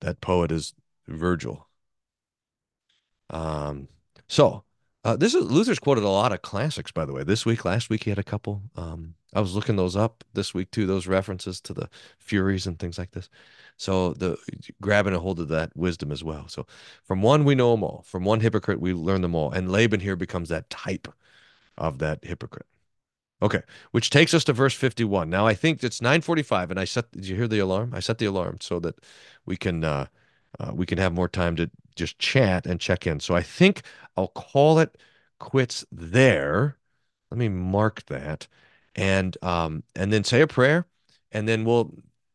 That 0.00 0.20
poet 0.20 0.52
is 0.52 0.74
Virgil. 1.08 1.68
Um, 3.30 3.88
so 4.28 4.64
uh, 5.06 5.14
this 5.14 5.36
is 5.36 5.44
Luther's 5.44 5.78
quoted 5.78 6.02
a 6.02 6.08
lot 6.08 6.32
of 6.32 6.42
classics, 6.42 6.90
by 6.90 7.04
the 7.04 7.12
way. 7.12 7.22
This 7.22 7.46
week, 7.46 7.64
last 7.64 7.88
week, 7.88 8.02
he 8.02 8.10
had 8.10 8.18
a 8.18 8.24
couple. 8.24 8.62
Um, 8.74 9.14
I 9.32 9.40
was 9.40 9.54
looking 9.54 9.76
those 9.76 9.94
up 9.94 10.24
this 10.34 10.52
week 10.52 10.72
too. 10.72 10.84
Those 10.84 11.06
references 11.06 11.60
to 11.60 11.72
the 11.72 11.88
Furies 12.18 12.66
and 12.66 12.76
things 12.76 12.98
like 12.98 13.12
this. 13.12 13.30
So 13.76 14.14
the 14.14 14.36
grabbing 14.80 15.14
a 15.14 15.20
hold 15.20 15.38
of 15.38 15.46
that 15.48 15.76
wisdom 15.76 16.10
as 16.10 16.24
well. 16.24 16.48
So 16.48 16.66
from 17.04 17.22
one 17.22 17.44
we 17.44 17.54
know 17.54 17.70
them 17.70 17.84
all. 17.84 18.02
From 18.04 18.24
one 18.24 18.40
hypocrite 18.40 18.80
we 18.80 18.94
learn 18.94 19.20
them 19.20 19.36
all. 19.36 19.52
And 19.52 19.70
Laban 19.70 20.00
here 20.00 20.16
becomes 20.16 20.48
that 20.48 20.70
type 20.70 21.06
of 21.78 21.98
that 21.98 22.24
hypocrite. 22.24 22.66
Okay, 23.40 23.62
which 23.92 24.10
takes 24.10 24.34
us 24.34 24.42
to 24.44 24.52
verse 24.52 24.74
51. 24.74 25.30
Now 25.30 25.46
I 25.46 25.54
think 25.54 25.84
it's 25.84 26.00
9:45 26.00 26.70
and 26.70 26.80
I 26.80 26.84
set 26.84 27.12
did 27.12 27.28
you 27.28 27.36
hear 27.36 27.46
the 27.46 27.60
alarm? 27.60 27.92
I 27.94 28.00
set 28.00 28.18
the 28.18 28.26
alarm 28.26 28.58
so 28.60 28.80
that 28.80 28.96
we 29.44 29.56
can 29.56 29.84
uh, 29.84 30.06
uh, 30.60 30.72
we 30.74 30.86
can 30.86 30.98
have 30.98 31.12
more 31.12 31.28
time 31.28 31.56
to 31.56 31.70
just 31.94 32.18
chat 32.18 32.66
and 32.66 32.80
check 32.80 33.06
in. 33.06 33.20
So 33.20 33.34
I 33.34 33.42
think 33.42 33.82
I'll 34.16 34.28
call 34.28 34.78
it 34.78 34.96
quits 35.38 35.84
there. 35.90 36.76
Let 37.30 37.38
me 37.38 37.48
mark 37.48 38.04
that, 38.06 38.46
and 38.94 39.36
um, 39.42 39.82
and 39.94 40.12
then 40.12 40.24
say 40.24 40.40
a 40.40 40.46
prayer, 40.46 40.86
and 41.32 41.48
then 41.48 41.64
we'll 41.64 41.92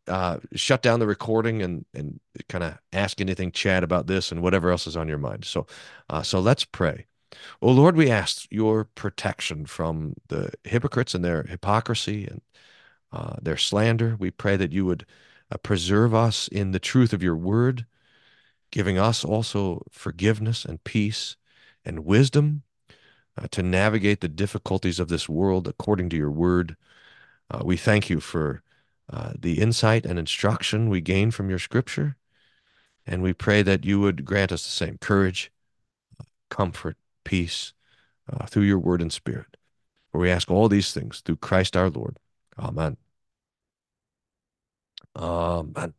uh, 0.07 0.39
shut 0.53 0.82
down 0.82 0.99
the 0.99 1.07
recording 1.07 1.61
and 1.61 1.86
and 1.93 2.19
kind 2.49 2.63
of 2.63 2.78
ask 2.91 3.22
anything, 3.22 3.51
Chad, 3.51 3.84
about 3.84 4.07
this 4.07 4.32
and 4.32 4.41
whatever 4.41 4.72
else 4.72 4.88
is 4.88 4.97
on 4.97 5.07
your 5.07 5.17
mind. 5.17 5.45
So, 5.45 5.65
uh, 6.09 6.24
so 6.24 6.39
let's 6.39 6.65
pray. 6.65 7.05
Oh 7.61 7.72
Lord, 7.72 7.95
we 7.95 8.11
ask 8.11 8.45
your 8.51 8.84
protection 8.84 9.65
from 9.65 10.15
the 10.28 10.51
hypocrites 10.63 11.15
and 11.15 11.24
their 11.24 11.43
hypocrisy 11.43 12.28
and 12.28 12.41
uh, 13.11 13.36
their 13.41 13.57
slander. 13.57 14.15
We 14.19 14.32
pray 14.32 14.57
that 14.57 14.72
you 14.72 14.86
would 14.86 15.05
uh, 15.51 15.57
preserve 15.57 16.13
us 16.13 16.47
in 16.47 16.72
the 16.72 16.80
truth 16.80 17.13
of 17.13 17.24
your 17.24 17.36
word, 17.36 17.86
giving 18.72 18.97
us 18.97 19.24
also 19.24 19.84
forgiveness 19.91 20.65
and 20.65 20.84
peace 20.84 21.36
and 21.86 22.05
wisdom 22.05 22.63
uh, 23.38 23.47
to 23.51 23.63
navigate 23.63 24.22
the 24.22 24.28
difficulties 24.28 24.99
of 24.99 25.09
this 25.09 25.28
world 25.30 25.67
according 25.67 26.09
to 26.09 26.17
your 26.17 26.32
word. 26.32 26.76
Uh, 27.49 27.61
we 27.63 27.78
thank 27.78 28.09
you 28.09 28.19
for 28.19 28.63
uh, 29.11 29.34
the 29.38 29.59
insight 29.59 30.05
and 30.05 30.17
instruction 30.17 30.89
we 30.89 31.01
gain 31.01 31.32
from 31.32 31.49
your 31.49 31.59
scripture. 31.59 32.17
And 33.05 33.22
we 33.22 33.34
pray 33.34 33.61
that 33.63 33.84
you 33.84 33.99
would 33.99 34.26
grant 34.26 34.51
us 34.51 34.63
the 34.63 34.69
same 34.69 34.97
courage, 34.99 35.51
comfort, 36.49 36.97
peace 37.24 37.74
uh, 38.32 38.45
through 38.45 38.63
your 38.63 38.80
word 38.80 39.01
and 39.01 39.11
spirit. 39.11 39.57
For 40.11 40.19
we 40.19 40.30
ask 40.30 40.49
all 40.49 40.69
these 40.69 40.93
things 40.93 41.22
through 41.22 41.38
Christ 41.38 41.76
our 41.76 41.89
Lord. 41.89 42.17
Amen. 42.59 42.97
Amen. 45.15 45.93